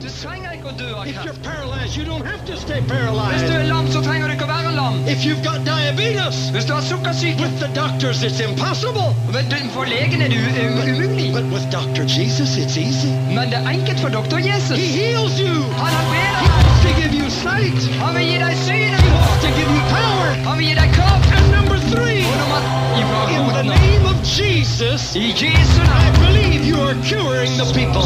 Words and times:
cancer. 0.00 0.28
trenger 0.28 0.50
ikke 0.56 0.68
å 0.68 0.74
dø 0.78 0.88
av 0.94 1.06
If 1.06 1.16
you're 1.24 1.40
paralyzed, 1.42 1.96
you 1.96 2.04
don't 2.04 2.26
have 2.32 2.42
to 2.50 2.56
stay 2.56 2.80
Hvis 2.80 2.88
du 2.88 2.94
paralyzed. 2.94 3.50
er 3.50 3.64
lam, 3.74 3.86
så 3.92 4.00
trenger 4.06 4.26
du 4.28 4.32
ikke 4.36 4.44
å 4.48 4.52
være 4.56 4.72
lam. 4.74 4.94
If 5.14 5.20
you've 5.26 5.44
got 5.44 5.58
diabetes, 5.64 6.36
Hvis 6.54 6.64
du 6.68 6.72
har 6.74 6.82
sukkersyke, 6.82 7.38
with 7.42 7.56
the 7.60 7.68
doctors, 7.82 8.22
it's 8.22 8.40
impossible. 8.40 9.08
du- 9.50 9.70
for 9.76 9.84
legen 9.84 10.20
er 10.22 10.28
det 10.28 10.38
um- 10.38 10.78
umulig. 10.94 11.32
But 11.32 11.44
with 11.54 11.66
Dr. 11.70 12.04
Jesus, 12.16 12.56
it's 12.56 12.76
easy. 12.76 13.12
Men 13.36 13.50
det 13.50 13.58
er 13.64 13.68
enkelt 13.70 14.00
for 14.00 14.08
doktor 14.08 14.38
Jesus. 14.38 14.76
He 14.78 14.86
heals 15.00 15.34
you. 15.40 15.54
Han 15.82 15.92
He 16.42 16.48
wants 16.58 16.80
to 16.86 16.90
give 17.00 17.12
you 17.20 17.28
sight. 17.30 17.80
Han 18.02 18.14
vil 18.16 18.24
gi 18.26 18.38
deg 18.44 18.54
He 19.04 19.10
wants 19.18 19.38
to 19.44 19.48
give 19.58 19.70
you 19.76 19.82
power. 19.96 20.28
Han 20.48 20.58
vil 20.58 20.66
gi 20.66 20.74
deg 20.74 20.90
kraft. 20.98 21.31
And 21.94 22.38
number 22.38 22.60
three, 22.96 23.34
in 23.36 23.66
the 23.66 23.74
name 23.74 24.06
of 24.06 24.22
Jesus, 24.24 25.16
I 25.16 25.20
I 25.88 26.10
believe 26.26 26.64
you 26.64 26.76
are 26.80 26.94
curing 27.02 27.56
the 27.58 27.70
people. 27.74 28.02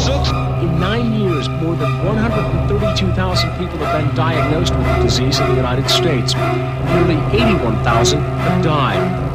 In 0.61 0.79
nine 0.79 1.13
years, 1.13 1.47
more 1.49 1.75
than 1.75 2.03
132,000 2.03 3.49
people 3.57 3.77
have 3.77 4.05
been 4.05 4.15
diagnosed 4.15 4.75
with 4.75 4.85
the 4.87 5.03
disease 5.03 5.39
in 5.39 5.49
the 5.49 5.55
United 5.55 5.89
States. 5.89 6.33
Nearly 6.35 7.15
81,000 7.31 8.19
have 8.19 8.63
died. 8.63 9.26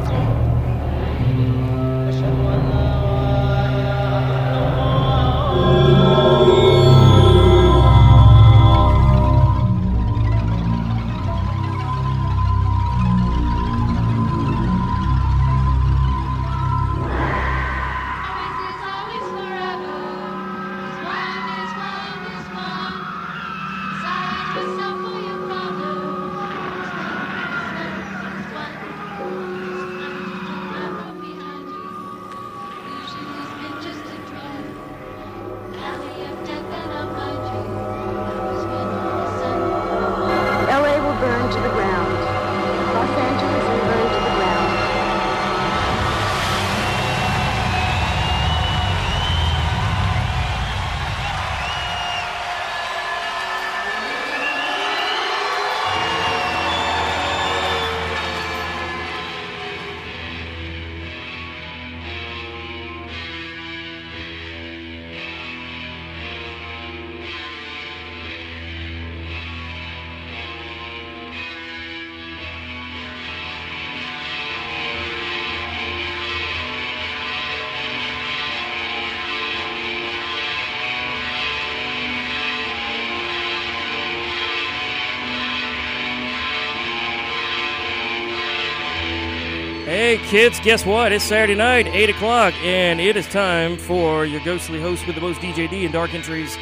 Kids, 90.33 90.59
guess 90.61 90.83
what? 90.83 91.11
It's 91.11 91.23
Saturday 91.23 91.53
night, 91.53 91.85
8 91.85 92.09
o'clock, 92.09 92.55
and 92.63 92.99
it 92.99 93.15
is 93.15 93.27
time 93.27 93.77
for 93.77 94.25
your 94.25 94.43
ghostly 94.43 94.81
host 94.81 95.05
with 95.05 95.13
the 95.13 95.21
most 95.21 95.39
DJD 95.41 95.83
and 95.83 95.93
Dark 95.93 96.15
Entries 96.15 96.57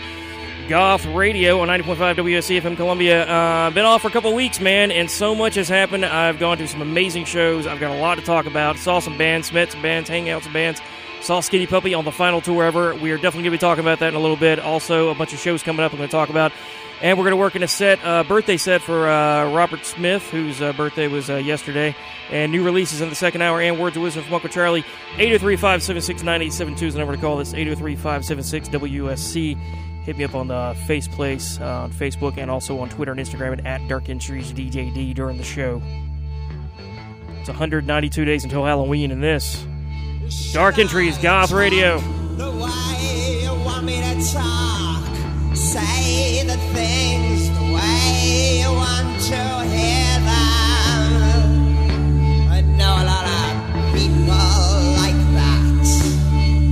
Goth 0.67 1.05
Radio 1.05 1.61
on 1.61 1.69
90.5 1.69 2.17
WUSC-FM 2.17 2.75
Columbia. 2.75 3.23
Uh, 3.23 3.69
been 3.69 3.85
off 3.85 4.01
for 4.01 4.09
a 4.09 4.11
couple 4.11 4.35
weeks, 4.35 4.59
man, 4.59 4.91
and 4.91 5.09
so 5.09 5.33
much 5.33 5.55
has 5.55 5.69
happened. 5.69 6.03
I've 6.03 6.37
gone 6.37 6.57
to 6.57 6.67
some 6.67 6.81
amazing 6.81 7.23
shows. 7.23 7.65
I've 7.65 7.79
got 7.79 7.95
a 7.95 7.99
lot 8.01 8.15
to 8.15 8.21
talk 8.21 8.45
about. 8.45 8.75
Saw 8.75 8.99
some 8.99 9.17
bands, 9.17 9.53
met 9.53 9.71
some 9.71 9.81
bands, 9.81 10.09
hang 10.09 10.29
out 10.29 10.43
some 10.43 10.51
bands. 10.51 10.81
Saw 11.21 11.39
Skinny 11.39 11.65
Puppy 11.65 11.93
on 11.93 12.03
the 12.03 12.11
final 12.11 12.41
tour 12.41 12.65
ever. 12.65 12.93
We 12.95 13.11
are 13.11 13.15
definitely 13.15 13.43
going 13.43 13.53
to 13.53 13.57
be 13.57 13.57
talking 13.57 13.85
about 13.85 13.99
that 13.99 14.09
in 14.09 14.15
a 14.15 14.19
little 14.19 14.35
bit. 14.35 14.59
Also, 14.59 15.07
a 15.11 15.15
bunch 15.15 15.31
of 15.31 15.39
shows 15.39 15.63
coming 15.63 15.81
up 15.81 15.93
I'm 15.93 15.97
going 15.97 16.09
to 16.09 16.11
talk 16.11 16.27
about. 16.27 16.51
And 17.01 17.17
we're 17.17 17.23
going 17.23 17.31
to 17.31 17.37
work 17.37 17.55
in 17.55 17.63
a 17.63 17.67
set, 17.67 18.03
uh, 18.05 18.23
birthday 18.23 18.57
set 18.57 18.81
for 18.83 19.07
uh, 19.07 19.51
Robert 19.51 19.85
Smith, 19.85 20.21
whose 20.29 20.61
uh, 20.61 20.71
birthday 20.73 21.07
was 21.07 21.31
uh, 21.31 21.37
yesterday. 21.37 21.95
And 22.29 22.51
new 22.51 22.63
releases 22.63 23.01
in 23.01 23.09
the 23.09 23.15
second 23.15 23.41
hour 23.41 23.59
and 23.59 23.79
Words 23.79 23.97
of 23.97 24.03
Wisdom 24.03 24.23
from 24.23 24.35
Uncle 24.35 24.49
Charlie. 24.49 24.85
803 25.13 25.55
576 25.55 26.21
9872 26.21 26.85
is 26.85 26.93
the 26.93 26.99
number 26.99 27.15
to 27.15 27.21
call 27.21 27.37
this 27.37 27.55
803 27.55 27.95
576 27.95 28.69
WUSC. 28.69 29.57
Hit 30.03 30.17
me 30.17 30.23
up 30.23 30.35
on 30.35 30.47
the 30.47 30.77
Face 30.85 31.07
Place 31.07 31.59
uh, 31.59 31.81
on 31.83 31.91
Facebook 31.91 32.37
and 32.37 32.51
also 32.51 32.77
on 32.79 32.89
Twitter 32.89 33.11
and 33.11 33.19
Instagram 33.19 33.53
at, 33.59 33.65
at 33.65 33.87
Dark 33.87 34.07
Entries 34.07 34.53
DJD 34.53 35.15
during 35.15 35.37
the 35.37 35.43
show. 35.43 35.81
It's 37.39 37.49
192 37.49 38.25
days 38.25 38.43
until 38.43 38.63
Halloween 38.63 39.09
in 39.09 39.21
this. 39.21 39.65
Dark 40.53 40.77
Entries, 40.77 41.17
Goth 41.17 41.51
Radio. 41.51 41.99
Say 45.61 46.43
the 46.43 46.57
things 46.73 47.49
the 47.49 47.63
way 47.75 48.61
you 48.61 48.71
want 48.73 49.21
to 49.29 49.41
hear 49.75 50.19
them. 50.31 51.01
I 52.49 52.61
know 52.61 52.93
a 53.03 53.05
lot 53.05 53.25
of 53.39 53.49
people 53.93 54.47
like 55.01 55.21
that. 55.37 55.85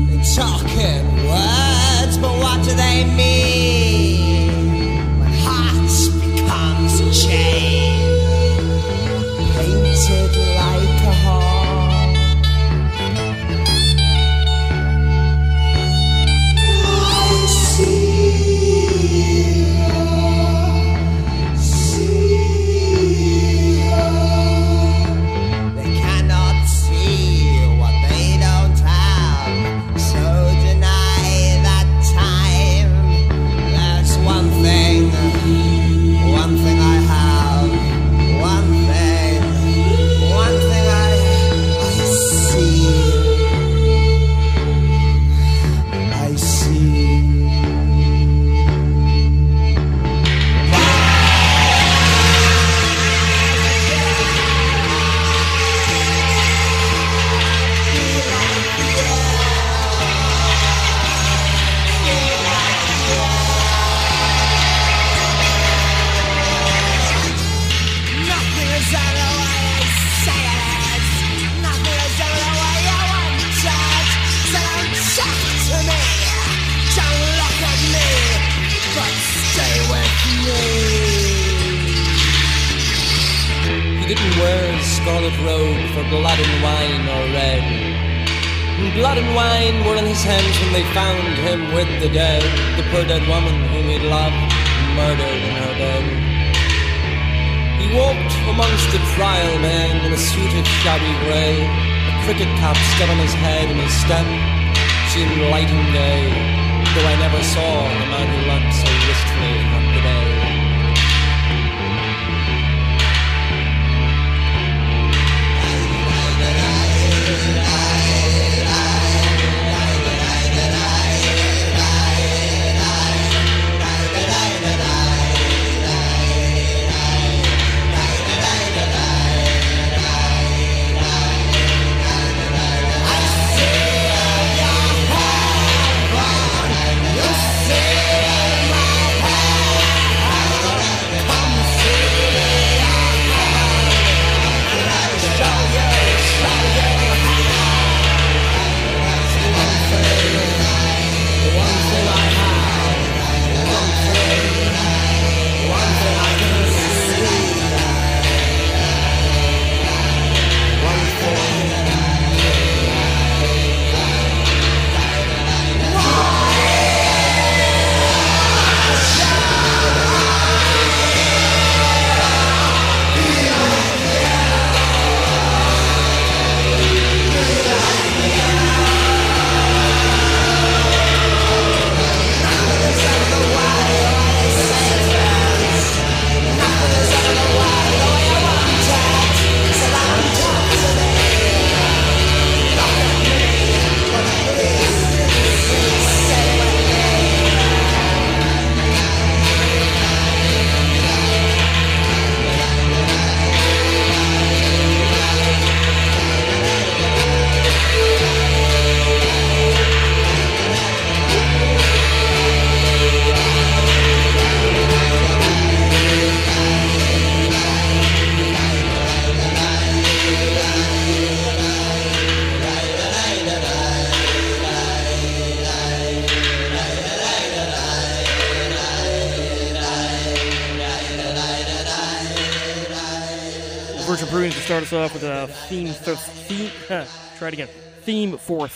They 0.10 0.20
talk 0.36 0.68
in 0.92 1.06
words, 1.30 2.18
but 2.18 2.34
what 2.42 2.66
do 2.66 2.72
they 2.74 3.06
mean? 3.16 3.89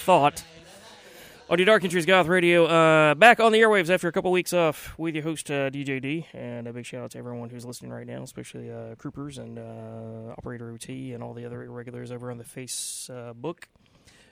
Thought. 0.04 0.44
Your 1.50 1.66
Dark 1.66 1.84
Entries 1.86 2.06
Goth 2.06 2.28
Radio, 2.28 2.66
uh, 2.66 3.16
back 3.16 3.40
on 3.40 3.54
the 3.54 3.60
airwaves 3.60 3.90
after 3.90 4.10
a 4.10 4.12
couple 4.12 4.32
weeks 4.32 4.52
off 4.52 4.98
with 4.98 5.16
your 5.16 5.24
host 5.24 5.50
uh, 5.50 5.70
DJ 5.70 6.02
D, 6.02 6.28
and 6.34 6.68
a 6.68 6.74
big 6.74 6.86
shout 6.86 7.04
out 7.04 7.12
to 7.12 7.20
everyone 7.20 7.50
who's 7.50 7.64
listening 7.64 7.90
right 7.90 8.06
now, 8.06 8.22
especially 8.22 8.70
uh, 8.70 8.96
Croopers 8.96 9.38
and 9.38 9.58
uh, 9.58 10.34
Operator 10.38 10.72
OT 10.72 11.14
and 11.14 11.24
all 11.24 11.34
the 11.34 11.46
other 11.46 11.64
irregulars 11.64 12.12
over 12.12 12.32
on 12.32 12.38
the 12.38 12.44
Facebook 12.44 13.64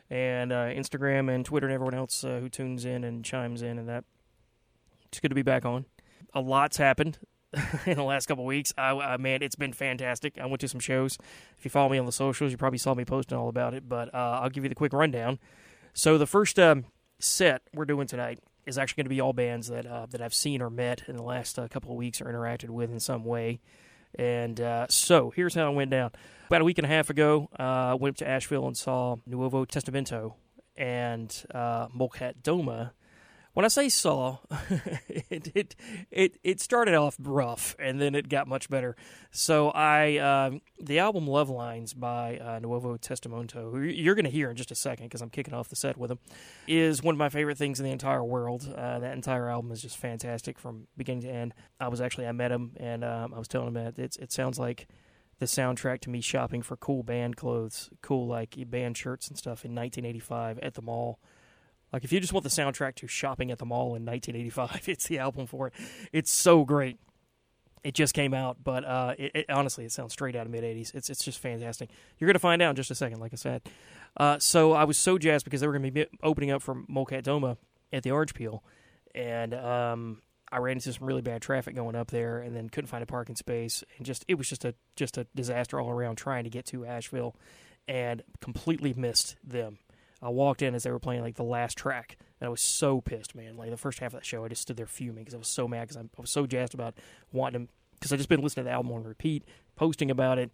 and 0.09 0.51
uh, 0.51 0.65
Instagram 0.65 1.33
and 1.33 1.45
Twitter 1.45 1.67
and 1.67 1.73
everyone 1.73 1.93
else 1.93 2.25
uh, 2.25 2.39
who 2.41 2.49
tunes 2.49 2.83
in 2.83 3.05
and 3.05 3.23
chimes 3.23 3.61
in 3.61 3.79
and 3.79 3.87
that. 3.87 4.03
It's 5.05 5.21
good 5.21 5.29
to 5.29 5.35
be 5.35 5.41
back 5.41 5.63
on. 5.63 5.85
A 6.33 6.41
lot's 6.41 6.75
happened 6.75 7.17
in 7.85 7.97
the 7.97 8.03
last 8.03 8.27
couple 8.27 8.45
weeks. 8.45 8.73
I, 8.77 8.91
I, 8.91 9.17
man, 9.17 9.41
it's 9.41 9.55
been 9.55 9.73
fantastic. 9.73 10.39
I 10.39 10.45
went 10.45 10.61
to 10.61 10.67
some 10.67 10.79
shows. 10.79 11.17
If 11.57 11.65
you 11.65 11.71
follow 11.71 11.89
me 11.89 11.97
on 11.97 12.05
the 12.05 12.11
socials, 12.11 12.51
you 12.51 12.57
probably 12.57 12.77
saw 12.77 12.93
me 12.93 13.05
posting 13.05 13.37
all 13.37 13.49
about 13.49 13.73
it. 13.73 13.87
But 13.87 14.13
uh, 14.13 14.39
I'll 14.41 14.49
give 14.49 14.63
you 14.63 14.69
the 14.69 14.75
quick 14.75 14.93
rundown. 14.93 15.39
So 15.93 16.17
the 16.17 16.27
first 16.27 16.57
um, 16.59 16.85
set 17.19 17.61
we're 17.73 17.85
doing 17.85 18.07
tonight 18.07 18.39
is 18.65 18.77
actually 18.77 19.03
going 19.03 19.05
to 19.05 19.15
be 19.15 19.21
all 19.21 19.33
bands 19.33 19.67
that 19.67 19.85
uh, 19.85 20.05
that 20.07 20.21
I've 20.21 20.33
seen 20.33 20.61
or 20.61 20.69
met 20.69 21.03
in 21.07 21.17
the 21.17 21.23
last 21.23 21.59
uh, 21.59 21.67
couple 21.67 21.91
of 21.91 21.97
weeks 21.97 22.21
or 22.21 22.25
interacted 22.25 22.69
with 22.69 22.91
in 22.91 22.99
some 22.99 23.25
way. 23.25 23.59
And 24.15 24.59
uh, 24.59 24.87
so 24.89 25.31
here's 25.35 25.55
how 25.55 25.71
it 25.71 25.75
went 25.75 25.91
down. 25.91 26.11
About 26.47 26.61
a 26.61 26.65
week 26.65 26.77
and 26.77 26.85
a 26.85 26.89
half 26.89 27.09
ago, 27.09 27.49
uh, 27.57 27.63
I 27.63 27.93
went 27.93 28.15
up 28.15 28.17
to 28.17 28.27
Asheville 28.27 28.67
and 28.67 28.75
saw 28.75 29.15
Nuovo 29.29 29.65
Testamento 29.65 30.35
and 30.75 31.45
uh, 31.53 31.87
Molchat 31.87 32.41
Doma 32.43 32.91
when 33.53 33.65
I 33.65 33.67
say 33.67 33.89
saw, 33.89 34.37
it, 35.29 35.51
it 35.53 35.75
it 36.09 36.37
it 36.43 36.61
started 36.61 36.95
off 36.95 37.15
rough 37.19 37.75
and 37.79 37.99
then 37.99 38.15
it 38.15 38.29
got 38.29 38.47
much 38.47 38.69
better. 38.69 38.95
So 39.31 39.69
I 39.69 40.17
um, 40.17 40.61
the 40.79 40.99
album 40.99 41.27
Love 41.27 41.49
Lines 41.49 41.93
by 41.93 42.37
uh, 42.37 42.59
Nuovo 42.59 42.99
Testamento, 42.99 43.71
who 43.71 43.81
you're 43.81 44.15
going 44.15 44.25
to 44.25 44.31
hear 44.31 44.49
in 44.49 44.55
just 44.55 44.71
a 44.71 44.75
second 44.75 45.07
because 45.07 45.21
I'm 45.21 45.29
kicking 45.29 45.53
off 45.53 45.69
the 45.69 45.75
set 45.75 45.97
with 45.97 46.09
them, 46.09 46.19
is 46.67 47.03
one 47.03 47.15
of 47.15 47.19
my 47.19 47.29
favorite 47.29 47.57
things 47.57 47.79
in 47.79 47.85
the 47.85 47.91
entire 47.91 48.23
world. 48.23 48.73
Uh, 48.73 48.99
that 48.99 49.13
entire 49.13 49.49
album 49.49 49.71
is 49.71 49.81
just 49.81 49.97
fantastic 49.97 50.57
from 50.57 50.87
beginning 50.95 51.23
to 51.23 51.29
end. 51.29 51.53
I 51.79 51.89
was 51.89 51.99
actually 51.99 52.27
I 52.27 52.31
met 52.31 52.51
him 52.51 52.71
and 52.77 53.03
um, 53.03 53.33
I 53.33 53.37
was 53.37 53.47
telling 53.47 53.67
him 53.69 53.73
that 53.73 53.99
it 53.99 54.31
sounds 54.31 54.59
like 54.59 54.87
the 55.39 55.45
soundtrack 55.45 56.01
to 56.01 56.09
me 56.09 56.21
shopping 56.21 56.61
for 56.61 56.77
cool 56.77 57.03
band 57.03 57.35
clothes, 57.35 57.89
cool 58.01 58.27
like 58.27 58.55
band 58.69 58.95
shirts 58.95 59.27
and 59.27 59.37
stuff 59.37 59.65
in 59.65 59.75
1985 59.75 60.59
at 60.59 60.75
the 60.75 60.81
mall 60.81 61.19
like 61.91 62.03
if 62.03 62.11
you 62.11 62.19
just 62.19 62.33
want 62.33 62.43
the 62.43 62.49
soundtrack 62.49 62.95
to 62.95 63.07
Shopping 63.07 63.51
at 63.51 63.57
the 63.57 63.65
Mall 63.65 63.95
in 63.95 64.05
1985, 64.05 64.83
it's 64.87 65.07
the 65.07 65.19
album 65.19 65.47
for 65.47 65.67
it. 65.67 65.73
It's 66.11 66.31
so 66.31 66.63
great. 66.63 66.97
It 67.83 67.95
just 67.95 68.13
came 68.13 68.33
out, 68.33 68.57
but 68.63 68.85
uh, 68.85 69.15
it, 69.17 69.31
it, 69.33 69.49
honestly, 69.49 69.85
it 69.85 69.91
sounds 69.91 70.13
straight 70.13 70.35
out 70.35 70.45
of 70.45 70.51
mid 70.51 70.63
80s. 70.63 70.93
It's 70.93 71.09
it's 71.09 71.23
just 71.23 71.39
fantastic. 71.39 71.89
You're 72.19 72.27
gonna 72.27 72.39
find 72.39 72.61
out 72.61 72.71
in 72.71 72.75
just 72.75 72.91
a 72.91 72.95
second, 72.95 73.19
like 73.19 73.33
I 73.33 73.37
said. 73.37 73.63
Uh, 74.15 74.37
so 74.39 74.73
I 74.73 74.83
was 74.83 74.97
so 74.97 75.17
jazzed 75.17 75.45
because 75.45 75.61
they 75.61 75.67
were 75.67 75.73
gonna 75.73 75.91
be 75.91 76.05
opening 76.21 76.51
up 76.51 76.61
for 76.61 76.75
Molchat 76.75 77.23
Doma 77.23 77.57
at 77.91 78.03
the 78.03 78.11
Orange 78.11 78.35
Peel, 78.35 78.63
and 79.15 79.55
um, 79.55 80.21
I 80.51 80.57
ran 80.57 80.77
into 80.77 80.93
some 80.93 81.07
really 81.07 81.23
bad 81.23 81.41
traffic 81.41 81.75
going 81.75 81.95
up 81.95 82.11
there, 82.11 82.39
and 82.39 82.55
then 82.55 82.69
couldn't 82.69 82.87
find 82.87 83.01
a 83.01 83.07
parking 83.07 83.35
space, 83.35 83.83
and 83.97 84.05
just 84.05 84.25
it 84.27 84.35
was 84.35 84.47
just 84.47 84.63
a 84.63 84.75
just 84.95 85.17
a 85.17 85.25
disaster 85.33 85.79
all 85.79 85.89
around 85.89 86.17
trying 86.17 86.43
to 86.43 86.51
get 86.51 86.65
to 86.67 86.85
Asheville, 86.85 87.35
and 87.87 88.21
completely 88.41 88.93
missed 88.93 89.37
them. 89.43 89.79
I 90.21 90.29
walked 90.29 90.61
in 90.61 90.75
as 90.75 90.83
they 90.83 90.91
were 90.91 90.99
playing 90.99 91.21
like 91.21 91.35
the 91.35 91.43
last 91.43 91.77
track, 91.77 92.17
and 92.39 92.47
I 92.47 92.49
was 92.49 92.61
so 92.61 93.01
pissed, 93.01 93.33
man. 93.35 93.57
Like 93.57 93.71
the 93.71 93.77
first 93.77 93.99
half 93.99 94.13
of 94.13 94.19
that 94.19 94.25
show, 94.25 94.45
I 94.45 94.49
just 94.49 94.61
stood 94.61 94.77
there 94.77 94.85
fuming 94.85 95.23
because 95.23 95.33
I 95.33 95.37
was 95.37 95.47
so 95.47 95.67
mad 95.67 95.87
because 95.87 95.97
I 95.97 96.03
was 96.17 96.29
so 96.29 96.45
jazzed 96.45 96.73
about 96.73 96.95
wanting 97.31 97.67
to, 97.67 97.73
because 97.95 98.13
I 98.13 98.17
just 98.17 98.29
been 98.29 98.41
listening 98.41 98.65
to 98.65 98.69
the 98.69 98.73
album 98.73 98.91
on 98.91 99.03
repeat, 99.03 99.43
posting 99.75 100.11
about 100.11 100.37
it. 100.37 100.51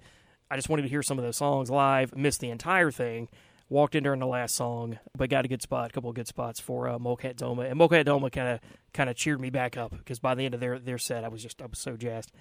I 0.49 0.55
just 0.55 0.69
wanted 0.69 0.83
to 0.83 0.87
hear 0.87 1.03
some 1.03 1.19
of 1.19 1.25
those 1.25 1.35
songs 1.35 1.69
live. 1.69 2.15
Missed 2.15 2.39
the 2.39 2.49
entire 2.49 2.91
thing. 2.91 3.27
Walked 3.69 3.95
in 3.95 4.03
during 4.03 4.21
the 4.21 4.27
last 4.27 4.55
song, 4.55 4.97
but 5.17 5.29
got 5.29 5.43
a 5.43 5.49
good 5.49 5.61
spot, 5.61 5.89
a 5.89 5.93
couple 5.93 6.09
of 6.09 6.15
good 6.15 6.29
spots 6.29 6.61
for 6.61 6.87
uh, 6.87 6.97
Molchat 6.97 7.35
Doma, 7.35 7.69
and 7.69 7.77
Molchat 7.77 8.05
Doma 8.05 8.31
kind 8.31 8.47
of 8.47 8.61
kind 8.93 9.09
of 9.09 9.17
cheered 9.17 9.41
me 9.41 9.49
back 9.49 9.75
up 9.75 9.91
because 9.91 10.19
by 10.19 10.35
the 10.35 10.45
end 10.45 10.53
of 10.53 10.61
their 10.61 10.79
their 10.79 10.97
set, 10.97 11.25
I 11.25 11.27
was 11.27 11.43
just 11.43 11.61
I 11.61 11.65
was 11.65 11.77
so 11.77 11.97
jazzed. 11.97 12.31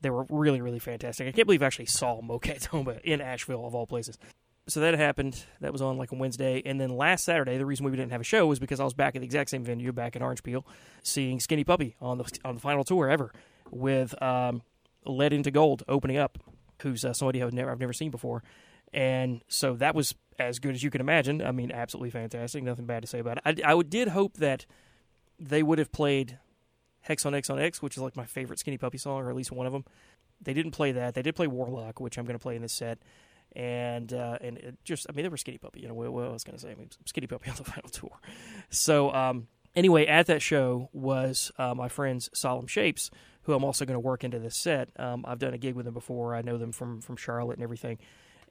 They 0.00 0.10
were 0.10 0.26
really 0.28 0.60
really 0.60 0.80
fantastic. 0.80 1.28
I 1.28 1.30
can't 1.30 1.46
believe 1.46 1.62
I 1.62 1.66
actually 1.66 1.86
saw 1.86 2.20
Doma 2.20 3.00
in 3.02 3.20
Asheville 3.20 3.64
of 3.64 3.76
all 3.76 3.86
places 3.86 4.18
so 4.68 4.80
that 4.80 4.94
happened. 4.94 5.44
That 5.60 5.72
was 5.72 5.82
on 5.82 5.98
like 5.98 6.12
a 6.12 6.14
Wednesday, 6.14 6.62
and 6.64 6.80
then 6.80 6.90
last 6.90 7.24
Saturday, 7.24 7.58
the 7.58 7.66
reason 7.66 7.84
we 7.84 7.90
didn't 7.90 8.12
have 8.12 8.20
a 8.20 8.24
show 8.24 8.46
was 8.46 8.58
because 8.58 8.80
I 8.80 8.84
was 8.84 8.94
back 8.94 9.16
at 9.16 9.20
the 9.20 9.26
exact 9.26 9.50
same 9.50 9.64
venue, 9.64 9.92
back 9.92 10.14
in 10.14 10.22
Orange 10.22 10.42
Peel, 10.42 10.64
seeing 11.02 11.40
Skinny 11.40 11.64
Puppy 11.64 11.96
on 12.00 12.18
the 12.18 12.38
on 12.44 12.54
the 12.54 12.60
final 12.60 12.84
tour 12.84 13.10
ever, 13.10 13.32
with 13.70 14.20
um, 14.22 14.62
into 15.04 15.50
Gold 15.50 15.82
opening 15.88 16.16
up, 16.16 16.38
who's 16.82 17.04
uh, 17.04 17.12
somebody 17.12 17.42
I've 17.42 17.52
never 17.52 17.70
I've 17.70 17.80
never 17.80 17.92
seen 17.92 18.10
before, 18.10 18.44
and 18.92 19.42
so 19.48 19.74
that 19.74 19.94
was 19.94 20.14
as 20.38 20.58
good 20.60 20.74
as 20.74 20.82
you 20.82 20.90
can 20.90 21.00
imagine. 21.00 21.42
I 21.42 21.50
mean, 21.50 21.72
absolutely 21.72 22.10
fantastic. 22.10 22.62
Nothing 22.62 22.86
bad 22.86 23.02
to 23.02 23.08
say 23.08 23.18
about 23.18 23.38
it. 23.44 23.64
I, 23.64 23.74
I 23.74 23.82
did 23.82 24.08
hope 24.08 24.34
that 24.34 24.64
they 25.40 25.62
would 25.62 25.78
have 25.78 25.90
played 25.90 26.38
Hexonxonx, 27.08 27.82
which 27.82 27.96
is 27.96 28.02
like 28.02 28.16
my 28.16 28.26
favorite 28.26 28.60
Skinny 28.60 28.78
Puppy 28.78 28.98
song, 28.98 29.22
or 29.22 29.30
at 29.30 29.36
least 29.36 29.50
one 29.50 29.66
of 29.66 29.72
them. 29.72 29.84
They 30.40 30.54
didn't 30.54 30.72
play 30.72 30.92
that. 30.92 31.14
They 31.14 31.22
did 31.22 31.36
play 31.36 31.46
Worlock, 31.46 32.00
which 32.00 32.16
I'm 32.18 32.24
going 32.24 32.38
to 32.38 32.42
play 32.42 32.56
in 32.56 32.62
this 32.62 32.72
set 32.72 32.98
and 33.54 34.12
uh, 34.12 34.38
and 34.40 34.58
it 34.58 34.76
just 34.84 35.06
I 35.08 35.12
mean 35.12 35.24
they 35.24 35.28
were 35.28 35.36
Skinny 35.36 35.58
Puppy. 35.58 35.80
You 35.80 35.88
know 35.88 35.94
what, 35.94 36.12
what 36.12 36.24
I 36.24 36.28
was 36.28 36.44
going 36.44 36.56
to 36.56 36.62
say? 36.62 36.70
I 36.70 36.74
mean 36.74 36.90
Skinny 37.06 37.26
Puppy 37.26 37.50
on 37.50 37.56
the 37.56 37.64
final 37.64 37.88
tour. 37.90 38.20
So 38.70 39.12
um, 39.12 39.48
anyway, 39.74 40.06
at 40.06 40.26
that 40.26 40.42
show 40.42 40.88
was 40.92 41.52
uh, 41.58 41.74
my 41.74 41.88
friends 41.88 42.30
Solemn 42.32 42.66
Shapes, 42.66 43.10
who 43.42 43.54
I'm 43.54 43.64
also 43.64 43.84
going 43.84 43.96
to 43.96 44.00
work 44.00 44.24
into 44.24 44.38
this 44.38 44.56
set. 44.56 44.88
Um, 44.98 45.24
I've 45.26 45.38
done 45.38 45.54
a 45.54 45.58
gig 45.58 45.74
with 45.74 45.84
them 45.84 45.94
before. 45.94 46.34
I 46.34 46.42
know 46.42 46.58
them 46.58 46.72
from 46.72 47.00
from 47.00 47.16
Charlotte 47.16 47.54
and 47.54 47.64
everything, 47.64 47.98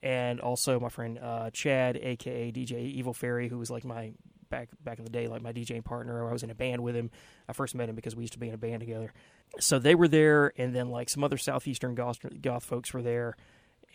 and 0.03 0.39
also 0.39 0.79
my 0.79 0.89
friend 0.89 1.19
uh, 1.19 1.49
Chad, 1.51 1.97
aka 1.97 2.51
DJ 2.51 2.73
Evil 2.93 3.13
Fairy, 3.13 3.49
who 3.49 3.57
was 3.57 3.69
like 3.69 3.85
my 3.85 4.13
back 4.49 4.69
back 4.83 4.99
in 4.99 5.05
the 5.05 5.11
day, 5.11 5.27
like 5.27 5.41
my 5.41 5.53
DJing 5.53 5.83
partner. 5.83 6.27
I 6.29 6.33
was 6.33 6.43
in 6.43 6.51
a 6.51 6.55
band 6.55 6.83
with 6.83 6.95
him. 6.95 7.09
I 7.49 7.53
first 7.53 7.73
met 7.73 7.89
him 7.89 7.95
because 7.95 8.15
we 8.15 8.23
used 8.23 8.33
to 8.33 8.39
be 8.39 8.49
in 8.49 8.53
a 8.53 8.57
band 8.57 8.81
together. 8.81 9.13
So 9.59 9.79
they 9.79 9.95
were 9.95 10.07
there, 10.07 10.53
and 10.57 10.75
then 10.75 10.89
like 10.89 11.09
some 11.09 11.23
other 11.23 11.37
southeastern 11.37 11.95
goth, 11.95 12.19
goth 12.41 12.63
folks 12.63 12.93
were 12.93 13.01
there 13.01 13.35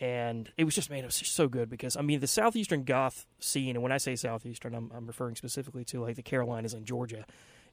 and 0.00 0.50
it 0.56 0.64
was 0.64 0.74
just 0.74 0.90
man, 0.90 1.00
it 1.00 1.06
was 1.06 1.14
so 1.14 1.48
good 1.48 1.70
because 1.70 1.96
I 1.96 2.02
mean 2.02 2.20
the 2.20 2.26
southeastern 2.26 2.84
goth 2.84 3.26
scene, 3.38 3.76
and 3.76 3.82
when 3.82 3.92
I 3.92 3.98
say 3.98 4.16
southeastern, 4.16 4.74
I'm, 4.74 4.90
I'm 4.94 5.06
referring 5.06 5.36
specifically 5.36 5.84
to 5.86 6.00
like 6.00 6.16
the 6.16 6.22
Carolinas 6.22 6.74
and 6.74 6.84
Georgia, 6.84 7.24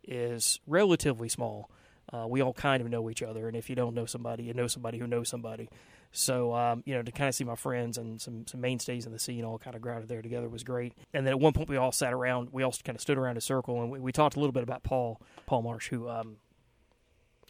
is 0.03 0.59
relatively 0.67 1.29
small. 1.29 1.69
Uh, 2.11 2.25
we 2.27 2.41
all 2.41 2.53
kind 2.53 2.81
of 2.81 2.89
know 2.89 3.09
each 3.09 3.23
other, 3.23 3.47
and 3.47 3.55
if 3.55 3.69
you 3.69 3.75
don't 3.75 3.95
know 3.95 4.05
somebody, 4.05 4.43
you 4.43 4.53
know 4.53 4.67
somebody 4.67 4.99
who 4.99 5.07
knows 5.07 5.29
somebody. 5.29 5.69
So 6.11 6.53
um, 6.53 6.83
you 6.85 6.93
know 6.93 7.01
to 7.01 7.11
kind 7.11 7.27
of 7.27 7.35
see 7.35 7.43
my 7.43 7.55
friends 7.55 7.97
and 7.97 8.21
some 8.21 8.45
some 8.47 8.61
mainstays 8.61 9.05
in 9.05 9.11
the 9.11 9.19
scene 9.19 9.43
all 9.43 9.57
kind 9.57 9.75
of 9.75 9.81
grounded 9.81 10.09
there 10.09 10.21
together 10.21 10.47
was 10.47 10.63
great. 10.63 10.93
And 11.13 11.25
then 11.25 11.31
at 11.31 11.39
one 11.39 11.53
point 11.53 11.69
we 11.69 11.77
all 11.77 11.91
sat 11.91 12.13
around, 12.13 12.49
we 12.51 12.63
all 12.63 12.73
kind 12.83 12.95
of 12.95 13.01
stood 13.01 13.17
around 13.17 13.37
a 13.37 13.41
circle, 13.41 13.81
and 13.81 13.91
we, 13.91 13.99
we 13.99 14.11
talked 14.11 14.35
a 14.35 14.39
little 14.39 14.53
bit 14.53 14.63
about 14.63 14.83
Paul 14.83 15.19
Paul 15.45 15.63
Marsh, 15.63 15.89
who 15.89 16.07
um, 16.07 16.37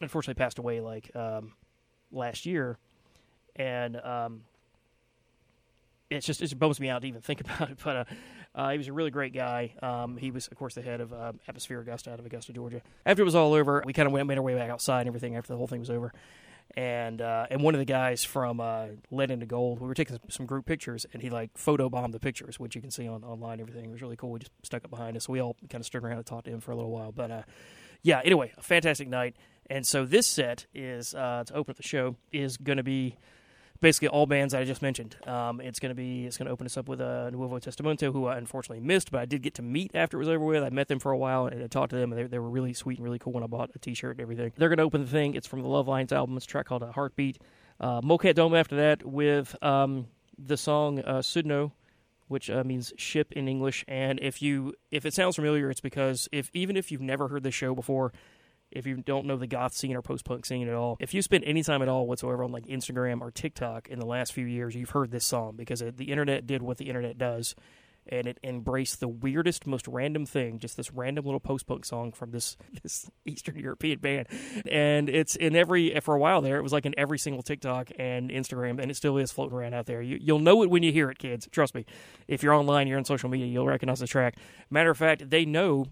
unfortunately 0.01 0.41
passed 0.41 0.59
away 0.59 0.79
like 0.79 1.13
um, 1.15 1.53
last 2.11 2.45
year, 2.45 2.77
and 3.55 3.97
um, 3.97 4.41
it's 6.13 6.25
just 6.25 6.41
it 6.41 6.57
bums 6.57 6.79
me 6.79 6.89
out 6.89 7.01
to 7.01 7.07
even 7.07 7.21
think 7.21 7.41
about 7.45 7.71
it. 7.71 7.79
But 7.83 7.95
uh, 7.95 8.03
uh, 8.55 8.69
he 8.71 8.77
was 8.77 8.87
a 8.87 8.93
really 8.93 9.11
great 9.11 9.33
guy. 9.33 9.73
Um, 9.81 10.17
he 10.17 10.31
was, 10.31 10.47
of 10.47 10.57
course, 10.57 10.75
the 10.75 10.81
head 10.81 11.01
of 11.01 11.11
uh, 11.11 11.33
Atmosphere 11.47 11.81
Augusta 11.81 12.11
out 12.11 12.19
of 12.19 12.25
Augusta, 12.25 12.53
Georgia. 12.53 12.81
After 13.05 13.21
it 13.21 13.25
was 13.25 13.35
all 13.35 13.53
over, 13.53 13.83
we 13.85 13.93
kind 13.93 14.07
of 14.07 14.13
went 14.13 14.27
made 14.27 14.37
our 14.37 14.43
way 14.43 14.55
back 14.55 14.69
outside 14.69 15.01
and 15.01 15.07
everything 15.07 15.35
after 15.35 15.53
the 15.53 15.57
whole 15.57 15.67
thing 15.67 15.79
was 15.79 15.89
over. 15.89 16.13
And 16.75 17.21
uh, 17.21 17.47
and 17.51 17.61
one 17.61 17.75
of 17.75 17.79
the 17.79 17.85
guys 17.85 18.23
from 18.23 18.59
uh, 18.59 18.87
Lead 19.11 19.31
into 19.31 19.45
Gold, 19.45 19.79
we 19.79 19.87
were 19.87 19.93
taking 19.93 20.17
some 20.29 20.45
group 20.45 20.65
pictures, 20.65 21.05
and 21.13 21.21
he 21.21 21.29
like 21.29 21.51
photo 21.55 21.89
bombed 21.89 22.13
the 22.13 22.19
pictures, 22.19 22.59
which 22.59 22.73
you 22.73 22.81
can 22.81 22.89
see 22.89 23.07
on 23.07 23.23
online. 23.23 23.59
everything 23.59 23.85
it 23.85 23.91
was 23.91 24.01
really 24.01 24.15
cool. 24.15 24.31
We 24.31 24.39
just 24.39 24.51
stuck 24.63 24.83
it 24.83 24.89
behind 24.89 25.15
us. 25.17 25.25
So 25.25 25.33
we 25.33 25.39
all 25.39 25.55
kind 25.69 25.81
of 25.81 25.85
stood 25.85 26.03
around 26.03 26.17
and 26.17 26.25
talked 26.25 26.45
to 26.45 26.51
him 26.51 26.61
for 26.61 26.71
a 26.71 26.75
little 26.75 26.91
while. 26.91 27.11
But 27.11 27.31
uh, 27.31 27.41
yeah, 28.01 28.21
anyway, 28.23 28.53
a 28.57 28.63
fantastic 28.63 29.07
night. 29.07 29.35
And 29.69 29.85
so 29.85 30.05
this 30.05 30.25
set 30.25 30.65
is 30.73 31.11
to 31.11 31.45
open 31.53 31.71
up 31.71 31.77
the 31.77 31.83
show 31.83 32.15
is 32.31 32.57
going 32.57 32.77
to 32.77 32.83
be 32.83 33.17
basically 33.83 34.07
all 34.07 34.25
bands 34.25 34.53
that 34.53 34.61
I 34.61 34.65
just 34.65 34.81
mentioned. 34.81 35.15
Um, 35.27 35.61
it's 35.61 35.79
going 35.79 35.91
to 35.91 35.95
be 35.95 36.25
it's 36.25 36.37
going 36.37 36.47
to 36.47 36.51
open 36.51 36.65
us 36.65 36.77
up 36.77 36.87
with 36.87 37.01
a 37.01 37.05
uh, 37.05 37.29
Nuovo 37.29 37.61
Testamento, 37.61 38.11
who 38.11 38.25
I 38.25 38.37
unfortunately 38.37 38.83
missed, 38.83 39.11
but 39.11 39.19
I 39.19 39.25
did 39.25 39.43
get 39.43 39.53
to 39.55 39.61
meet 39.61 39.91
after 39.93 40.17
it 40.17 40.19
was 40.19 40.29
over 40.29 40.43
with. 40.43 40.63
I 40.63 40.69
met 40.69 40.87
them 40.87 40.97
for 40.97 41.11
a 41.11 41.17
while 41.17 41.45
and 41.45 41.61
I 41.61 41.67
talked 41.67 41.91
to 41.91 41.97
them, 41.97 42.11
and 42.11 42.21
they, 42.21 42.23
they 42.23 42.39
were 42.39 42.49
really 42.49 42.73
sweet 42.73 42.97
and 42.97 43.05
really 43.05 43.19
cool 43.19 43.33
when 43.33 43.43
I 43.43 43.47
bought 43.47 43.69
a 43.75 43.79
T-shirt 43.79 44.11
and 44.11 44.21
everything. 44.21 44.53
They're 44.57 44.69
going 44.69 44.77
to 44.77 44.83
open 44.83 45.01
the 45.01 45.11
thing. 45.11 45.35
It's 45.35 45.45
from 45.45 45.61
the 45.61 45.67
Love 45.67 45.87
Lines 45.87 46.11
album. 46.11 46.35
It's 46.37 46.45
a 46.45 46.49
track 46.49 46.65
called 46.65 46.81
a 46.81 46.87
uh, 46.87 46.91
Heartbeat. 46.93 47.37
Uh, 47.79 48.01
Molchat 48.01 48.35
Doma 48.35 48.59
after 48.59 48.77
that 48.77 49.05
with 49.05 49.55
um, 49.61 50.07
the 50.39 50.57
song 50.57 50.99
uh, 50.99 51.19
Sudno 51.19 51.71
which 52.29 52.49
uh, 52.49 52.63
means 52.63 52.93
ship 52.97 53.31
in 53.33 53.47
English. 53.47 53.85
And 53.87 54.17
if 54.19 54.41
you 54.41 54.73
if 54.89 55.05
it 55.05 55.13
sounds 55.13 55.35
familiar, 55.35 55.69
it's 55.69 55.81
because 55.81 56.27
if 56.31 56.49
even 56.53 56.77
if 56.77 56.91
you've 56.91 57.01
never 57.01 57.27
heard 57.27 57.43
the 57.43 57.51
show 57.51 57.75
before, 57.75 58.11
if 58.73 58.85
you 58.85 58.97
don't 58.97 59.25
know 59.25 59.37
the 59.37 59.47
goth 59.47 59.73
scene 59.73 59.95
or 59.95 60.01
post 60.01 60.25
punk 60.25 60.45
scene 60.45 60.67
at 60.67 60.73
all, 60.73 60.97
if 60.99 61.13
you 61.13 61.21
spend 61.21 61.43
any 61.45 61.63
time 61.63 61.81
at 61.81 61.87
all 61.87 62.07
whatsoever 62.07 62.43
on 62.43 62.51
like 62.51 62.65
Instagram 62.65 63.21
or 63.21 63.31
TikTok 63.31 63.87
in 63.87 63.99
the 63.99 64.05
last 64.05 64.33
few 64.33 64.45
years, 64.45 64.75
you've 64.75 64.89
heard 64.91 65.11
this 65.11 65.25
song 65.25 65.55
because 65.55 65.83
the 65.95 66.11
internet 66.11 66.45
did 66.47 66.61
what 66.61 66.77
the 66.77 66.87
internet 66.87 67.17
does 67.17 67.55
and 68.07 68.27
it 68.27 68.37
embraced 68.43 68.99
the 68.99 69.07
weirdest, 69.07 69.65
most 69.65 69.87
random 69.87 70.25
thing, 70.25 70.59
just 70.59 70.75
this 70.75 70.91
random 70.91 71.25
little 71.25 71.39
post 71.39 71.65
punk 71.67 71.85
song 71.85 72.11
from 72.11 72.31
this 72.31 72.57
this 72.83 73.09
Eastern 73.25 73.57
European 73.57 73.99
band, 73.99 74.27
and 74.69 75.09
it's 75.09 75.35
in 75.35 75.55
every 75.55 75.97
for 76.01 76.15
a 76.15 76.19
while 76.19 76.41
there. 76.41 76.57
It 76.57 76.63
was 76.63 76.73
like 76.73 76.85
in 76.85 76.93
every 76.97 77.17
single 77.17 77.41
TikTok 77.41 77.91
and 77.97 78.29
Instagram, 78.29 78.81
and 78.81 78.91
it 78.91 78.95
still 78.95 79.17
is 79.17 79.31
floating 79.31 79.57
around 79.57 79.73
out 79.73 79.85
there. 79.85 80.01
You, 80.01 80.17
you'll 80.19 80.39
know 80.39 80.63
it 80.63 80.69
when 80.69 80.83
you 80.83 80.91
hear 80.91 81.09
it, 81.09 81.19
kids. 81.19 81.47
Trust 81.51 81.75
me. 81.75 81.85
If 82.27 82.43
you're 82.43 82.53
online, 82.53 82.87
you're 82.87 82.97
on 82.97 83.05
social 83.05 83.29
media, 83.29 83.47
you'll 83.47 83.67
recognize 83.67 83.99
the 83.99 84.07
track. 84.07 84.35
Matter 84.69 84.91
of 84.91 84.97
fact, 84.97 85.29
they 85.29 85.45
know 85.45 85.85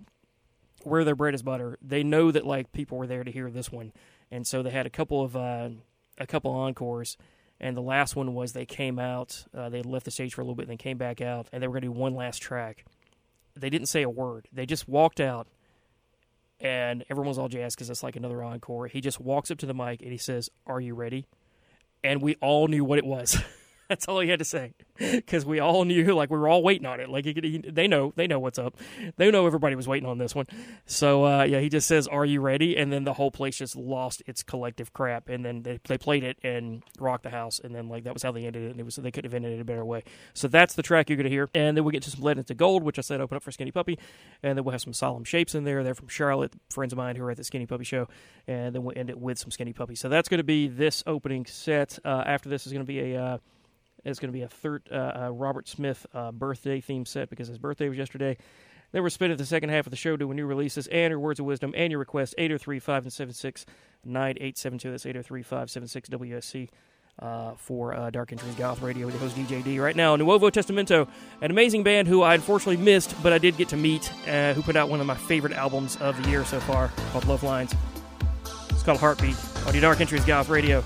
where 0.85 1.03
their 1.03 1.15
bread 1.15 1.33
is 1.33 1.43
butter. 1.43 1.77
They 1.81 2.03
know 2.03 2.31
that 2.31 2.45
like 2.45 2.71
people 2.71 2.97
were 2.97 3.07
there 3.07 3.23
to 3.23 3.31
hear 3.31 3.49
this 3.49 3.71
one, 3.71 3.93
and 4.29 4.45
so 4.45 4.63
they 4.63 4.69
had 4.69 4.85
a 4.85 4.89
couple 4.89 5.23
of 5.23 5.35
uh, 5.35 5.69
a 6.17 6.27
couple 6.27 6.51
encores. 6.51 7.17
And 7.59 7.77
the 7.77 7.81
last 7.81 8.15
one 8.15 8.33
was 8.33 8.53
they 8.53 8.65
came 8.65 8.97
out. 8.97 9.45
Uh, 9.55 9.69
they 9.69 9.83
left 9.83 10.05
the 10.05 10.11
stage 10.11 10.33
for 10.33 10.41
a 10.41 10.43
little 10.43 10.55
bit, 10.55 10.63
and 10.63 10.71
then 10.71 10.77
came 10.77 10.97
back 10.97 11.21
out, 11.21 11.47
and 11.51 11.61
they 11.61 11.67
were 11.67 11.73
going 11.73 11.83
to 11.83 11.87
do 11.89 11.91
one 11.91 12.15
last 12.15 12.41
track. 12.41 12.85
They 13.55 13.69
didn't 13.69 13.87
say 13.87 14.01
a 14.01 14.09
word. 14.09 14.47
They 14.51 14.65
just 14.65 14.87
walked 14.87 15.19
out, 15.19 15.47
and 16.59 17.05
everyone 17.09 17.27
was 17.27 17.37
all 17.37 17.49
jazzed 17.49 17.75
because 17.75 17.89
it's 17.89 18.01
like 18.01 18.15
another 18.15 18.43
encore. 18.43 18.87
He 18.87 18.99
just 18.99 19.19
walks 19.19 19.51
up 19.51 19.59
to 19.59 19.67
the 19.67 19.75
mic 19.75 20.01
and 20.01 20.11
he 20.11 20.17
says, 20.17 20.49
"Are 20.65 20.81
you 20.81 20.95
ready?" 20.95 21.27
And 22.03 22.21
we 22.21 22.35
all 22.41 22.67
knew 22.67 22.83
what 22.83 22.97
it 22.97 23.05
was. 23.05 23.37
That's 24.01 24.07
all 24.07 24.21
he 24.21 24.29
had 24.29 24.39
to 24.39 24.45
say, 24.45 24.71
because 24.97 25.45
we 25.45 25.59
all 25.59 25.83
knew, 25.83 26.15
like 26.15 26.29
we 26.29 26.37
were 26.37 26.47
all 26.47 26.63
waiting 26.63 26.85
on 26.85 27.01
it. 27.01 27.09
Like 27.09 27.25
he, 27.25 27.33
he, 27.33 27.57
they 27.57 27.89
know, 27.89 28.13
they 28.15 28.25
know 28.25 28.39
what's 28.39 28.57
up. 28.57 28.77
They 29.17 29.29
know 29.29 29.45
everybody 29.45 29.75
was 29.75 29.85
waiting 29.85 30.07
on 30.07 30.17
this 30.17 30.33
one. 30.33 30.45
So 30.85 31.25
uh, 31.25 31.43
yeah, 31.43 31.59
he 31.59 31.67
just 31.67 31.89
says, 31.89 32.07
"Are 32.07 32.23
you 32.23 32.39
ready?" 32.39 32.77
And 32.77 32.89
then 32.89 33.03
the 33.03 33.11
whole 33.11 33.31
place 33.31 33.57
just 33.57 33.75
lost 33.75 34.23
its 34.27 34.43
collective 34.43 34.93
crap. 34.93 35.27
And 35.27 35.43
then 35.43 35.63
they 35.63 35.81
they 35.83 35.97
played 35.97 36.23
it 36.23 36.37
and 36.41 36.83
rocked 36.99 37.23
the 37.23 37.31
house. 37.31 37.59
And 37.59 37.75
then 37.75 37.89
like 37.89 38.05
that 38.05 38.13
was 38.13 38.23
how 38.23 38.31
they 38.31 38.45
ended 38.45 38.63
it. 38.63 38.71
And 38.71 38.79
it 38.79 38.83
was 38.83 38.95
they 38.95 39.11
couldn't 39.11 39.29
have 39.29 39.35
ended 39.35 39.59
it 39.59 39.61
a 39.61 39.65
better 39.65 39.83
way. 39.83 40.05
So 40.33 40.47
that's 40.47 40.75
the 40.75 40.83
track 40.83 41.09
you're 41.09 41.17
gonna 41.17 41.27
hear. 41.27 41.49
And 41.53 41.75
then 41.75 41.83
we 41.83 41.91
get 41.91 42.03
to 42.03 42.11
some 42.11 42.23
Lead 42.23 42.37
into 42.37 42.53
Gold, 42.53 42.83
which 42.83 42.97
I 42.97 43.01
said 43.01 43.19
open 43.19 43.35
up 43.35 43.43
for 43.43 43.51
Skinny 43.51 43.71
Puppy. 43.71 43.99
And 44.41 44.57
then 44.57 44.63
we'll 44.63 44.71
have 44.71 44.79
some 44.79 44.93
Solemn 44.93 45.25
Shapes 45.25 45.53
in 45.53 45.65
there. 45.65 45.83
They're 45.83 45.95
from 45.95 46.07
Charlotte, 46.07 46.53
friends 46.69 46.93
of 46.93 46.97
mine 46.97 47.17
who 47.17 47.25
are 47.25 47.31
at 47.31 47.37
the 47.37 47.43
Skinny 47.43 47.65
Puppy 47.65 47.83
show. 47.83 48.07
And 48.47 48.73
then 48.73 48.83
we'll 48.83 48.97
end 48.97 49.09
it 49.09 49.19
with 49.19 49.37
some 49.37 49.51
Skinny 49.51 49.73
Puppy. 49.73 49.95
So 49.95 50.07
that's 50.07 50.29
gonna 50.29 50.43
be 50.43 50.69
this 50.69 51.03
opening 51.05 51.45
set. 51.45 51.99
Uh, 52.05 52.23
after 52.25 52.47
this 52.47 52.65
is 52.65 52.71
gonna 52.71 52.85
be 52.85 53.13
a 53.13 53.21
uh, 53.21 53.37
it's 54.03 54.19
going 54.19 54.31
to 54.31 54.37
be 54.37 54.43
a 54.43 54.47
third 54.47 54.87
uh, 54.91 54.95
uh, 54.95 55.31
Robert 55.31 55.67
Smith 55.67 56.05
uh, 56.13 56.31
birthday 56.31 56.81
theme 56.81 57.05
set 57.05 57.29
because 57.29 57.47
his 57.47 57.57
birthday 57.57 57.89
was 57.89 57.97
yesterday. 57.97 58.37
Then 58.91 59.03
we're 59.03 59.09
spending 59.09 59.37
the 59.37 59.45
second 59.45 59.69
half 59.69 59.87
of 59.87 59.91
the 59.91 59.97
show 59.97 60.17
doing 60.17 60.35
new 60.35 60.45
releases 60.45 60.87
and 60.87 61.11
your 61.11 61.19
words 61.19 61.39
of 61.39 61.45
wisdom 61.45 61.73
and 61.77 61.91
your 61.91 61.99
requests 61.99 62.35
803 62.37 62.79
576 62.79 63.65
9872. 64.03 64.91
That's 64.91 65.05
803 65.05 65.43
576 65.43 66.09
WUSC. 66.09 66.69
Uh, 67.19 67.53
for 67.55 67.93
uh, 67.93 68.09
Dark 68.09 68.31
Entries 68.31 68.55
Goth 68.55 68.81
Radio 68.81 69.05
with 69.05 69.13
the 69.13 69.19
host 69.19 69.35
DJ 69.35 69.63
D. 69.63 69.79
Right 69.79 69.95
now, 69.95 70.15
Nuovo 70.15 70.49
Testamento, 70.49 71.07
an 71.41 71.51
amazing 71.51 71.83
band 71.83 72.07
who 72.07 72.23
I 72.23 72.33
unfortunately 72.33 72.83
missed, 72.83 73.21
but 73.21 73.31
I 73.31 73.37
did 73.37 73.57
get 73.57 73.67
to 73.69 73.77
meet, 73.77 74.11
uh, 74.27 74.53
who 74.53 74.63
put 74.63 74.75
out 74.75 74.89
one 74.89 75.01
of 75.01 75.05
my 75.05 75.15
favorite 75.15 75.53
albums 75.53 75.97
of 75.97 76.19
the 76.23 76.29
year 76.29 76.45
so 76.45 76.59
far 76.61 76.87
called 77.11 77.25
Love 77.25 77.43
Lines. 77.43 77.75
It's 78.69 78.81
called 78.81 78.99
Heartbeat 78.99 79.35
on 79.67 79.73
your 79.73 79.81
Dark 79.81 80.01
Entries 80.01 80.25
Goth 80.25 80.49
Radio. 80.49 80.83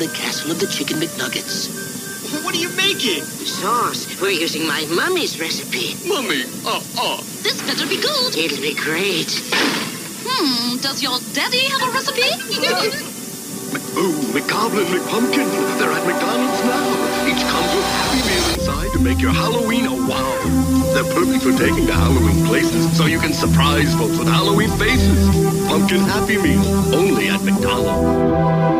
The 0.00 0.08
castle 0.16 0.50
of 0.50 0.58
the 0.58 0.66
Chicken 0.66 0.96
McNuggets. 0.96 1.68
What 2.42 2.54
are 2.54 2.58
you 2.58 2.70
making? 2.72 3.20
Sauce. 3.20 4.08
We're 4.18 4.30
using 4.32 4.66
my 4.66 4.88
mummy's 4.88 5.38
recipe. 5.38 5.92
Mummy, 6.08 6.48
uh, 6.64 6.80
uh. 6.96 7.20
This 7.44 7.60
better 7.68 7.84
be 7.84 8.00
good. 8.00 8.32
It'll 8.32 8.64
be 8.64 8.72
great. 8.72 9.28
Hmm, 10.24 10.80
does 10.80 11.02
your 11.02 11.20
daddy 11.36 11.68
have 11.68 11.84
a 11.84 11.92
recipe? 11.92 12.32
Ooh, 14.00 14.16
McGoblin, 14.32 14.88
McPumpkin, 14.88 15.44
they're 15.76 15.92
at 15.92 16.06
McDonald's 16.08 16.64
now. 16.64 17.28
Each 17.28 17.44
comes 17.44 17.68
with 17.76 17.84
Happy 18.00 18.20
Meal 18.24 18.46
inside 18.56 18.92
to 18.96 19.00
make 19.00 19.20
your 19.20 19.32
Halloween 19.32 19.84
a 19.84 19.92
wow. 20.08 20.94
They're 20.94 21.12
perfect 21.12 21.44
for 21.44 21.52
taking 21.52 21.84
to 21.86 21.92
Halloween 21.92 22.46
places, 22.46 22.96
so 22.96 23.04
you 23.04 23.20
can 23.20 23.34
surprise 23.34 23.94
folks 23.96 24.16
with 24.18 24.28
Halloween 24.28 24.70
faces. 24.80 25.28
Pumpkin 25.68 26.00
Happy 26.00 26.38
Meal, 26.40 26.64
only 26.96 27.28
at 27.28 27.42
McDonald's. 27.44 28.79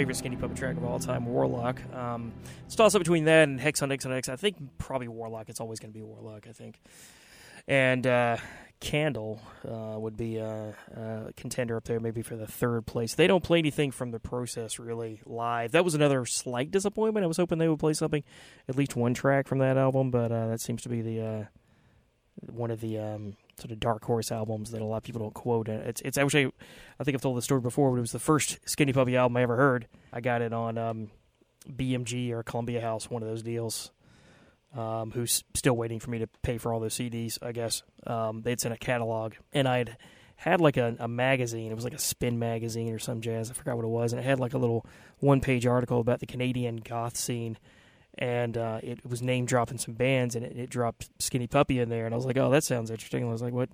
Favorite 0.00 0.16
Skinny 0.16 0.36
Puppy 0.36 0.54
track 0.54 0.78
of 0.78 0.84
all 0.84 0.98
time, 0.98 1.26
Worlock. 1.26 1.94
Um, 1.94 2.32
it's 2.64 2.80
up 2.80 2.92
between 2.94 3.24
that 3.24 3.46
and 3.50 3.60
Hexonxonx. 3.60 4.30
I 4.30 4.36
think 4.36 4.56
probably 4.78 5.08
Worlock. 5.08 5.50
It's 5.50 5.60
always 5.60 5.78
going 5.78 5.92
to 5.92 5.98
be 5.98 6.02
Worlock. 6.02 6.48
I 6.48 6.52
think. 6.52 6.80
And 7.68 8.06
uh, 8.06 8.38
Candle 8.80 9.42
uh, 9.62 9.98
would 9.98 10.16
be 10.16 10.38
a, 10.38 10.74
a 10.96 11.32
contender 11.36 11.76
up 11.76 11.84
there, 11.84 12.00
maybe 12.00 12.22
for 12.22 12.34
the 12.34 12.46
third 12.46 12.86
place. 12.86 13.14
They 13.14 13.26
don't 13.26 13.44
play 13.44 13.58
anything 13.58 13.90
from 13.90 14.10
the 14.10 14.18
process 14.18 14.78
really 14.78 15.20
live. 15.26 15.72
That 15.72 15.84
was 15.84 15.94
another 15.94 16.24
slight 16.24 16.70
disappointment. 16.70 17.22
I 17.24 17.26
was 17.26 17.36
hoping 17.36 17.58
they 17.58 17.68
would 17.68 17.78
play 17.78 17.92
something, 17.92 18.24
at 18.70 18.76
least 18.76 18.96
one 18.96 19.12
track 19.12 19.48
from 19.48 19.58
that 19.58 19.76
album, 19.76 20.10
but 20.10 20.32
uh, 20.32 20.46
that 20.46 20.62
seems 20.62 20.80
to 20.84 20.88
be 20.88 21.02
the 21.02 21.20
uh, 21.20 21.44
one 22.50 22.70
of 22.70 22.80
the 22.80 22.98
um, 22.98 23.36
sort 23.60 23.70
of 23.70 23.80
dark 23.80 24.04
horse 24.04 24.32
albums 24.32 24.70
that 24.70 24.80
a 24.80 24.84
lot 24.84 24.98
of 24.98 25.02
people 25.02 25.20
don't 25.20 25.34
quote. 25.34 25.68
It's 25.68 26.00
it's 26.02 26.18
actually, 26.18 26.50
I 26.98 27.04
think 27.04 27.14
I've 27.14 27.22
told 27.22 27.36
the 27.36 27.42
story 27.42 27.60
before, 27.60 27.90
but 27.90 27.98
it 27.98 28.00
was 28.00 28.12
the 28.12 28.18
first 28.18 28.58
Skinny 28.64 28.92
Puppy 28.92 29.16
album 29.16 29.36
I 29.36 29.42
ever 29.42 29.56
heard. 29.56 29.86
I 30.12 30.20
got 30.20 30.42
it 30.42 30.52
on 30.52 30.78
um, 30.78 31.10
BMG 31.68 32.30
or 32.32 32.42
Columbia 32.42 32.80
House, 32.80 33.10
one 33.10 33.22
of 33.22 33.28
those 33.28 33.42
deals. 33.42 33.90
Um, 34.76 35.10
who's 35.10 35.42
still 35.54 35.76
waiting 35.76 35.98
for 35.98 36.10
me 36.10 36.20
to 36.20 36.28
pay 36.42 36.56
for 36.56 36.72
all 36.72 36.78
those 36.78 36.94
CDs? 36.94 37.38
I 37.42 37.50
guess 37.50 37.82
um, 38.06 38.42
they'd 38.42 38.60
sent 38.60 38.72
a 38.72 38.78
catalog, 38.78 39.34
and 39.52 39.66
I'd 39.66 39.96
had 40.36 40.60
like 40.60 40.76
a, 40.76 40.96
a 41.00 41.08
magazine. 41.08 41.72
It 41.72 41.74
was 41.74 41.84
like 41.84 41.92
a 41.92 41.98
spin 41.98 42.38
magazine 42.38 42.94
or 42.94 42.98
some 43.00 43.20
jazz. 43.20 43.50
I 43.50 43.54
forgot 43.54 43.76
what 43.76 43.84
it 43.84 43.88
was, 43.88 44.12
and 44.12 44.20
it 44.20 44.24
had 44.24 44.38
like 44.38 44.54
a 44.54 44.58
little 44.58 44.86
one-page 45.18 45.66
article 45.66 46.00
about 46.00 46.20
the 46.20 46.26
Canadian 46.26 46.76
goth 46.76 47.16
scene 47.16 47.58
and 48.18 48.56
uh, 48.56 48.80
it 48.82 49.04
was 49.04 49.22
name 49.22 49.46
dropping 49.46 49.78
some 49.78 49.94
bands, 49.94 50.34
and 50.34 50.44
it, 50.44 50.56
it 50.56 50.70
dropped 50.70 51.10
Skinny 51.18 51.46
Puppy 51.46 51.78
in 51.78 51.88
there, 51.88 52.06
and 52.06 52.14
I 52.14 52.16
was 52.16 52.26
like, 52.26 52.36
oh, 52.36 52.50
that 52.50 52.64
sounds 52.64 52.90
interesting. 52.90 53.22
And 53.22 53.30
I 53.30 53.32
was 53.32 53.42
like, 53.42 53.52
what? 53.52 53.70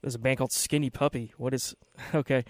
There's 0.00 0.14
a 0.14 0.18
band 0.18 0.38
called 0.38 0.52
Skinny 0.52 0.90
Puppy. 0.90 1.32
What 1.36 1.54
is? 1.54 1.74
Okay. 2.14 2.44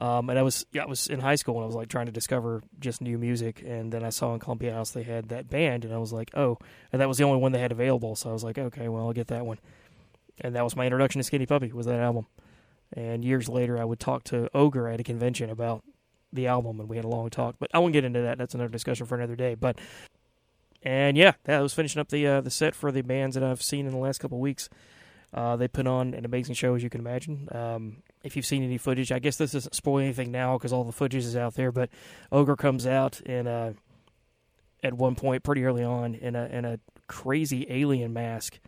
Um, 0.00 0.30
and 0.30 0.38
I 0.38 0.42
was 0.42 0.64
yeah, 0.72 0.84
I 0.84 0.86
was 0.86 1.08
in 1.08 1.20
high 1.20 1.34
school 1.34 1.56
and 1.56 1.64
I 1.64 1.66
was 1.66 1.74
like 1.74 1.88
trying 1.88 2.06
to 2.06 2.12
discover 2.12 2.62
just 2.78 3.02
new 3.02 3.18
music, 3.18 3.62
and 3.64 3.92
then 3.92 4.02
I 4.02 4.08
saw 4.08 4.32
in 4.32 4.40
Columbia 4.40 4.72
House 4.72 4.92
they 4.92 5.02
had 5.02 5.28
that 5.28 5.50
band, 5.50 5.84
and 5.84 5.92
I 5.92 5.98
was 5.98 6.10
like, 6.10 6.30
oh, 6.34 6.56
and 6.90 7.02
that 7.02 7.08
was 7.08 7.18
the 7.18 7.24
only 7.24 7.38
one 7.38 7.52
they 7.52 7.58
had 7.58 7.70
available, 7.70 8.16
so 8.16 8.30
I 8.30 8.32
was 8.32 8.42
like, 8.42 8.56
okay, 8.56 8.88
well 8.88 9.06
I'll 9.06 9.12
get 9.12 9.26
that 9.26 9.44
one, 9.44 9.58
and 10.40 10.56
that 10.56 10.64
was 10.64 10.74
my 10.74 10.86
introduction 10.86 11.18
to 11.18 11.22
Skinny 11.22 11.44
Puppy 11.44 11.70
was 11.72 11.84
that 11.84 12.00
album, 12.00 12.26
and 12.94 13.22
years 13.22 13.46
later 13.46 13.78
I 13.78 13.84
would 13.84 14.00
talk 14.00 14.24
to 14.24 14.48
Ogre 14.54 14.88
at 14.88 15.00
a 15.00 15.04
convention 15.04 15.50
about 15.50 15.84
the 16.32 16.46
album, 16.46 16.80
and 16.80 16.88
we 16.88 16.96
had 16.96 17.04
a 17.04 17.08
long 17.08 17.28
talk, 17.28 17.56
but 17.58 17.70
I 17.74 17.78
won't 17.78 17.92
get 17.92 18.04
into 18.04 18.22
that. 18.22 18.38
That's 18.38 18.54
another 18.54 18.70
discussion 18.70 19.04
for 19.04 19.16
another 19.16 19.36
day, 19.36 19.54
but 19.54 19.78
and 20.82 21.16
yeah, 21.16 21.32
that 21.44 21.60
was 21.60 21.74
finishing 21.74 22.00
up 22.00 22.08
the 22.08 22.26
uh, 22.26 22.40
the 22.40 22.50
set 22.50 22.74
for 22.74 22.90
the 22.90 23.02
bands 23.02 23.34
that 23.34 23.44
I've 23.44 23.62
seen 23.62 23.86
in 23.86 23.92
the 23.92 23.98
last 23.98 24.18
couple 24.18 24.38
of 24.38 24.42
weeks. 24.42 24.68
Uh, 25.32 25.56
they 25.56 25.68
put 25.68 25.86
on 25.86 26.14
an 26.14 26.24
amazing 26.24 26.54
show, 26.54 26.74
as 26.74 26.82
you 26.82 26.90
can 26.90 27.00
imagine. 27.00 27.48
Um, 27.52 28.02
if 28.24 28.34
you've 28.34 28.46
seen 28.46 28.64
any 28.64 28.78
footage, 28.78 29.12
I 29.12 29.20
guess 29.20 29.36
this 29.36 29.52
doesn't 29.52 29.74
spoil 29.74 30.00
anything 30.00 30.32
now 30.32 30.58
because 30.58 30.72
all 30.72 30.84
the 30.84 30.92
footage 30.92 31.24
is 31.24 31.36
out 31.36 31.54
there. 31.54 31.70
But 31.70 31.90
Ogre 32.32 32.56
comes 32.56 32.86
out 32.86 33.20
in 33.20 33.46
a, 33.46 33.74
at 34.82 34.94
one 34.94 35.14
point 35.14 35.44
pretty 35.44 35.64
early 35.64 35.84
on 35.84 36.14
in 36.14 36.34
a 36.34 36.46
in 36.46 36.64
a 36.64 36.80
crazy 37.06 37.66
alien 37.68 38.12
mask 38.12 38.58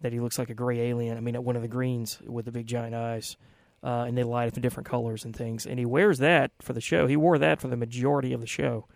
that 0.00 0.12
he 0.12 0.20
looks 0.20 0.38
like 0.38 0.50
a 0.50 0.54
gray 0.54 0.80
alien. 0.80 1.16
I 1.16 1.20
mean, 1.20 1.34
one 1.42 1.56
of 1.56 1.62
the 1.62 1.68
greens 1.68 2.18
with 2.26 2.44
the 2.44 2.52
big 2.52 2.66
giant 2.66 2.94
eyes, 2.94 3.36
uh, 3.82 4.04
and 4.06 4.16
they 4.16 4.22
light 4.22 4.48
up 4.48 4.56
in 4.56 4.62
different 4.62 4.88
colors 4.88 5.24
and 5.24 5.34
things. 5.34 5.66
And 5.66 5.78
he 5.78 5.86
wears 5.86 6.18
that 6.18 6.52
for 6.60 6.72
the 6.72 6.80
show. 6.80 7.06
He 7.06 7.16
wore 7.16 7.38
that 7.38 7.60
for 7.60 7.68
the 7.68 7.76
majority 7.76 8.32
of 8.32 8.40
the 8.40 8.46
show 8.46 8.86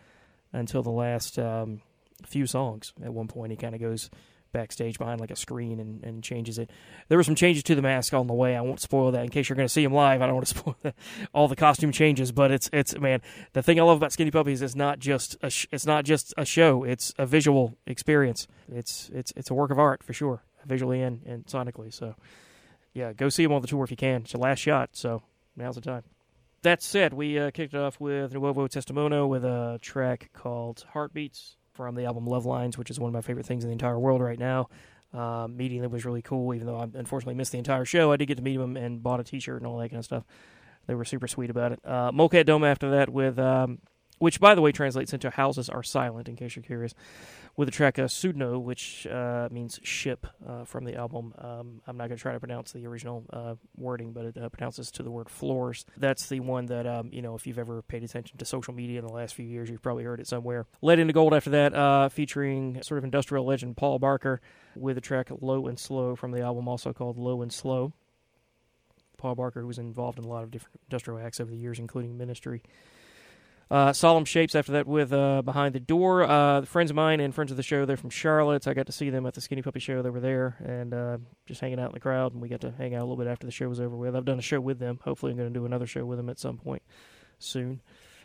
until 0.53 0.83
the 0.83 0.91
last 0.91 1.39
um, 1.39 1.83
few 2.25 2.47
songs. 2.47 2.93
At 3.03 3.13
one 3.13 3.29
point, 3.29 3.51
he 3.51 3.57
kind 3.57 3.75
of 3.75 3.81
goes 3.81 4.11
backstage 4.55 4.99
behind 4.99 5.21
like 5.21 5.31
a 5.31 5.37
screen 5.37 5.81
and, 5.81 6.03
and 6.03 6.23
changes 6.23 6.59
it. 6.59 6.71
There 7.09 7.19
were 7.19 7.25
some 7.25 7.35
changes 7.35 7.63
to 7.65 7.75
the 7.75 7.83
mask 7.83 8.15
on 8.15 8.27
the 8.27 8.33
way. 8.33 8.57
I 8.57 8.63
won't 8.63 8.81
spoil 8.81 9.11
that 9.11 9.25
in 9.25 9.29
case 9.29 9.49
you're 9.49 9.57
going 9.57 9.69
to 9.69 9.73
see 9.73 9.85
him 9.85 9.93
live. 9.93 10.23
I 10.23 10.27
don't 10.27 10.37
want 10.37 10.47
to 10.47 10.55
spoil 10.59 10.77
that, 10.83 10.95
all 11.35 11.49
the 11.49 11.57
costume 11.57 11.93
changes, 11.93 12.33
but 12.33 12.51
it's 12.51 12.71
it's 12.73 12.99
man. 12.99 13.21
The 13.53 13.63
thing 13.63 13.79
I 13.79 13.83
love 13.83 13.99
about 13.99 14.13
Skinny 14.13 14.31
Puppy's 14.31 14.63
is 14.63 14.75
not 14.75 14.99
just 14.99 15.37
a 15.43 15.51
sh- 15.51 15.67
it's 15.71 15.85
not 15.85 16.07
just 16.07 16.33
a 16.39 16.47
show. 16.47 16.85
It's 16.85 17.13
a 17.19 17.27
visual 17.27 17.77
experience. 17.87 18.47
It's 18.73 19.11
it's 19.13 19.33
it's 19.37 19.51
a 19.51 19.55
work 19.55 19.71
of 19.71 19.79
art 19.79 20.03
for 20.03 20.15
sure, 20.15 20.43
visually 20.65 21.03
and, 21.03 21.21
and 21.27 21.45
sonically. 21.45 21.93
So 21.93 22.15
yeah, 22.95 23.13
go 23.13 23.29
see 23.29 23.43
him 23.43 23.53
on 23.53 23.61
the 23.61 23.69
tour 23.69 23.85
if 23.85 23.91
you 23.91 23.99
can. 23.99 24.23
It's 24.23 24.33
your 24.33 24.41
last 24.41 24.61
shot, 24.61 24.91
so 24.93 25.23
now's 25.57 25.75
the 25.75 25.81
time. 25.83 26.05
That 26.63 26.83
said, 26.83 27.13
we 27.13 27.39
uh, 27.39 27.51
kicked 27.51 27.75
it 27.75 27.81
off 27.81 28.01
with 28.01 28.33
Nuovo 28.33 28.71
Testamento 28.71 29.27
with 29.27 29.45
a 29.45 29.79
track 29.83 30.31
called 30.33 30.87
Heartbeats 30.95 31.57
from 31.75 31.95
the 31.95 32.05
album 32.05 32.27
Love 32.27 32.47
Lines, 32.47 32.79
which 32.79 32.91
is 32.91 32.99
one 32.99 33.09
of 33.09 33.13
my 33.13 33.21
favorite 33.21 33.47
things 33.47 33.65
in 33.65 33.69
the 33.69 33.73
entire 33.73 33.99
world 33.99 34.23
right 34.23 34.39
now. 34.39 34.69
Um, 35.13 35.57
meeting 35.57 35.81
them 35.83 35.93
was 35.93 36.05
really 36.05 36.23
cool, 36.23 36.55
even 36.55 36.67
though 36.67 36.79
I 36.79 36.89
unfortunately 36.95 37.35
missed 37.35 37.53
the 37.53 37.59
entire 37.59 37.85
show. 37.85 38.11
I 38.11 38.17
did 38.17 38.27
get 38.27 38.37
to 38.39 38.43
meet 38.43 38.57
them 38.57 38.77
and 38.77 39.03
bought 39.03 39.21
a 39.21 39.25
T-shirt 39.25 39.61
and 39.61 39.67
all 39.67 39.79
that 39.79 39.91
kind 39.91 39.99
of 39.99 40.05
stuff. 40.05 40.25
They 40.87 40.95
were 40.95 41.05
super 41.05 41.29
sweet 41.29 41.51
about 41.51 41.73
it. 41.73 41.81
Uh, 41.85 42.11
Dome 42.45 42.65
after 42.65 42.91
that 42.91 43.11
with, 43.11 43.39
um, 43.39 43.79
which 44.19 44.41
by 44.41 44.55
the 44.55 44.61
way 44.61 44.73
translates 44.73 45.13
into 45.13 45.31
"Houses 45.31 45.69
Are 45.69 45.83
Silent," 45.83 46.29
in 46.29 46.37
case 46.37 46.57
you're 46.57 46.63
curious, 46.63 46.95
with 47.57 47.69
the 47.69 47.73
track 47.73 47.99
uh, 47.99 48.05
"Sudno," 48.05 48.61
which 48.61 49.07
uh, 49.07 49.49
means 49.51 49.79
ship 49.83 50.27
uh, 50.47 50.65
from 50.65 50.85
the 50.85 50.97
album. 50.97 51.35
Um, 51.39 51.81
I'm 51.87 51.97
not 51.97 52.09
going 52.09 52.17
to 52.17 52.23
try 52.23 52.33
to 52.33 52.41
pronounce 52.41 52.73
the 52.73 52.87
original 52.87 53.25
uh, 53.33 53.55
wording, 53.77 54.13
but 54.13 54.25
it 54.27 54.37
uh, 54.37 54.49
pronounces 54.49 54.91
to 54.93 55.03
the 55.03 55.11
word 55.11 55.29
"floors." 55.29 55.85
That's 55.97 56.29
the 56.29 56.41
one 56.41 56.67
that 56.67 56.87
um, 56.87 57.11
you 57.13 57.23
know 57.23 57.35
if 57.35 57.47
you've 57.47 57.59
ever 57.59 57.83
paid 57.83 58.03
attention 58.03 58.39
to 58.39 58.45
social 58.45 58.75
media 58.75 58.99
in 58.99 59.07
the 59.07 59.13
last 59.13 59.35
few 59.35 59.47
years, 59.47 59.71
you've 59.71 59.83
probably 59.83 60.05
heard 60.05 60.21
it 60.21 60.27
somewhere. 60.27 60.67
Lead 60.83 60.99
into 60.99 61.13
Gold 61.13 61.35
after 61.35 61.51
that, 61.51 61.75
uh, 61.75 62.09
featuring 62.09 62.83
sort 62.83 62.99
of 62.99 63.05
industrial 63.05 63.45
legend 63.45 63.77
Paul 63.77 63.99
Barker 63.99 64.41
with 64.75 64.97
the 64.97 65.01
track 65.01 65.29
"Low 65.41 65.67
and 65.67 65.79
Slow" 65.79 66.17
from 66.17 66.33
the 66.33 66.41
album, 66.41 66.69
also 66.69 66.93
called 66.93 67.19
"Low 67.19 67.43
and 67.43 67.53
Slow." 67.53 67.93
Paul 69.17 69.37
Barker, 69.37 69.63
who 69.63 69.67
was 69.67 69.79
involved 69.79 70.19
in 70.19 70.25
a 70.25 70.29
lot 70.29 70.43
of 70.43 70.51
different 70.51 70.81
industrial 70.91 71.19
acts 71.19 71.41
over 71.41 71.51
the 71.51 71.57
years, 71.57 71.79
including 71.79 72.19
Ministry. 72.19 72.63
Uh, 73.71 73.93
Solemn 73.93 74.25
Shapes 74.25 74.55
after 74.55 74.73
that 74.73 74.87
with 74.87 75.13
uh, 75.13 75.43
Behind 75.43 75.75
the 75.75 75.81
Door. 75.81 76.25
Uh, 76.25 76.63
friends 76.63 76.91
of 76.91 76.97
mine 76.97 77.21
and 77.21 77.35
friends 77.35 77.51
of 77.51 77.57
the 77.57 77.63
show, 77.63 77.85
they're 77.85 77.97
from 77.97 78.11
Charlotte. 78.11 78.67
I 78.69 78.75
got 78.75 78.87
to 78.87 78.93
see 78.93 79.11
them 79.11 79.27
at 79.27 79.35
the 79.35 79.41
Skinny 79.41 79.63
Puppy 79.63 79.81
show. 79.81 80.03
They 80.03 80.11
were 80.11 80.21
there 80.21 80.57
and 80.65 80.93
uh, 80.93 81.19
just 81.47 81.61
hanging 81.61 81.81
out 81.81 81.89
in 81.89 81.95
the 81.95 82.01
crowd, 82.01 82.33
and 82.33 82.43
we 82.43 82.49
got 82.49 82.61
to 82.61 82.73
hang 82.73 82.95
out 82.95 83.01
a 83.01 83.07
little 83.07 83.17
bit 83.17 83.27
after 83.27 83.47
the 83.47 83.53
show 83.53 83.69
was 83.69 83.81
over 83.81 83.97
with. 83.97 84.15
I've 84.15 84.25
done 84.25 84.39
a 84.39 84.43
show 84.43 84.61
with 84.61 84.79
them. 84.79 85.01
Hopefully, 85.03 85.33
I'm 85.33 85.39
going 85.39 85.53
to 85.53 85.59
do 85.59 85.67
another 85.67 85.87
show 85.87 86.05
with 86.05 86.19
them 86.19 86.29
at 86.29 86.39
some 86.39 86.59
point 86.59 86.83
soon. 87.39 87.81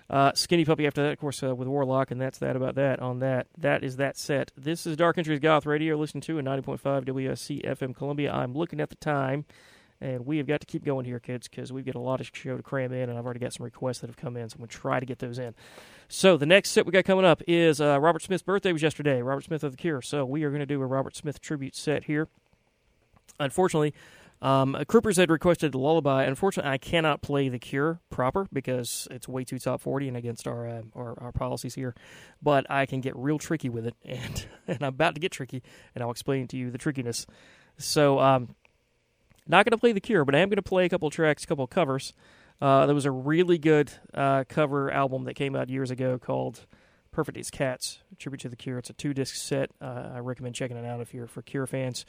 Uh, 0.10 0.32
Skinny 0.34 0.66
Puppy 0.66 0.88
after 0.88 1.04
that, 1.04 1.14
of 1.14 1.20
course, 1.20 1.44
uh, 1.44 1.54
with 1.54 1.68
Worlock, 1.68 2.10
and 2.10 2.20
that's 2.20 2.40
that 2.40 2.56
about 2.56 2.76
that 2.76 3.00
on 3.00 3.20
that. 3.20 3.48
That 3.60 3.84
is 3.84 3.98
that 3.98 4.18
set. 4.18 4.52
This 4.58 4.88
is 4.88 4.98
Dark 4.98 5.20
Entries 5.20 5.40
Goth 5.40 5.68
Radio, 5.68 5.96
listening 5.98 6.22
to 6.22 6.40
a 6.40 6.42
90.5 6.42 7.06
WUSC-FM 7.06 7.96
Columbia. 7.96 8.34
I'm 8.34 8.54
looking 8.54 8.82
at 8.82 8.90
the 8.90 8.96
time. 8.96 9.46
And 10.02 10.26
we 10.26 10.38
have 10.38 10.48
got 10.48 10.62
to 10.62 10.66
keep 10.66 10.86
going 10.86 11.06
here, 11.06 11.20
kids, 11.20 11.48
because 11.50 11.74
we've 11.74 11.86
got 11.86 11.96
a 11.96 12.00
lot 12.00 12.22
of 12.22 12.32
show 12.34 12.56
to 12.56 12.64
cram 12.64 12.94
in, 12.94 13.10
and 13.10 13.18
I've 13.18 13.26
already 13.26 13.42
got 13.42 13.54
some 13.54 13.66
requests 13.66 14.00
that 14.00 14.08
have 14.08 14.16
come 14.16 14.38
in, 14.38 14.48
so 14.48 14.56
I'm 14.56 14.60
going 14.60 14.70
to 14.70 14.78
try 14.78 15.00
to 15.00 15.06
get 15.06 15.20
those 15.20 15.38
in. 15.40 15.54
So 16.08 16.38
the 16.38 16.46
next 16.46 16.72
set 16.72 16.86
we 16.86 16.94
got 16.94 17.04
coming 17.04 17.26
up 17.26 17.42
is 17.48 17.82
uh, 17.82 18.00
Robert 18.00 18.22
Smith's 18.22 18.44
birthday 18.44 18.72
was 18.72 18.82
yesterday. 18.82 19.22
Robert 19.22 19.44
Smith 19.44 19.64
of 19.64 19.72
the 19.72 19.78
Cure. 19.78 20.02
So 20.02 20.26
we 20.26 20.44
are 20.44 20.50
going 20.50 20.62
to 20.62 20.66
do 20.66 20.82
a 20.82 20.86
Robert 20.86 21.16
Smith 21.16 21.42
tribute 21.42 21.76
set 21.76 22.06
here. 22.06 22.30
Unfortunately, 23.40 23.94
um, 24.42 24.74
Croopers 24.88 25.18
had 25.18 25.30
requested 25.30 25.76
Lullaby. 25.76 26.24
Unfortunately, 26.24 26.72
I 26.72 26.78
cannot 26.78 27.22
play 27.22 27.50
the 27.50 27.60
Cure 27.60 28.00
proper 28.10 28.48
because 28.54 29.08
it's 29.12 29.28
way 29.28 29.44
too 29.44 29.60
top 29.60 29.82
forty 29.82 30.08
and 30.08 30.16
against 30.16 30.48
our, 30.48 30.68
uh, 30.68 30.82
our 30.96 31.22
our 31.22 31.32
policies 31.32 31.76
here. 31.76 31.94
But 32.42 32.70
I 32.72 32.86
can 32.86 33.02
get 33.02 33.16
real 33.18 33.38
tricky 33.38 33.70
with 33.70 33.86
it, 33.86 33.96
and 34.06 34.46
and 34.68 34.82
I'm 34.82 34.90
about 34.90 35.16
to 35.16 35.22
get 35.22 35.32
tricky, 35.32 35.62
and 35.94 36.04
I'll 36.04 36.12
explain 36.12 36.48
to 36.48 36.58
you 36.58 36.72
the 36.72 36.78
trickiness. 36.78 37.28
So. 37.78 38.20
Um, 38.20 38.56
not 39.50 39.66
going 39.66 39.72
to 39.72 39.78
play 39.78 39.92
The 39.92 40.00
Cure, 40.00 40.24
but 40.24 40.36
I 40.36 40.40
am 40.40 40.50
going 40.50 40.58
to 40.58 40.62
play 40.62 40.86
a 40.86 40.90
couple 40.90 41.10
tracks, 41.10 41.44
a 41.44 41.48
couple 41.48 41.68
covers. 41.68 42.14
Uh, 42.62 42.86
there 42.86 42.96
was 42.96 43.06
a 43.06 43.12
really 43.12 43.58
good 43.58 43.92
uh, 44.14 44.44
cover 44.48 44.92
album 44.92 45.24
that 45.26 45.34
came 45.34 45.56
out 45.56 45.70
years 45.70 45.92
ago 45.92 46.18
called 46.18 46.66
Perfect 47.12 47.38
as 47.38 47.50
Cats, 47.50 48.00
tribute 48.18 48.42
to 48.42 48.50
The 48.50 48.56
Cure. 48.56 48.78
It's 48.78 48.90
a 48.90 48.94
two 48.94 49.14
disc 49.14 49.36
set. 49.36 49.72
Uh, 49.82 50.12
I 50.14 50.20
recommend 50.20 50.56
checking 50.56 50.78
it 50.78 50.86
out 50.86 51.02
if 51.02 51.14
you're 51.14 51.28
for 51.28 51.42
Cure 51.42 51.66
fans. 51.66 52.06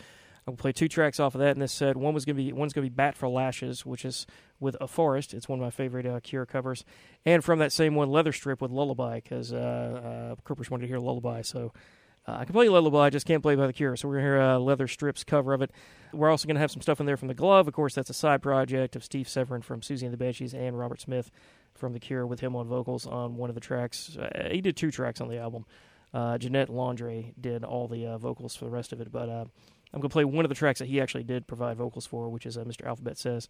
I'm 0.46 0.52
gonna 0.52 0.62
play 0.62 0.72
two 0.72 0.88
tracks 0.88 1.20
off 1.20 1.34
of 1.34 1.40
that 1.40 1.54
in 1.54 1.60
this 1.60 1.72
set. 1.72 1.96
One 1.96 2.14
was 2.14 2.24
gonna 2.24 2.36
be 2.36 2.52
one's 2.52 2.72
gonna 2.72 2.86
be 2.86 2.94
Bat 2.94 3.16
for 3.16 3.28
Lashes, 3.28 3.84
which 3.84 4.04
is 4.04 4.26
with 4.58 4.76
a 4.80 4.88
forest. 4.88 5.34
It's 5.34 5.48
one 5.48 5.58
of 5.58 5.62
my 5.62 5.70
favorite 5.70 6.06
uh, 6.06 6.20
Cure 6.20 6.46
covers, 6.46 6.84
and 7.24 7.44
from 7.44 7.58
that 7.58 7.72
same 7.72 7.94
one, 7.94 8.10
Leather 8.10 8.32
Strip 8.32 8.60
with 8.60 8.70
Lullaby, 8.70 9.16
because 9.16 9.52
uh, 9.52 10.36
uh, 10.36 10.54
wanted 10.70 10.82
to 10.82 10.88
hear 10.88 10.98
Lullaby, 10.98 11.42
so 11.42 11.72
uh, 12.26 12.36
I 12.38 12.44
can 12.44 12.52
play 12.52 12.68
Lullaby, 12.68 13.06
I 13.06 13.10
just 13.10 13.26
can't 13.26 13.42
play 13.42 13.54
by 13.54 13.66
the 13.66 13.72
Cure. 13.72 13.96
So 13.96 14.08
we're 14.08 14.14
going 14.14 14.24
to 14.24 14.30
hear 14.30 14.40
a 14.40 14.58
Leather 14.58 14.88
Strips 14.88 15.24
cover 15.24 15.52
of 15.52 15.62
it. 15.62 15.70
We're 16.12 16.30
also 16.30 16.46
going 16.46 16.56
to 16.56 16.60
have 16.60 16.70
some 16.70 16.82
stuff 16.82 17.00
in 17.00 17.06
there 17.06 17.16
from 17.16 17.28
The 17.28 17.34
Glove. 17.34 17.66
Of 17.68 17.74
course, 17.74 17.94
that's 17.94 18.10
a 18.10 18.14
side 18.14 18.42
project 18.42 18.96
of 18.96 19.04
Steve 19.04 19.28
Severin 19.28 19.62
from 19.62 19.80
Siouxsie 19.80 20.02
and 20.02 20.12
the 20.12 20.16
Banshees 20.16 20.54
and 20.54 20.78
Robert 20.78 21.00
Smith 21.00 21.30
from 21.74 21.92
The 21.92 22.00
Cure 22.00 22.26
with 22.26 22.40
him 22.40 22.54
on 22.56 22.66
vocals 22.66 23.06
on 23.06 23.36
one 23.36 23.48
of 23.48 23.54
the 23.54 23.60
tracks. 23.60 24.16
Uh, 24.16 24.48
he 24.50 24.60
did 24.60 24.76
two 24.76 24.90
tracks 24.90 25.20
on 25.20 25.28
the 25.28 25.38
album. 25.38 25.64
Uh, 26.12 26.36
Jeanette 26.38 26.68
Landray 26.68 27.32
did 27.40 27.64
all 27.64 27.88
the 27.88 28.06
uh, 28.06 28.18
vocals 28.18 28.56
for 28.56 28.64
the 28.64 28.70
rest 28.70 28.92
of 28.92 29.00
it, 29.00 29.12
but 29.12 29.28
uh, 29.28 29.44
I'm 29.92 30.00
going 30.00 30.08
to 30.10 30.12
play 30.12 30.24
one 30.24 30.44
of 30.44 30.48
the 30.48 30.54
tracks 30.54 30.80
that 30.80 30.88
he 30.88 31.00
actually 31.00 31.24
did 31.24 31.46
provide 31.46 31.76
vocals 31.76 32.06
for, 32.06 32.28
which 32.28 32.46
is 32.46 32.58
uh, 32.58 32.64
Mr. 32.64 32.86
Alphabet 32.86 33.16
Says. 33.16 33.48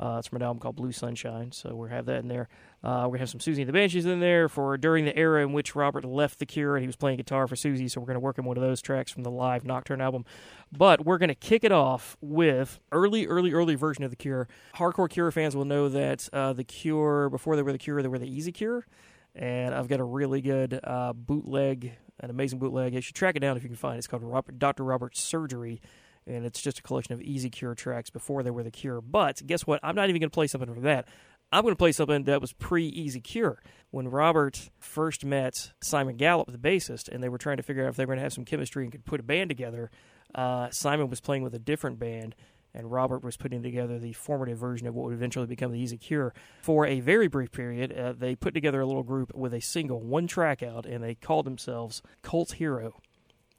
Uh, 0.00 0.16
it's 0.18 0.28
from 0.28 0.36
an 0.36 0.42
album 0.42 0.60
called 0.60 0.76
Blue 0.76 0.92
Sunshine, 0.92 1.50
so 1.50 1.74
we'll 1.74 1.88
have 1.88 2.06
that 2.06 2.18
in 2.18 2.28
there. 2.28 2.48
Uh, 2.84 3.02
we're 3.04 3.16
gonna 3.16 3.18
have 3.20 3.30
some 3.30 3.40
Siouxsie 3.40 3.58
and 3.58 3.68
the 3.68 3.72
Banshees 3.72 4.06
in 4.06 4.20
there 4.20 4.48
for 4.48 4.76
during 4.78 5.04
the 5.04 5.16
era 5.16 5.42
in 5.42 5.52
which 5.52 5.74
Robert 5.74 6.04
left 6.04 6.38
the 6.38 6.46
Cure 6.46 6.76
and 6.76 6.84
he 6.84 6.86
was 6.86 6.94
playing 6.94 7.16
guitar 7.16 7.48
for 7.48 7.56
Siouxsie. 7.56 7.90
So 7.90 8.00
we're 8.00 8.06
gonna 8.06 8.20
work 8.20 8.38
on 8.38 8.44
one 8.44 8.56
of 8.56 8.62
those 8.62 8.80
tracks 8.80 9.10
from 9.10 9.24
the 9.24 9.30
live 9.30 9.64
Nocturne 9.64 10.00
album. 10.00 10.24
But 10.70 11.04
we're 11.04 11.18
gonna 11.18 11.34
kick 11.34 11.64
it 11.64 11.72
off 11.72 12.16
with 12.20 12.78
early, 12.92 13.26
early, 13.26 13.52
early 13.52 13.74
version 13.74 14.04
of 14.04 14.10
the 14.10 14.16
Cure. 14.16 14.46
Hardcore 14.76 15.10
Cure 15.10 15.32
fans 15.32 15.56
will 15.56 15.64
know 15.64 15.88
that 15.88 16.28
uh, 16.32 16.52
the 16.52 16.64
Cure 16.64 17.28
before 17.28 17.56
they 17.56 17.62
were 17.62 17.72
the 17.72 17.78
Cure, 17.78 18.00
they 18.00 18.08
were 18.08 18.20
the 18.20 18.30
Easy 18.30 18.52
Cure, 18.52 18.86
and 19.34 19.74
I've 19.74 19.88
got 19.88 19.98
a 19.98 20.04
really 20.04 20.40
good 20.40 20.78
uh, 20.84 21.12
bootleg, 21.12 21.96
an 22.20 22.30
amazing 22.30 22.60
bootleg. 22.60 22.94
You 22.94 23.00
should 23.00 23.16
track 23.16 23.34
it 23.34 23.40
down 23.40 23.56
if 23.56 23.64
you 23.64 23.68
can 23.68 23.76
find 23.76 23.96
it. 23.96 23.98
It's 23.98 24.06
called 24.06 24.22
Robert, 24.22 24.60
Dr. 24.60 24.84
Robert's 24.84 25.20
Surgery 25.20 25.80
and 26.28 26.44
it's 26.44 26.60
just 26.60 26.78
a 26.78 26.82
collection 26.82 27.14
of 27.14 27.22
Easy 27.22 27.50
Cure 27.50 27.74
tracks 27.74 28.10
before 28.10 28.42
they 28.42 28.50
were 28.50 28.62
the 28.62 28.70
Cure. 28.70 29.00
But 29.00 29.42
guess 29.46 29.66
what? 29.66 29.80
I'm 29.82 29.94
not 29.94 30.08
even 30.08 30.20
going 30.20 30.30
to 30.30 30.34
play 30.34 30.46
something 30.46 30.72
from 30.72 30.84
that. 30.84 31.08
I'm 31.50 31.62
going 31.62 31.72
to 31.72 31.78
play 31.78 31.92
something 31.92 32.24
that 32.24 32.40
was 32.40 32.52
pre 32.52 32.86
Easy 32.86 33.20
Cure. 33.20 33.60
When 33.90 34.08
Robert 34.08 34.68
first 34.78 35.24
met 35.24 35.72
Simon 35.82 36.16
Gallup, 36.16 36.52
the 36.52 36.58
bassist, 36.58 37.08
and 37.08 37.22
they 37.22 37.30
were 37.30 37.38
trying 37.38 37.56
to 37.56 37.62
figure 37.62 37.84
out 37.84 37.88
if 37.88 37.96
they 37.96 38.04
were 38.04 38.14
going 38.14 38.18
to 38.18 38.24
have 38.24 38.34
some 38.34 38.44
chemistry 38.44 38.84
and 38.84 38.92
could 38.92 39.06
put 39.06 39.20
a 39.20 39.22
band 39.22 39.48
together, 39.48 39.90
uh, 40.34 40.68
Simon 40.70 41.08
was 41.08 41.20
playing 41.20 41.42
with 41.42 41.54
a 41.54 41.58
different 41.58 41.98
band. 41.98 42.34
And 42.74 42.92
Robert 42.92 43.24
was 43.24 43.38
putting 43.38 43.62
together 43.62 43.98
the 43.98 44.12
formative 44.12 44.58
version 44.58 44.86
of 44.86 44.94
what 44.94 45.06
would 45.06 45.14
eventually 45.14 45.46
become 45.46 45.72
the 45.72 45.80
Easy 45.80 45.96
Cure. 45.96 46.34
For 46.60 46.86
a 46.86 47.00
very 47.00 47.26
brief 47.26 47.50
period, 47.50 47.98
uh, 47.98 48.12
they 48.12 48.36
put 48.36 48.52
together 48.52 48.82
a 48.82 48.86
little 48.86 49.02
group 49.02 49.34
with 49.34 49.54
a 49.54 49.60
single, 49.60 50.02
one 50.02 50.26
track 50.26 50.62
out, 50.62 50.84
and 50.84 51.02
they 51.02 51.14
called 51.14 51.46
themselves 51.46 52.02
Cult 52.20 52.52
Hero. 52.52 53.00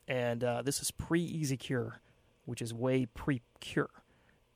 And 0.07 0.43
uh, 0.43 0.61
this 0.61 0.79
is 0.79 0.91
pre 0.91 1.21
Easy 1.21 1.57
Cure 1.57 2.01
which 2.49 2.61
is 2.61 2.73
way 2.73 3.05
pre 3.05 3.41
Cure. 3.59 3.89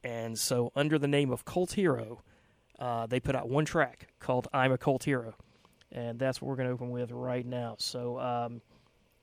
And 0.04 0.38
so, 0.38 0.72
under 0.76 0.98
the 0.98 1.08
name 1.08 1.32
of 1.32 1.46
Cult 1.46 1.74
Hero, 1.74 2.24
uh, 2.80 3.06
they 3.06 3.20
put 3.20 3.36
out 3.36 3.48
one 3.48 3.66
track 3.66 4.08
called 4.20 4.48
I'm 4.52 4.72
a 4.72 4.78
Cult 4.78 5.04
Hero. 5.04 5.36
And 5.92 6.18
that's 6.18 6.42
what 6.42 6.50
we're 6.50 6.56
going 6.56 6.68
to 6.68 6.74
open 6.74 6.90
with 6.90 7.12
right 7.12 7.46
now. 7.46 7.76
So, 7.78 8.20
um, 8.20 8.62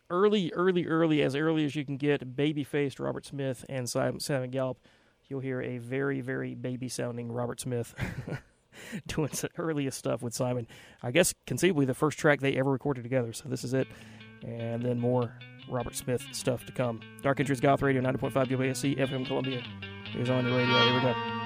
early, 0.09 0.53
early, 0.53 0.87
early, 0.87 1.23
as 1.23 1.35
early 1.35 1.65
as 1.65 1.75
you 1.75 1.85
can 1.85 1.97
get, 1.97 2.37
baby 2.37 2.63
faced 2.65 3.01
Robert 3.01 3.27
Smith 3.27 3.65
and 3.69 3.89
Simon, 3.91 4.21
Simon 4.21 4.51
Gallup, 4.51 4.79
you'll 5.29 5.41
hear 5.41 5.61
a 5.61 5.79
very, 5.79 6.21
very 6.21 6.55
baby 6.55 6.89
sounding 6.89 7.31
Robert 7.31 7.61
Smith. 7.61 7.95
doing 9.07 9.33
some 9.33 9.51
earliest 9.59 9.99
stuff 9.99 10.23
with 10.23 10.33
Simon. 10.33 10.67
I 11.03 11.11
guess 11.11 11.35
conceivably 11.47 11.85
the 11.85 11.95
first 11.95 12.19
track 12.19 12.41
they 12.41 12.55
ever 12.55 12.71
recorded 12.71 13.03
together. 13.03 13.33
So 13.33 13.49
this 13.49 13.65
is 13.65 13.75
it. 13.75 13.89
And 14.43 14.83
then 14.83 14.99
more 14.99 15.35
Robert 15.71 15.95
Smith 15.95 16.23
stuff 16.33 16.65
to 16.67 16.73
come. 16.73 17.01
Dark 17.23 17.41
Entries 17.41 17.61
Goth 17.61 17.83
Radio 17.83 18.03
90.5 18.03 18.33
WUSC-FM 18.33 19.27
Columbia 19.27 19.63
is 20.17 20.31
on 20.31 20.45
the 20.45 20.51
radio. 20.51 20.79
Here 20.79 20.95
we 20.95 21.01
go. 21.01 21.40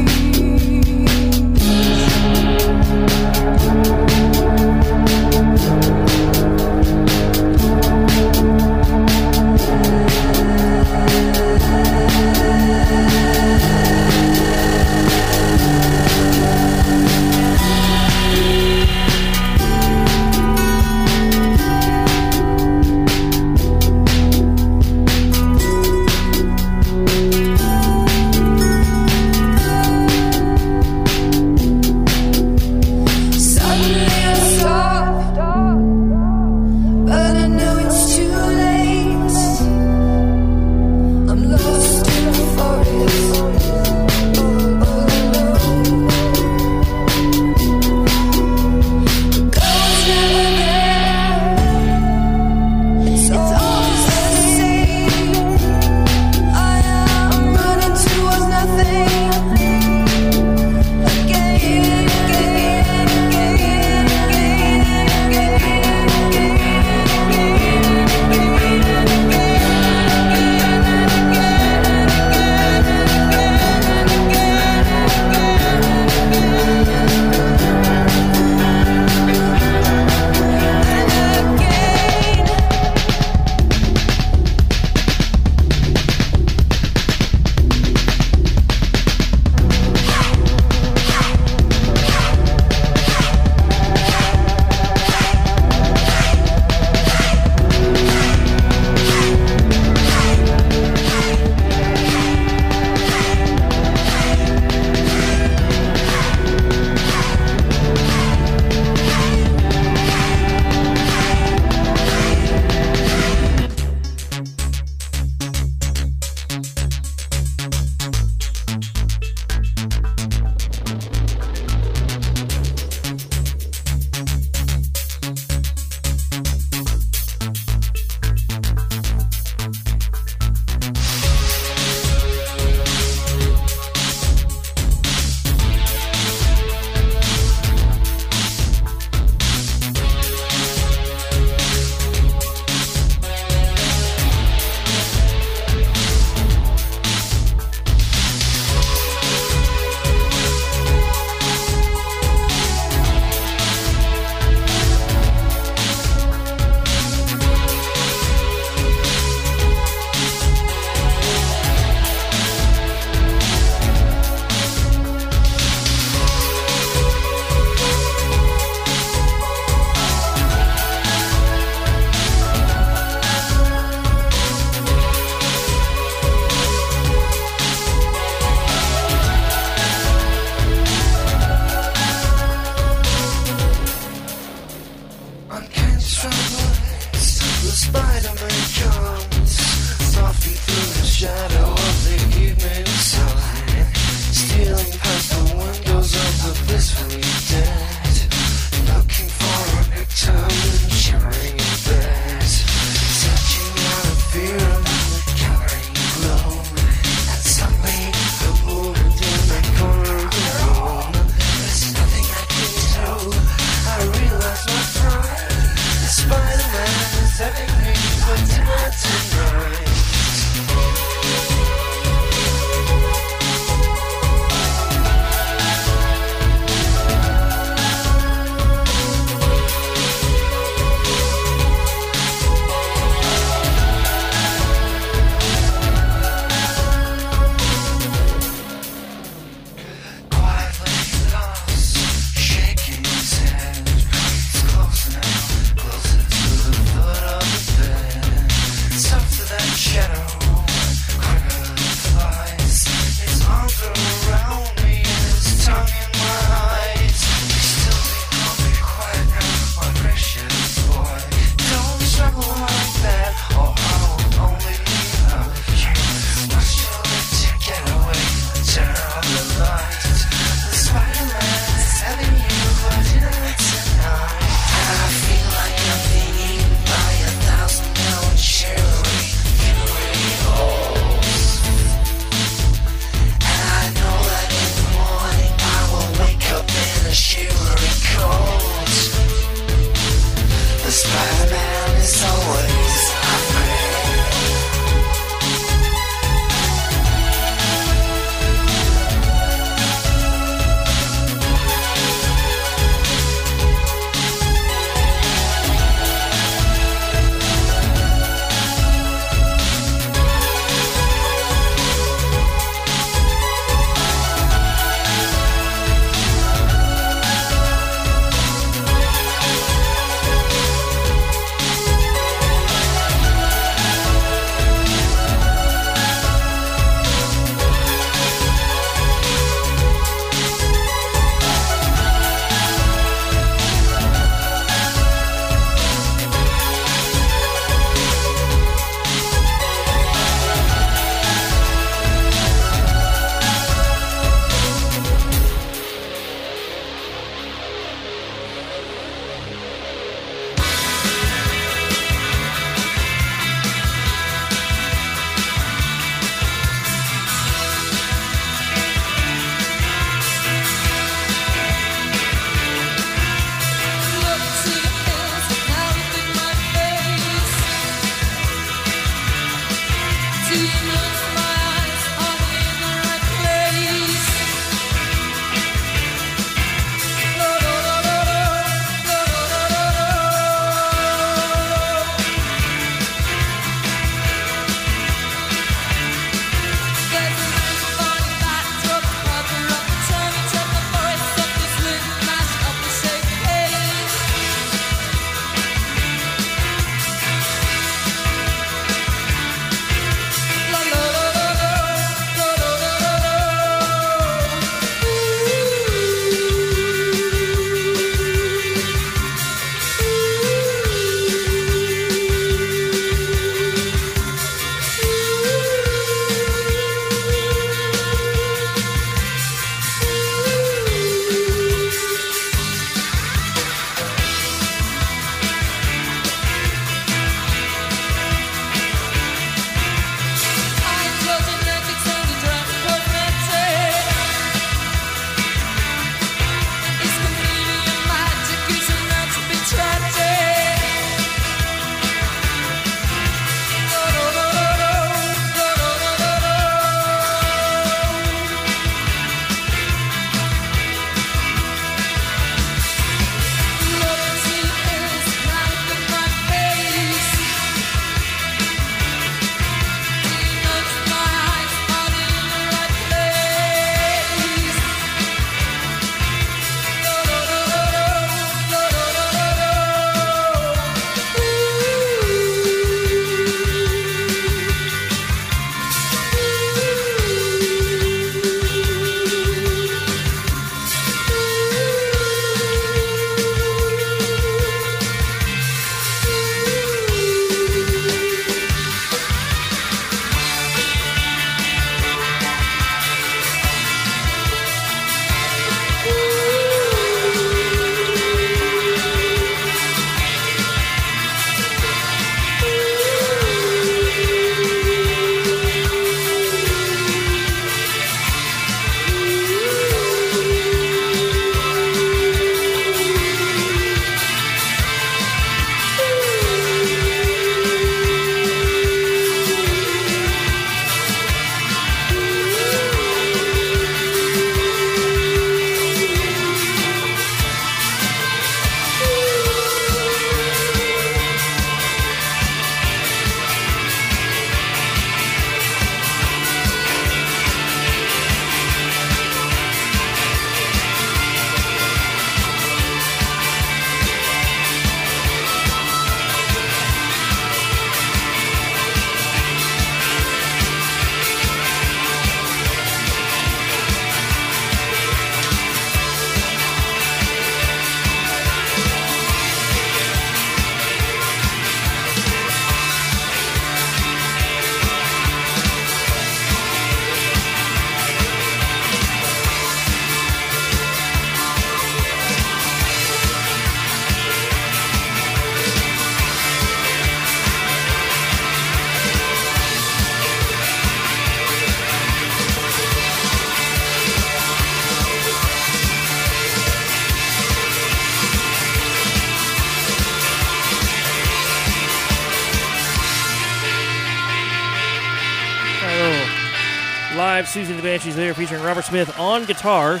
Banshees 597.90 598.14
there 598.14 598.34
featuring 598.34 598.62
Robert 598.62 598.84
Smith 598.84 599.18
on 599.18 599.46
guitars. 599.46 600.00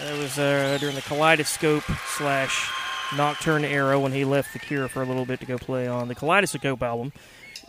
That 0.00 0.18
was 0.18 0.36
uh, 0.36 0.78
during 0.80 0.96
the 0.96 1.02
Kaleidoscope 1.02 1.84
slash 2.08 2.68
Nocturne 3.16 3.64
era 3.64 4.00
when 4.00 4.10
he 4.10 4.24
left 4.24 4.52
The 4.52 4.58
Cure 4.58 4.88
for 4.88 5.00
a 5.00 5.06
little 5.06 5.24
bit 5.24 5.38
to 5.38 5.46
go 5.46 5.56
play 5.56 5.86
on 5.86 6.08
the 6.08 6.16
Kaleidoscope 6.16 6.82
album. 6.82 7.12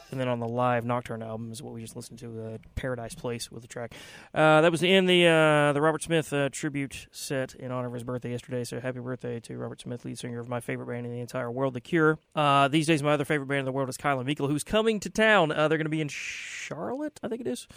And 0.09 0.19
then 0.19 0.27
on 0.27 0.39
the 0.39 0.47
live 0.47 0.83
Nocturne 0.83 1.21
album 1.21 1.51
is 1.51 1.61
what 1.61 1.75
we 1.75 1.81
just 1.81 1.95
listened 1.95 2.17
to, 2.19 2.43
uh, 2.43 2.57
Paradise 2.75 3.13
Place 3.13 3.51
with 3.51 3.61
the 3.61 3.67
track. 3.67 3.93
Uh, 4.33 4.61
that 4.61 4.71
was 4.71 4.81
in 4.81 5.05
the 5.05 5.27
uh, 5.27 5.73
the 5.73 5.81
Robert 5.81 6.01
Smith 6.01 6.33
uh, 6.33 6.49
tribute 6.51 7.07
set 7.11 7.53
in 7.53 7.71
honor 7.71 7.87
of 7.87 7.93
his 7.93 8.03
birthday 8.03 8.31
yesterday. 8.31 8.63
So 8.63 8.79
happy 8.79 8.99
birthday 8.99 9.39
to 9.41 9.57
Robert 9.57 9.81
Smith, 9.81 10.05
lead 10.05 10.17
singer 10.17 10.39
of 10.39 10.49
my 10.49 10.59
favorite 10.59 10.87
band 10.87 11.05
in 11.05 11.11
the 11.11 11.19
entire 11.19 11.51
world, 11.51 11.75
The 11.75 11.81
Cure. 11.81 12.17
Uh, 12.33 12.67
these 12.67 12.87
days, 12.87 13.03
my 13.03 13.11
other 13.11 13.25
favorite 13.25 13.47
band 13.47 13.59
in 13.59 13.65
the 13.65 13.71
world 13.71 13.89
is 13.89 13.97
Kælan 13.97 14.25
Mikla, 14.25 14.47
who's 14.47 14.63
coming 14.63 14.99
to 15.01 15.09
town. 15.11 15.51
Uh, 15.51 15.67
they're 15.67 15.77
going 15.77 15.85
to 15.85 15.89
be 15.89 16.01
in 16.01 16.07
Charlotte, 16.07 17.19
I 17.21 17.27
think 17.27 17.41
it 17.41 17.47
is, 17.47 17.67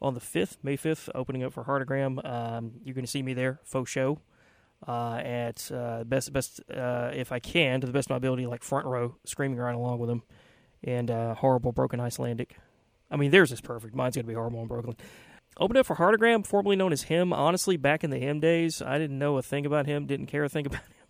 on 0.00 0.14
the 0.14 0.20
5th, 0.20 0.58
May 0.62 0.76
5th, 0.76 1.08
opening 1.14 1.42
up 1.42 1.52
for 1.52 1.64
Heartagram. 1.64 2.24
Um, 2.24 2.72
you're 2.84 2.94
going 2.94 3.04
to 3.04 3.10
see 3.10 3.22
me 3.22 3.34
there, 3.34 3.60
faux 3.64 3.90
show. 3.90 4.20
Uh, 4.86 5.16
at 5.24 5.70
uh, 5.72 6.04
best, 6.04 6.32
best 6.34 6.60
uh, 6.70 7.10
if 7.14 7.32
I 7.32 7.38
can, 7.38 7.80
to 7.80 7.86
the 7.86 7.92
best 7.94 8.08
of 8.08 8.10
my 8.10 8.16
ability, 8.16 8.46
like 8.46 8.62
front 8.62 8.86
row, 8.86 9.16
screaming 9.24 9.58
right 9.58 9.74
along 9.74 9.98
with 9.98 10.10
them 10.10 10.22
and 10.84 11.10
uh, 11.10 11.34
horrible 11.34 11.72
broken 11.72 12.00
Icelandic. 12.00 12.56
I 13.10 13.16
mean, 13.16 13.30
theirs 13.30 13.52
is 13.52 13.60
perfect. 13.60 13.94
Mine's 13.94 14.16
gonna 14.16 14.26
be 14.26 14.34
horrible 14.34 14.60
in 14.62 14.68
Brooklyn. 14.68 14.96
Opened 15.58 15.78
up 15.78 15.86
for 15.86 15.96
Heartagram, 15.96 16.46
formerly 16.46 16.76
known 16.76 16.92
as 16.92 17.04
Him. 17.04 17.32
Honestly, 17.32 17.76
back 17.76 18.04
in 18.04 18.10
the 18.10 18.18
Him 18.18 18.40
days, 18.40 18.82
I 18.82 18.98
didn't 18.98 19.18
know 19.18 19.38
a 19.38 19.42
thing 19.42 19.64
about 19.64 19.86
him. 19.86 20.06
Didn't 20.06 20.26
care 20.26 20.44
a 20.44 20.48
thing 20.48 20.66
about 20.66 20.80
him. 20.80 21.06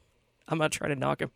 I'm 0.48 0.58
not 0.58 0.72
trying 0.72 0.90
to 0.90 0.96
knock 0.96 1.20
him, 1.20 1.30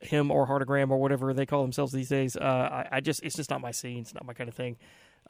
him 0.00 0.30
or 0.30 0.46
Heartagram 0.46 0.90
or 0.90 0.98
whatever 0.98 1.32
they 1.32 1.46
call 1.46 1.62
themselves 1.62 1.92
these 1.92 2.08
days. 2.08 2.36
Uh, 2.36 2.84
I, 2.90 2.96
I 2.96 3.00
just, 3.00 3.22
it's 3.22 3.36
just 3.36 3.48
not 3.48 3.60
my 3.62 3.70
scene. 3.70 4.00
It's 4.00 4.14
not 4.14 4.26
my 4.26 4.34
kind 4.34 4.48
of 4.48 4.54
thing. 4.54 4.76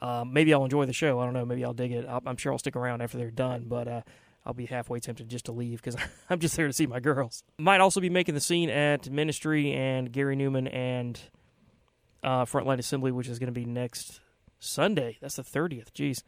Um, 0.01 0.33
maybe 0.33 0.53
I'll 0.53 0.63
enjoy 0.63 0.85
the 0.85 0.93
show. 0.93 1.19
I 1.19 1.25
don't 1.25 1.33
know. 1.33 1.45
Maybe 1.45 1.63
I'll 1.63 1.73
dig 1.73 1.91
it. 1.91 2.05
I'll, 2.07 2.21
I'm 2.25 2.37
sure 2.37 2.51
I'll 2.51 2.59
stick 2.59 2.75
around 2.75 3.01
after 3.01 3.17
they're 3.17 3.31
done, 3.31 3.65
but. 3.67 3.87
Uh, 3.87 4.01
I'll 4.43 4.53
be 4.53 4.65
halfway 4.65 4.99
tempted 4.99 5.29
just 5.29 5.45
to 5.45 5.51
leave 5.51 5.83
because 5.83 5.95
I'm 6.29 6.39
just 6.39 6.55
there 6.55 6.67
to 6.67 6.73
see 6.73 6.87
my 6.87 6.99
girls. 6.99 7.43
Might 7.59 7.79
also 7.79 7.99
be 7.99 8.09
making 8.09 8.33
the 8.33 8.41
scene 8.41 8.69
at 8.69 9.09
Ministry 9.09 9.71
and 9.71 10.11
Gary 10.11 10.35
Numan 10.35 10.73
and 10.73 11.19
uh, 12.23 12.45
Frontline 12.45 12.79
Assembly, 12.79 13.11
which 13.11 13.27
is 13.27 13.39
going 13.39 13.53
to 13.53 13.59
be 13.59 13.65
next 13.65 14.19
Sunday. 14.59 15.17
That's 15.21 15.35
the 15.35 15.43
30th. 15.43 15.91
Jeez. 15.93 16.23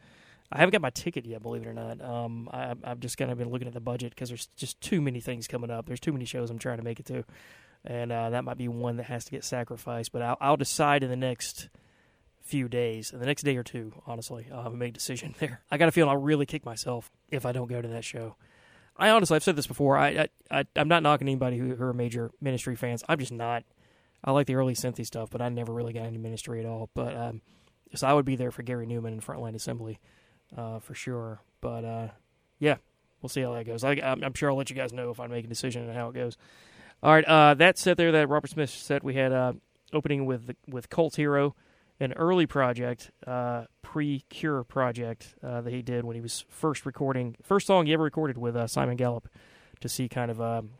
I 0.51 0.59
haven't 0.59 0.73
got 0.73 0.81
my 0.81 0.91
ticket 0.91 1.25
yet, 1.25 1.41
believe 1.41 1.63
it 1.63 1.67
or 1.67 1.73
not. 1.73 1.99
Um, 2.01 2.47
I, 2.53 2.75
I've 2.83 2.99
just 2.99 3.17
kind 3.17 3.31
of 3.31 3.39
been 3.39 3.49
looking 3.49 3.67
at 3.67 3.73
the 3.73 3.79
budget 3.79 4.11
because 4.11 4.29
there's 4.29 4.47
just 4.55 4.79
too 4.81 5.01
many 5.01 5.19
things 5.19 5.47
coming 5.47 5.71
up. 5.71 5.87
There's 5.87 5.99
too 5.99 6.13
many 6.13 6.25
shows 6.25 6.51
I'm 6.51 6.59
trying 6.59 6.77
to 6.77 6.83
make 6.83 6.99
it 6.99 7.07
to. 7.07 7.23
And 7.85 8.11
uh, 8.11 8.29
that 8.29 8.43
might 8.43 8.57
be 8.57 8.67
one 8.67 8.97
that 8.97 9.05
has 9.05 9.25
to 9.25 9.31
get 9.31 9.43
sacrificed. 9.43 10.11
But 10.11 10.21
I'll, 10.21 10.37
I'll 10.39 10.57
decide 10.57 11.01
in 11.01 11.09
the 11.09 11.15
next 11.15 11.69
few 12.43 12.67
days, 12.67 13.11
the 13.11 13.25
next 13.25 13.43
day 13.43 13.55
or 13.55 13.63
two, 13.63 13.93
honestly. 14.05 14.47
I'll 14.53 14.63
have 14.63 14.79
a 14.79 14.91
decision 14.91 15.33
there. 15.39 15.61
I 15.71 15.77
got 15.77 15.89
a 15.89 15.91
feeling 15.91 16.09
I'll 16.09 16.17
really 16.17 16.45
kick 16.45 16.65
myself 16.65 17.09
if 17.31 17.45
I 17.45 17.51
don't 17.51 17.69
go 17.69 17.81
to 17.81 17.87
that 17.89 18.03
show. 18.03 18.35
I 18.95 19.09
honestly, 19.09 19.35
I've 19.35 19.43
said 19.43 19.55
this 19.55 19.65
before. 19.65 19.97
I, 19.97 20.07
I, 20.09 20.27
I 20.51 20.65
I'm 20.75 20.87
not 20.87 21.01
knocking 21.01 21.27
anybody 21.27 21.57
who, 21.57 21.75
who 21.75 21.83
are 21.83 21.93
major 21.93 22.31
ministry 22.39 22.75
fans. 22.75 23.03
I'm 23.09 23.17
just 23.17 23.31
not. 23.31 23.63
I 24.23 24.31
like 24.31 24.47
the 24.47 24.55
early 24.55 24.75
synthy 24.75 25.05
stuff, 25.05 25.29
but 25.31 25.41
I 25.41 25.49
never 25.49 25.73
really 25.73 25.93
got 25.93 26.05
into 26.05 26.19
ministry 26.19 26.59
at 26.59 26.65
all. 26.65 26.89
But 26.93 27.15
um, 27.17 27.41
so 27.95 28.07
I 28.07 28.13
would 28.13 28.25
be 28.25 28.35
there 28.35 28.51
for 28.51 28.61
Gary 28.61 28.85
Numan 28.85 29.07
and 29.07 29.25
Frontline 29.25 29.55
Assembly 29.55 29.99
uh, 30.55 30.79
for 30.79 30.93
sure. 30.93 31.41
But 31.59 31.83
uh, 31.83 32.07
yeah, 32.59 32.77
we'll 33.21 33.29
see 33.29 33.41
how 33.41 33.53
that 33.53 33.65
goes. 33.65 33.83
I, 33.83 33.93
I'm, 33.93 34.23
I'm 34.23 34.33
sure 34.33 34.51
I'll 34.51 34.57
let 34.57 34.69
you 34.69 34.75
guys 34.75 34.93
know 34.93 35.09
if 35.09 35.19
I 35.19 35.27
make 35.27 35.45
a 35.45 35.49
decision 35.49 35.83
and 35.83 35.97
how 35.97 36.09
it 36.09 36.13
goes. 36.13 36.37
All 37.01 37.11
right, 37.11 37.25
uh, 37.25 37.53
that 37.55 37.77
set 37.77 37.97
there, 37.97 38.13
that 38.13 38.29
Robert 38.29 38.49
Smith 38.49 38.69
set, 38.69 39.03
we 39.03 39.15
had 39.15 39.33
uh, 39.33 39.53
opening 39.91 40.25
with 40.25 40.55
with 40.67 40.89
Cult 40.89 41.15
Hero, 41.17 41.55
an 41.99 42.13
early 42.13 42.45
project, 42.45 43.11
uh, 43.25 43.65
pre-Cure 43.81 44.63
project 44.63 45.35
uh, 45.43 45.61
that 45.61 45.71
he 45.71 45.81
did 45.81 46.03
when 46.03 46.15
he 46.15 46.21
was 46.21 46.45
first 46.49 46.85
recording, 46.85 47.35
first 47.41 47.67
song 47.67 47.85
he 47.85 47.93
ever 47.93 48.03
recorded 48.03 48.37
with 48.37 48.55
uh, 48.55 48.67
Simon 48.67 48.97
Gallup, 48.97 49.29
to 49.79 49.89
see 49.89 50.09
kind 50.09 50.31
of 50.31 50.41
um, 50.41 50.71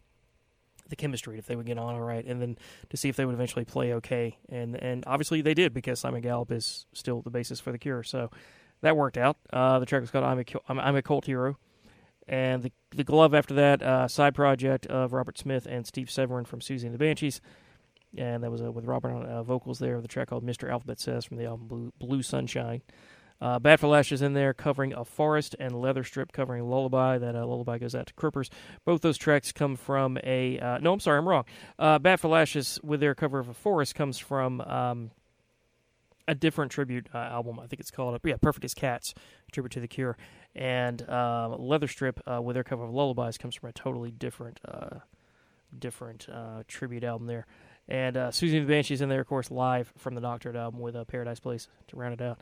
the 0.90 0.96
chemistry 0.96 1.38
if 1.38 1.46
they 1.46 1.56
would 1.56 1.66
get 1.66 1.78
on 1.78 1.96
all 1.96 2.02
right, 2.02 2.26
and 2.26 2.42
then 2.42 2.58
to 2.90 2.98
see 2.98 3.10
if 3.10 3.16
they 3.16 3.26
would 3.26 3.36
eventually 3.36 3.66
play 3.66 3.94
okay. 3.94 4.38
And 4.50 4.76
and 4.76 5.04
obviously 5.08 5.42
they 5.42 5.54
did 5.54 5.74
because 5.74 6.00
Simon 6.00 6.22
Gallup 6.22 6.52
is 6.52 6.86
still 6.94 7.22
the 7.22 7.30
basis 7.30 7.60
for 7.60 7.72
the 7.72 7.78
Cure, 7.78 8.04
so 8.04 8.30
that 8.82 8.98
worked 8.98 9.18
out. 9.18 9.38
Uh, 9.52 9.80
the 9.80 9.86
track 9.86 10.02
was 10.02 10.12
called 10.12 10.26
"I'm 10.26 10.40
a 10.40 10.46
I'm, 10.68 10.80
I'm 10.80 10.96
a 10.96 11.02
Cult 11.02 11.26
Hero." 11.26 11.58
And 12.28 12.64
the 12.64 12.72
the 12.92 13.04
glove 13.04 13.34
after 13.34 13.54
that, 13.56 13.82
uh, 13.82 14.08
side 14.08 14.36
project 14.36 14.86
of 14.88 15.14
Robert 15.14 15.38
Smith 15.38 15.68
and 15.70 15.86
Steve 15.86 16.10
Severin 16.10 16.46
from 16.46 16.60
Siouxsie 16.60 16.86
and 16.86 16.94
the 16.94 16.98
Banshees, 16.98 17.42
and 18.18 18.44
that 18.44 18.52
was 18.52 18.62
uh, 18.62 18.72
with 18.72 18.86
Robert 18.86 19.12
on 19.12 19.26
uh, 19.26 19.44
vocals 19.44 19.80
there. 19.80 19.96
of 19.96 20.02
The 20.02 20.08
track 20.08 20.30
called 20.30 20.46
"Mr. 20.46 20.70
Alphabet 20.70 21.00
Says" 21.00 21.26
from 21.26 21.38
the 21.38 21.46
album 21.46 21.68
Blue, 21.68 21.94
Blue 22.00 22.22
Sunshine. 22.22 22.82
Uh, 23.44 23.60
Bat 23.60 23.82
for 23.82 23.88
Lashes 23.88 24.22
in 24.22 24.34
there 24.34 24.54
covering 24.54 24.94
a 24.94 25.04
forest 25.04 25.54
and 25.60 25.82
Leather 25.82 26.06
Strip 26.06 26.32
covering 26.32 26.70
Lullaby. 26.70 27.18
That 27.18 27.36
uh, 27.36 27.46
Lullaby 27.46 27.78
goes 27.78 27.94
out 27.94 28.08
to 28.08 28.14
Crippers. 28.14 28.50
Both 28.86 29.02
those 29.02 29.18
tracks 29.18 29.52
come 29.52 29.76
from 29.76 30.18
a. 30.24 30.58
Uh, 30.60 30.78
no, 30.78 30.94
I'm 30.94 31.02
sorry, 31.02 31.18
I'm 31.18 31.28
wrong. 31.28 31.44
Uh, 31.78 32.00
Bat 32.00 32.22
for 32.22 32.30
Lashes 32.30 32.80
with 32.84 33.02
their 33.02 33.14
cover 33.14 33.40
of 33.40 33.50
a 33.50 33.54
forest 33.54 33.96
comes 33.96 34.18
from 34.18 34.62
um, 34.62 35.12
a 36.26 36.36
different 36.36 36.72
tribute 36.72 37.10
uh, 37.14 37.18
album. 37.18 37.60
I 37.60 37.68
think 37.68 37.82
it's 37.82 37.92
called 37.92 38.18
yeah, 38.24 38.38
Perfect 38.42 38.64
as 38.64 38.74
Cats, 38.74 39.14
tribute 39.52 39.74
to 39.74 39.82
the 39.82 39.90
Cure. 39.90 40.18
And 40.56 41.02
uh, 41.02 41.50
Leather 41.58 41.90
Strip 41.90 42.22
with 42.42 42.54
their 42.54 42.64
cover 42.64 42.86
of 42.86 42.94
Lullabies 42.94 43.38
comes 43.38 43.56
from 43.56 43.68
a 43.70 43.74
totally 43.74 44.12
different, 44.12 44.62
different 45.78 46.28
tribute 46.70 47.04
album 47.04 47.28
there. 47.28 47.46
And 47.88 48.16
uh, 48.16 48.30
Siouxsie 48.30 48.58
and 48.58 48.68
the 48.68 48.74
Banshees 48.74 49.02
in 49.02 49.10
there, 49.10 49.22
of 49.22 49.28
course, 49.28 49.52
live 49.52 49.92
from 49.98 50.16
the 50.16 50.22
Nocturne 50.22 50.56
album 50.56 50.80
with 50.80 50.96
uh, 50.96 51.04
Paradise 51.06 51.40
Place 51.40 51.68
to 51.88 51.98
round 51.98 52.14
it 52.14 52.22
out. 52.22 52.40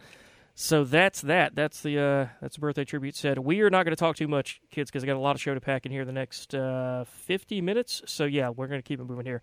So 0.54 0.84
that's 0.84 1.22
that. 1.22 1.56
That's 1.56 1.82
the 1.82 2.00
uh, 2.00 2.28
that's 2.42 2.56
the 2.56 2.62
birthday 2.62 2.84
tribute 2.84 3.16
said. 3.16 3.39
We 3.39 3.62
are 3.62 3.70
not 3.70 3.84
going 3.84 3.96
to 3.96 4.00
talk 4.00 4.18
too 4.18 4.28
much, 4.28 4.62
kids, 4.70 4.92
because 4.92 5.04
I 5.04 5.08
got 5.08 5.16
a 5.16 5.20
lot 5.20 5.36
of 5.36 5.42
show 5.42 5.54
to 5.54 5.62
pack 5.62 5.86
in 5.86 5.92
here 5.92 6.06
the 6.06 6.12
next 6.12 6.54
uh, 6.54 7.06
50 7.06 7.62
minutes. 7.62 8.02
So 8.06 8.26
yeah, 8.26 8.50
we're 8.50 8.68
going 8.68 8.82
to 8.82 8.88
keep 8.88 9.00
it 9.00 9.06
moving 9.06 9.26
here. 9.26 9.42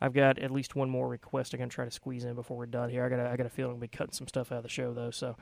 I've 0.00 0.12
got 0.12 0.38
at 0.38 0.50
least 0.50 0.76
one 0.76 0.88
more 0.88 1.08
request 1.08 1.52
I'm 1.52 1.58
going 1.58 1.70
to 1.70 1.74
try 1.74 1.84
to 1.84 1.90
squeeze 1.90 2.24
in 2.24 2.34
before 2.34 2.56
we're 2.56 2.66
done 2.66 2.90
here. 2.90 3.04
I 3.04 3.08
got 3.08 3.20
I 3.20 3.36
got 3.36 3.46
a 3.46 3.50
feeling 3.50 3.72
we'll 3.72 3.80
be 3.80 3.88
cutting 3.88 4.12
some 4.12 4.28
stuff 4.28 4.52
out 4.52 4.58
of 4.58 4.62
the 4.62 4.68
show 4.68 4.92
though. 4.92 5.10
So 5.10 5.36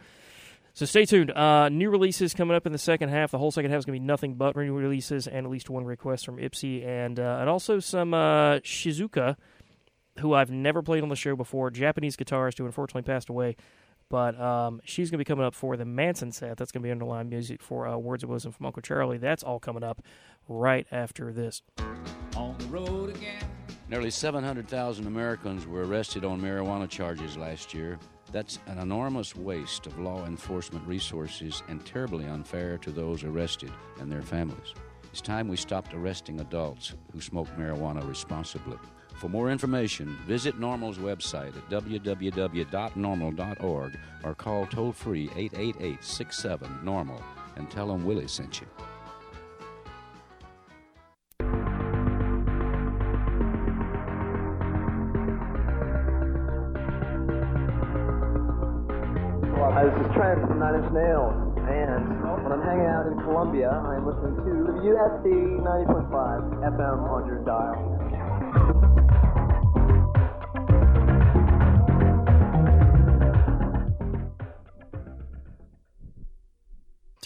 so 0.74 0.86
stay 0.86 1.04
tuned. 1.04 1.30
Uh, 1.30 1.68
new 1.68 1.90
releases 1.90 2.34
coming 2.34 2.56
up 2.56 2.66
in 2.66 2.72
the 2.72 2.78
second 2.78 3.08
half. 3.08 3.30
The 3.30 3.38
whole 3.38 3.50
second 3.50 3.70
half 3.70 3.80
is 3.80 3.84
going 3.84 3.96
to 3.96 4.00
be 4.00 4.06
nothing 4.06 4.34
but 4.34 4.56
new 4.56 4.74
releases 4.74 5.26
and 5.26 5.46
at 5.46 5.50
least 5.50 5.70
one 5.70 5.84
request 5.84 6.24
from 6.24 6.36
Ipsy 6.36 6.86
and 6.86 7.18
uh, 7.18 7.38
and 7.40 7.48
also 7.48 7.80
some 7.80 8.14
uh, 8.14 8.58
Shizuka, 8.58 9.36
who 10.18 10.34
I've 10.34 10.50
never 10.50 10.82
played 10.82 11.02
on 11.02 11.08
the 11.08 11.16
show 11.16 11.36
before. 11.36 11.70
Japanese 11.70 12.16
guitarist 12.16 12.58
who 12.58 12.66
unfortunately 12.66 13.02
passed 13.02 13.28
away. 13.28 13.56
But 14.10 14.40
um, 14.40 14.80
she's 14.84 15.10
going 15.10 15.18
to 15.18 15.24
be 15.24 15.28
coming 15.28 15.44
up 15.44 15.54
for 15.54 15.76
the 15.76 15.84
Manson 15.84 16.32
set. 16.32 16.56
That's 16.56 16.72
going 16.72 16.82
to 16.82 16.86
be 16.86 16.90
underlying 16.90 17.28
music 17.28 17.62
for 17.62 17.86
uh, 17.86 17.96
Words 17.98 18.22
of 18.22 18.30
Wisdom 18.30 18.52
from 18.52 18.66
Uncle 18.66 18.80
Charlie. 18.80 19.18
That's 19.18 19.42
all 19.42 19.60
coming 19.60 19.82
up 19.82 20.00
right 20.48 20.86
after 20.90 21.32
this. 21.32 21.62
On 22.36 22.56
the 22.58 22.66
road 22.66 23.10
again. 23.10 23.44
Nearly 23.90 24.10
700,000 24.10 25.06
Americans 25.06 25.66
were 25.66 25.84
arrested 25.84 26.24
on 26.24 26.40
marijuana 26.40 26.88
charges 26.88 27.36
last 27.36 27.74
year. 27.74 27.98
That's 28.32 28.58
an 28.66 28.78
enormous 28.78 29.34
waste 29.34 29.86
of 29.86 29.98
law 29.98 30.26
enforcement 30.26 30.86
resources 30.86 31.62
and 31.68 31.84
terribly 31.84 32.26
unfair 32.26 32.76
to 32.78 32.90
those 32.90 33.24
arrested 33.24 33.72
and 34.00 34.12
their 34.12 34.22
families. 34.22 34.74
It's 35.10 35.22
time 35.22 35.48
we 35.48 35.56
stopped 35.56 35.94
arresting 35.94 36.40
adults 36.40 36.94
who 37.12 37.20
smoke 37.20 37.48
marijuana 37.58 38.06
responsibly. 38.06 38.76
For 39.18 39.28
more 39.28 39.50
information, 39.50 40.16
visit 40.28 40.60
NORML's 40.60 40.98
website 40.98 41.56
at 41.56 41.68
www.norml.org 41.70 43.98
or 44.22 44.34
call 44.36 44.66
toll 44.66 44.92
free 44.92 45.28
888 45.34 46.04
67 46.04 46.78
Normal 46.84 47.20
and 47.56 47.68
tell 47.68 47.88
them 47.88 48.04
Willie 48.04 48.28
sent 48.28 48.60
you. 48.60 48.68
Hi, 59.78 59.84
this 59.84 59.94
is 60.06 60.12
Trent 60.14 60.40
from 60.46 60.58
Nine 60.58 60.74
Inch 60.82 60.92
Nails, 60.92 61.34
and 61.70 62.02
when 62.42 62.50
I'm 62.52 62.62
hanging 62.62 62.86
out 62.86 63.06
in 63.06 63.14
Columbia, 63.22 63.70
I'm 63.70 64.06
listening 64.06 64.34
to 64.34 64.40
WSD 64.74 65.60
90.5 65.62 66.10
FM 66.66 67.10
on 67.10 67.26
your 67.26 67.38
dial. 67.44 67.97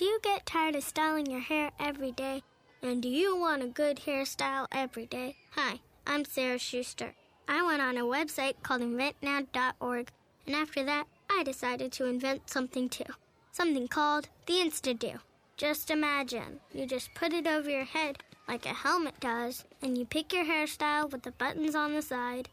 Do 0.03 0.09
you 0.09 0.19
get 0.21 0.45
tired 0.47 0.75
of 0.75 0.83
styling 0.83 1.27
your 1.27 1.39
hair 1.39 1.71
every 1.79 2.11
day? 2.11 2.43
And 2.83 3.01
do 3.01 3.09
you 3.09 3.37
want 3.37 3.63
a 3.63 3.69
good 3.69 3.99
hairstyle 3.99 4.67
every 4.73 5.07
day? 5.07 5.37
Hi, 5.53 5.79
I'm 6.05 6.25
Sarah 6.25 6.59
Schuster. 6.59 7.15
I 7.47 7.65
went 7.65 7.81
on 7.81 7.97
a 7.97 8.01
website 8.01 8.55
called 8.65 8.83
inventnow.org, 8.83 10.11
and 10.45 10.57
after 10.57 10.83
that, 10.83 11.07
I 11.31 11.45
decided 11.45 11.93
to 11.93 12.07
invent 12.07 12.51
something 12.51 12.89
too. 12.89 13.05
Something 13.53 13.87
called 13.87 14.29
the 14.47 14.55
Insta-Do. 14.55 15.21
Just 15.57 15.89
imagine, 15.89 16.59
you 16.75 16.85
just 16.85 17.15
put 17.15 17.33
it 17.33 17.47
over 17.47 17.71
your 17.71 17.85
head 17.85 18.19
like 18.49 18.67
a 18.67 18.71
helmet 18.71 19.21
does, 19.21 19.65
and 19.83 19.97
you 19.97 20.05
pick 20.05 20.33
your 20.33 20.47
hairstyle 20.47 21.13
with 21.13 21.23
the 21.23 21.31
buttons 21.31 21.77
on 21.77 21.95
the 21.95 22.03
side. 22.03 22.49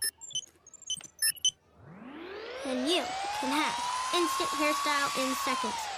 And 2.67 2.87
you 2.87 3.01
can 3.39 3.49
have 3.49 4.13
instant 4.13 4.49
hairstyle 4.49 5.27
in 5.27 5.33
seconds. 5.33 5.88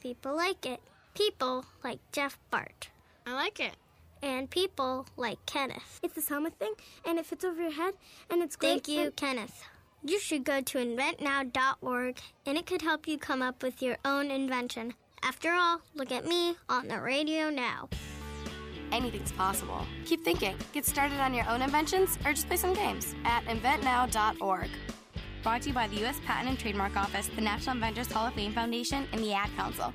People 0.00 0.34
like 0.36 0.64
it. 0.66 0.80
People 1.14 1.64
like 1.84 1.98
Jeff 2.12 2.38
Bart. 2.50 2.88
I 3.26 3.34
like 3.34 3.60
it. 3.60 3.74
And 4.22 4.50
people 4.50 5.06
like 5.16 5.38
Kenneth. 5.46 6.00
It's 6.02 6.14
this 6.14 6.28
helmet 6.28 6.54
thing, 6.58 6.72
and 7.06 7.18
it 7.18 7.26
fits 7.26 7.44
over 7.44 7.60
your 7.60 7.70
head, 7.72 7.94
and 8.30 8.42
it's 8.42 8.56
great. 8.56 8.84
Thank 8.84 8.88
you, 8.88 9.00
and- 9.04 9.16
Kenneth. 9.16 9.64
You 10.02 10.18
should 10.18 10.44
go 10.44 10.62
to 10.62 10.78
inventnow.org 10.78 12.18
and 12.46 12.56
it 12.56 12.64
could 12.64 12.80
help 12.80 13.06
you 13.06 13.18
come 13.18 13.42
up 13.42 13.62
with 13.62 13.82
your 13.82 13.98
own 14.06 14.30
invention. 14.30 14.94
After 15.22 15.52
all, 15.52 15.82
look 15.94 16.10
at 16.10 16.24
me 16.24 16.56
on 16.70 16.88
the 16.88 16.98
radio 16.98 17.50
now. 17.50 17.90
Anything's 18.92 19.30
possible. 19.32 19.84
Keep 20.06 20.24
thinking. 20.24 20.56
Get 20.72 20.86
started 20.86 21.20
on 21.20 21.34
your 21.34 21.46
own 21.50 21.60
inventions 21.60 22.18
or 22.24 22.32
just 22.32 22.46
play 22.46 22.56
some 22.56 22.72
games 22.72 23.14
at 23.26 23.44
inventnow.org. 23.44 24.70
Brought 25.42 25.62
to 25.62 25.68
you 25.68 25.74
by 25.74 25.86
the 25.86 25.96
U.S. 26.00 26.20
Patent 26.26 26.50
and 26.50 26.58
Trademark 26.58 26.96
Office, 26.98 27.28
the 27.28 27.40
National 27.40 27.74
Inventors 27.74 28.12
Hall 28.12 28.26
of 28.26 28.34
Fame 28.34 28.52
Foundation, 28.52 29.06
and 29.12 29.22
the 29.22 29.32
Ad 29.32 29.48
Council. 29.56 29.92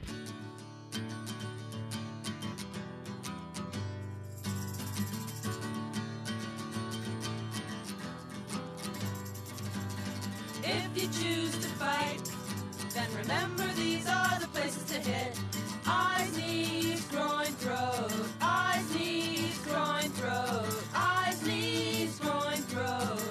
If 10.64 10.90
you 10.96 11.08
choose 11.10 11.52
to 11.60 11.68
fight, 11.78 12.20
then 12.96 13.08
remember 13.16 13.68
these 13.74 14.08
are 14.08 14.40
the 14.40 14.48
places 14.48 14.84
to 14.86 15.00
hit. 15.00 15.40
Eyes, 15.86 16.36
knees, 16.36 17.06
groin, 17.12 17.46
throat. 17.46 18.12
Eyes, 18.42 18.96
knees, 18.96 19.60
groin, 19.60 20.10
throat. 20.10 20.84
Eyes, 20.96 21.46
knees, 21.46 22.20
groin, 22.20 22.58
throat. 22.58 23.22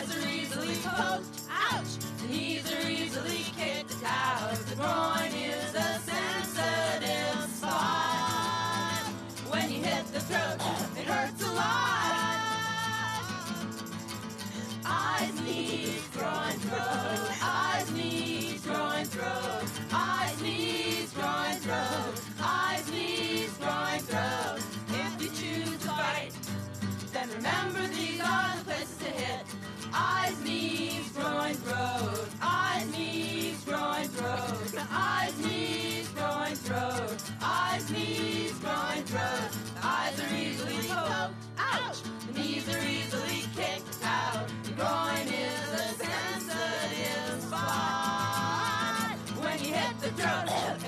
Eyes 0.00 0.16
are 0.16 0.28
easily 0.30 0.76
poked, 0.76 1.42
ouch. 1.50 1.98
The 2.22 2.28
knees 2.28 2.72
are 2.72 2.88
easily 2.88 3.44
kicked 3.54 4.02
out. 4.02 4.54
The 4.54 4.76
groin 4.76 5.30
is 5.34 5.74
a 5.74 6.00
sensitive 6.00 7.50
spot. 7.50 9.04
When 9.50 9.70
you 9.70 9.82
hit 9.82 10.06
the 10.06 10.20
throat, 10.20 10.56
it 10.96 11.04
hurts 11.04 11.42
a 11.46 11.52
lot. 11.52 12.40
Eyes, 14.86 15.40
knees, 15.42 16.08
groin, 16.14 16.58
throat. 16.64 17.30
Eyes, 17.42 17.90
knees, 17.92 18.64
groin, 18.64 19.04
throat. 19.04 19.64
Eyes, 19.92 20.40
knees, 20.40 21.12
groin, 21.12 21.56
throat. 21.56 22.22
Eyes, 22.40 22.90
knees, 22.90 23.52
groin, 23.58 23.98
throat. 23.98 24.62
If 24.88 25.22
you 25.22 25.28
choose 25.28 25.78
to 25.82 25.88
fight, 25.88 26.32
then 27.12 27.28
remember 27.36 27.69
Eyes, 34.90 35.38
knees, 35.44 36.08
groin, 36.08 36.54
throat. 36.54 37.22
Eyes, 37.42 37.90
knees, 37.90 38.52
groin, 38.58 39.04
throat. 39.04 39.50
The 39.74 39.86
eyes 39.86 40.20
are 40.20 40.34
easily 40.34 40.88
poked. 40.88 41.34
Ouch! 41.58 41.98
The 42.26 42.40
knees 42.40 42.68
are 42.68 42.84
easily 42.84 43.44
kicked 43.54 44.04
out. 44.04 44.48
The 44.64 44.72
groin 44.72 45.28
is 45.28 45.72
a 45.72 45.94
sensitive 46.04 47.42
spot. 47.42 49.16
When 49.40 49.58
you 49.64 49.74
hit 49.74 50.00
the 50.00 50.10
throat, 50.10 50.79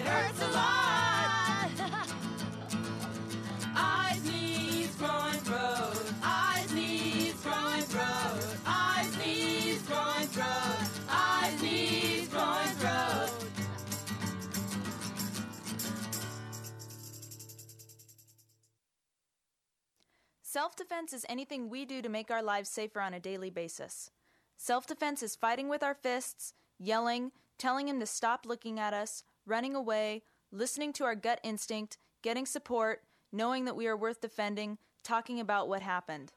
Self 20.52 20.76
defense 20.76 21.14
is 21.14 21.24
anything 21.30 21.70
we 21.70 21.86
do 21.86 22.02
to 22.02 22.10
make 22.10 22.30
our 22.30 22.42
lives 22.42 22.68
safer 22.68 23.00
on 23.00 23.14
a 23.14 23.20
daily 23.20 23.48
basis. 23.48 24.10
Self 24.58 24.86
defense 24.86 25.22
is 25.22 25.34
fighting 25.34 25.70
with 25.70 25.82
our 25.82 25.94
fists, 25.94 26.52
yelling, 26.78 27.32
telling 27.56 27.88
him 27.88 27.98
to 28.00 28.04
stop 28.04 28.44
looking 28.44 28.78
at 28.78 28.92
us, 28.92 29.24
running 29.46 29.74
away, 29.74 30.24
listening 30.50 30.92
to 30.92 31.04
our 31.04 31.14
gut 31.14 31.40
instinct, 31.42 31.96
getting 32.20 32.44
support, 32.44 33.00
knowing 33.32 33.64
that 33.64 33.76
we 33.76 33.86
are 33.86 33.96
worth 33.96 34.20
defending, 34.20 34.76
talking 35.02 35.40
about 35.40 35.70
what 35.70 35.80
happened. 35.80 36.34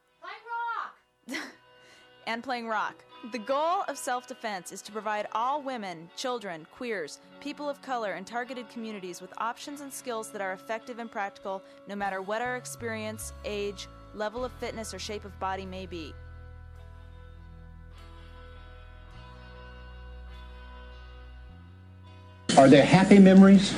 Playing 1.27 1.41
rock! 1.41 1.51
and 2.25 2.41
playing 2.41 2.69
rock. 2.69 3.03
The 3.33 3.39
goal 3.39 3.83
of 3.89 3.97
self 3.97 4.27
defense 4.27 4.71
is 4.71 4.81
to 4.83 4.93
provide 4.93 5.27
all 5.33 5.61
women, 5.61 6.09
children, 6.15 6.65
queers, 6.71 7.19
people 7.41 7.69
of 7.69 7.81
color, 7.81 8.13
and 8.13 8.25
targeted 8.25 8.69
communities 8.69 9.19
with 9.19 9.33
options 9.39 9.81
and 9.81 9.91
skills 9.91 10.29
that 10.29 10.41
are 10.41 10.53
effective 10.53 10.99
and 10.99 11.11
practical 11.11 11.61
no 11.89 11.97
matter 11.97 12.21
what 12.21 12.41
our 12.41 12.55
experience, 12.55 13.33
age, 13.43 13.89
level 14.15 14.45
of 14.45 14.51
fitness, 14.53 14.93
or 14.93 14.99
shape 14.99 15.25
of 15.25 15.37
body 15.39 15.65
may 15.65 15.85
be. 15.85 16.13
Are 22.57 22.69
there 22.69 22.85
happy 22.85 23.19
memories? 23.19 23.73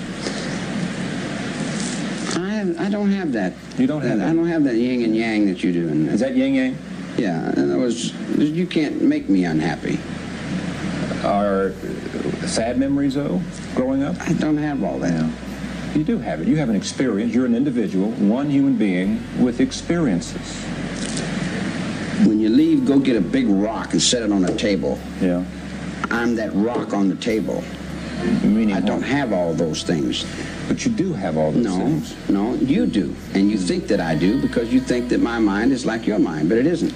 I, 2.38 2.76
I 2.78 2.90
don't 2.90 3.12
have 3.12 3.32
that. 3.34 3.54
You 3.78 3.88
don't 3.88 4.02
have 4.04 4.20
that? 4.20 4.30
I 4.30 4.34
don't 4.34 4.48
have 4.48 4.64
that 4.66 4.76
yin 4.76 5.04
and 5.04 5.16
yang 5.16 5.48
that 5.48 5.64
you 5.64 5.74
do. 5.74 5.88
And 5.88 6.08
Is 6.10 6.20
that 6.20 6.36
yin 6.36 6.54
yang? 6.54 6.78
Yeah, 7.18 7.52
in 7.54 7.72
other 7.72 7.80
words, 7.80 8.14
you 8.38 8.68
can't 8.68 9.02
make 9.02 9.28
me 9.28 9.46
unhappy. 9.46 10.00
Are 11.26 11.74
sad 12.46 12.78
memories, 12.78 13.16
though, 13.16 13.42
growing 13.74 14.04
up? 14.04 14.16
I 14.22 14.34
don't 14.34 14.58
have 14.58 14.84
all 14.84 15.00
that. 15.00 15.28
You 15.96 16.04
do 16.04 16.18
have 16.20 16.42
it. 16.42 16.48
You 16.48 16.58
have 16.58 16.70
an 16.70 16.76
experience. 16.76 17.34
You're 17.34 17.46
an 17.46 17.56
individual, 17.56 18.12
one 18.12 18.50
human 18.50 18.76
being 18.76 19.22
with 19.44 19.60
experiences. 19.60 20.64
When 22.26 22.40
you 22.40 22.50
leave, 22.50 22.86
go 22.86 23.00
get 23.00 23.16
a 23.16 23.22
big 23.22 23.48
rock 23.48 23.94
and 23.94 24.02
set 24.02 24.24
it 24.24 24.32
on 24.32 24.46
a 24.46 24.56
table. 24.56 25.00
Yeah. 25.22 25.44
I'm 26.10 26.36
that 26.36 26.52
rock 26.54 26.94
on 26.94 27.10
the 27.10 27.16
table. 27.16 27.64
Meaning 28.42 28.74
I 28.74 28.80
don't 28.80 29.04
have 29.04 29.34
all 29.34 29.54
those 29.54 29.84
things. 29.84 30.26
But 30.68 30.86
you 30.86 30.92
do 30.92 31.14
have 31.14 31.38
all 31.38 31.52
those 31.52 31.64
no, 31.64 31.78
things. 31.78 32.30
No, 32.30 32.54
you 32.56 32.88
do. 32.88 33.16
And 33.34 33.50
you 33.50 33.58
think 33.58 33.88
that 33.88 34.00
I 34.00 34.16
do 34.16 34.42
because 34.42 34.74
you 34.74 34.80
think 34.80 35.10
that 35.10 35.20
my 35.20 35.40
mind 35.40 35.72
is 35.72 35.86
like 35.86 36.08
your 36.08 36.20
mind, 36.20 36.50
but 36.50 36.58
it 36.58 36.66
isn't. 36.66 36.94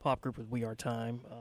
Pop 0.00 0.20
group. 0.20 0.36
With 0.36 0.50
We 0.50 0.64
Are 0.64 0.74
Time. 0.74 1.20
Uh, 1.30 1.34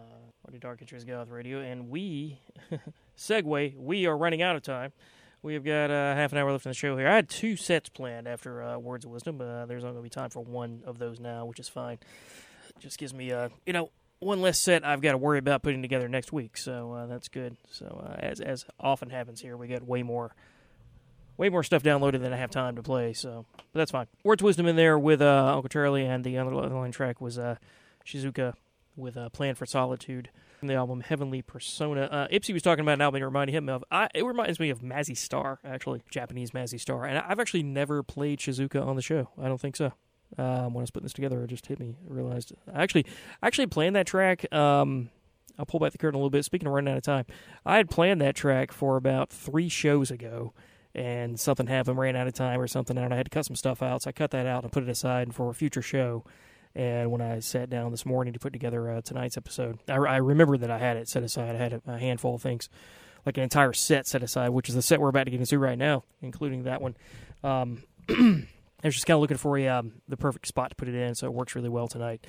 on 0.45 0.53
the 0.53 0.60
Dark 0.60 0.82
Entries 0.82 1.03
Goth 1.03 1.30
Radio. 1.30 1.60
And 1.60 1.90
we, 1.90 2.40
segue, 3.18 3.76
we 3.76 4.06
are 4.06 4.18
running 4.18 4.41
out 4.41 4.56
of 4.56 4.61
time. 4.61 4.94
We 5.41 5.53
have 5.53 5.65
got 5.65 5.91
uh, 5.91 6.15
half 6.15 6.32
an 6.32 6.38
hour 6.38 6.52
left 6.52 6.65
in 6.65 6.69
the 6.69 6.76
show 6.76 6.95
here. 6.98 7.07
I 7.10 7.15
had 7.15 7.30
two 7.30 7.57
sets 7.57 7.90
planned 7.90 8.27
after 8.27 8.64
uh, 8.64 8.77
Words 8.77 9.03
of 9.03 9.11
Wisdom, 9.11 9.38
but 9.38 9.48
uh, 9.48 9.65
there's 9.65 9.84
only 9.84 9.95
going 9.95 10.03
to 10.03 10.10
be 10.10 10.22
time 10.22 10.30
for 10.30 10.40
one 10.40 10.82
of 10.86 10.98
those 10.98 11.19
now, 11.19 11.45
which 11.45 11.60
is 11.60 11.68
fine. 11.68 11.98
Just 12.80 12.99
gives 12.99 13.14
me, 13.14 13.32
uh, 13.32 13.49
you 13.65 13.73
know, 13.73 13.91
one 14.19 14.41
less 14.41 14.60
set 14.60 14.86
I've 14.86 15.02
got 15.02 15.11
to 15.11 15.18
worry 15.18 15.40
about 15.40 15.61
putting 15.61 15.82
together 15.82 16.07
next 16.07 16.32
week, 16.32 16.57
so 16.57 16.94
uh, 16.94 17.06
that's 17.06 17.27
good. 17.27 17.57
So 17.69 18.02
uh, 18.07 18.15
as 18.18 18.40
as 18.40 18.65
often 18.80 19.10
happens 19.10 19.41
here, 19.41 19.57
we 19.57 19.68
got 19.68 19.84
way 19.84 20.03
more 20.03 20.34
way 21.38 21.49
more 21.49 21.64
stuff 21.64 21.84
downloaded 21.84 22.22
than 22.22 22.34
I 22.34 22.38
have 22.38 22.52
time 22.52 22.76
to 22.76 22.84
play. 22.84 23.14
So, 23.14 23.45
but 23.56 23.80
that's 23.80 23.91
fine. 23.91 24.07
Words 24.24 24.44
Wisdom 24.44 24.68
in 24.68 24.76
there 24.76 24.98
with 24.98 25.22
uh, 25.22 25.53
Uncle 25.56 25.70
Charlie, 25.70 26.06
and 26.06 26.24
the 26.24 26.38
underlying 26.38 26.91
track 26.91 27.22
was 27.22 27.38
uh, 27.38 27.56
Shizuka 28.06 28.53
with 28.95 29.18
uh, 29.18 29.30
Plan 29.30 29.56
for 29.56 29.66
Solitude 29.66 30.30
from 30.60 30.68
the 30.68 30.76
album 30.76 31.02
Heavenly 31.02 31.41
Persona. 31.41 32.03
Uh, 32.03 32.28
Ipsy 32.30 32.53
was 32.53 32.62
talking 32.62 32.82
about 32.82 32.94
an 32.94 33.02
album 33.02 33.22
it 33.22 33.26
reminded 33.26 33.53
him 33.53 33.70
of. 33.70 33.84
I, 33.91 34.10
it 34.14 34.24
reminds 34.24 34.60
me 34.60 34.70
of 34.70 34.80
Mazzy 34.80 35.18
Star, 35.18 35.60
actually, 35.66 36.02
Japanese 36.10 36.52
Mazzy 36.52 36.80
Star. 36.80 37.06
And 37.06 37.18
I've 37.20 37.40
actually 37.40 37.64
never 37.64 38.03
played 38.03 38.40
Shizuka 38.40 38.86
on 38.86 38.95
the 38.95 39.02
show. 39.02 39.30
I 39.41 39.48
don't 39.48 39.60
think 39.60 39.76
so. 39.76 39.94
Um, 40.38 40.74
when 40.74 40.78
I 40.78 40.84
was 40.84 40.91
putting 40.91 41.06
this 41.06 41.14
together, 41.14 41.44
it 41.44 41.48
just 41.48 41.68
hit 41.68 41.80
me. 41.80 41.98
I 42.10 42.14
realized 42.14 42.53
I 42.74 42.82
actually, 42.82 43.06
actually 43.44 43.68
planned 43.68 43.95
that 43.95 44.07
track. 44.07 44.52
Um, 44.53 45.10
I'll 45.57 45.66
pull 45.66 45.80
back 45.80 45.91
the 45.91 45.98
curtain 45.98 46.16
a 46.16 46.18
little 46.18 46.30
bit. 46.30 46.44
Speaking 46.44 46.68
of 46.68 46.74
running 46.74 46.91
out 46.91 46.98
of 46.98 47.03
time, 47.03 47.26
I 47.66 47.78
had 47.78 47.90
planned 47.90 48.22
that 48.22 48.36
track 48.36 48.72
for 48.72 48.98
about 48.98 49.30
three 49.30 49.70
shows 49.70 50.12
ago 50.12 50.53
and 50.96 51.38
something 51.38 51.68
happened, 51.68 51.98
ran 51.98 52.16
out 52.16 52.26
of 52.26 52.34
time 52.34 52.60
or 52.60 52.68
something, 52.68 52.98
and 52.98 53.14
I 53.14 53.18
had 53.18 53.26
to 53.26 53.30
cut 53.30 53.46
some 53.46 53.56
stuff 53.56 53.84
out. 53.84 54.04
So 54.04 54.10
I 54.10 54.12
cut 54.14 54.32
that 54.32 54.46
out 54.46 54.64
and 54.64 54.72
put 54.72 54.84
it 54.84 54.90
aside 54.90 55.36
for 55.36 55.50
a 55.50 55.54
future 55.54 55.82
show. 55.82 56.24
And 56.74 57.12
when 57.12 57.22
I 57.22 57.40
sat 57.40 57.70
down 57.70 57.92
this 57.92 58.06
morning 58.06 58.34
to 58.34 58.40
put 58.40 58.54
together 58.54 58.90
uh, 58.90 59.02
tonight's 59.02 59.38
episode, 59.38 59.80
I, 59.90 59.96
I 59.96 60.20
that 60.20 60.72
I 60.72 60.78
had 60.78 60.98
it 60.98 61.08
set 61.10 61.24
aside. 61.24 61.56
I 61.56 61.58
had 61.58 61.74
a, 61.74 61.82
a 61.88 61.98
handful 61.98 62.36
of 62.36 62.42
things, 62.42 62.70
like 63.26 63.38
an 63.38 63.44
entire 63.44 63.74
set 63.74 64.08
set 64.08 64.24
aside, 64.24 64.50
which 64.50 64.70
is 64.70 64.76
the 64.76 64.82
set 64.82 65.02
we're 65.02 65.10
about 65.10 65.26
to 65.26 65.32
get 65.32 65.40
into 65.40 65.60
right 65.60 65.78
now, 65.78 66.04
including 66.22 66.64
that 66.64 66.82
one. 66.82 66.96
Um, 67.44 67.84
I 68.10 68.88
was 68.88 68.94
just 68.94 69.06
kind 69.06 69.16
of 69.16 69.22
looking 69.22 69.38
for 69.38 69.58
a, 69.58 69.68
um, 69.68 69.94
the 70.08 70.18
perfect 70.18 70.48
spot 70.48 70.70
to 70.70 70.76
put 70.76 70.88
it 70.88 70.96
in, 70.96 71.16
so 71.16 71.28
it 71.28 71.34
works 71.34 71.56
really 71.56 71.70
well 71.70 71.88
tonight. 71.88 72.26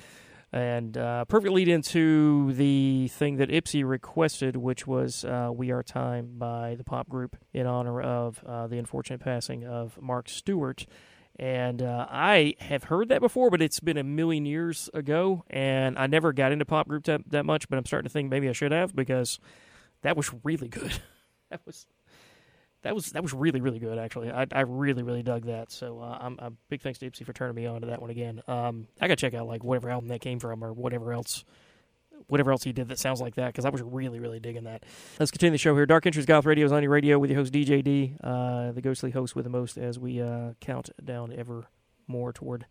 And 0.53 0.97
uh, 0.97 1.25
perfect 1.25 1.53
lead 1.53 1.67
into 1.67 2.53
the 2.53 3.09
thing 3.09 3.35
that 3.37 3.49
Ipsy 3.49 3.87
requested, 3.87 4.55
which 4.55 4.87
was 4.87 5.25
uh, 5.25 5.49
We 5.53 5.71
Are 5.71 5.83
Time 5.83 6.37
by 6.37 6.75
the 6.75 6.85
pop 6.85 7.09
group 7.09 7.35
in 7.53 7.67
honor 7.67 8.01
of 8.01 8.41
uh, 8.45 8.67
the 8.67 8.77
unfortunate 8.77 9.19
passing 9.19 9.65
of 9.65 10.01
Mark 10.01 10.29
Stewart. 10.29 10.85
And 11.37 11.83
uh, 11.83 12.07
I 12.09 12.55
have 12.59 12.85
heard 12.85 13.09
that 13.09 13.19
before, 13.19 13.51
but 13.51 13.61
it's 13.61 13.79
been 13.79 13.97
a 13.97 14.03
million 14.03 14.45
years 14.45 14.89
ago, 14.93 15.43
and 15.49 15.99
I 15.99 16.07
never 16.07 16.33
got 16.33 16.51
into 16.51 16.65
pop 16.65 16.87
group 16.87 17.03
that, 17.05 17.21
that 17.29 17.45
much, 17.45 17.69
but 17.69 17.77
I'm 17.77 17.85
starting 17.85 18.07
to 18.07 18.13
think 18.13 18.29
maybe 18.29 18.49
I 18.49 18.53
should 18.53 18.71
have 18.71 18.95
because 18.95 19.39
that 20.01 20.17
was 20.17 20.31
really 20.43 20.67
good. 20.67 20.99
that 21.51 21.61
was 21.65 21.85
that 22.83 22.95
was 22.95 23.11
that 23.11 23.23
was 23.23 23.33
really 23.33 23.61
really 23.61 23.79
good 23.79 23.97
actually. 23.97 24.31
I, 24.31 24.45
I 24.51 24.61
really 24.61 25.03
really 25.03 25.23
dug 25.23 25.45
that. 25.45 25.71
So 25.71 25.99
uh, 25.99 26.17
I'm, 26.21 26.57
big 26.69 26.81
thanks 26.81 26.99
to 26.99 27.09
Ipsy 27.09 27.25
for 27.25 27.33
turning 27.33 27.55
me 27.55 27.65
on 27.65 27.81
to 27.81 27.87
that 27.87 28.01
one 28.01 28.09
again. 28.09 28.41
Um, 28.47 28.87
I 29.01 29.07
got 29.07 29.17
to 29.17 29.21
check 29.21 29.33
out 29.33 29.47
like 29.47 29.63
whatever 29.63 29.89
album 29.89 30.09
that 30.09 30.21
came 30.21 30.39
from 30.39 30.63
or 30.63 30.73
whatever 30.73 31.13
else 31.13 31.43
whatever 32.27 32.51
else 32.51 32.63
he 32.63 32.73
did 32.73 32.87
that 32.89 32.99
sounds 32.99 33.21
like 33.21 33.35
that 33.35 33.47
because 33.47 33.65
I 33.65 33.69
was 33.69 33.81
really, 33.81 34.19
really 34.19 34.39
digging 34.39 34.63
that. 34.63 34.83
Let's 35.19 35.31
continue 35.31 35.51
the 35.51 35.57
show 35.57 35.75
here. 35.75 35.85
Dark 35.85 36.05
Entries 36.05 36.25
Goth 36.25 36.45
Radio 36.45 36.65
is 36.65 36.71
on 36.71 36.83
your 36.83 36.91
radio 36.91 37.19
with 37.19 37.29
your 37.29 37.39
host 37.39 37.53
DJ 37.53 37.83
D, 37.83 38.15
uh, 38.23 38.71
the 38.71 38.81
ghostly 38.81 39.11
host 39.11 39.35
with 39.35 39.45
the 39.45 39.49
most 39.49 39.77
as 39.77 39.99
we 39.99 40.21
uh, 40.21 40.53
count 40.59 40.89
down 41.03 41.33
ever 41.33 41.67
more 42.07 42.33
toward 42.33 42.65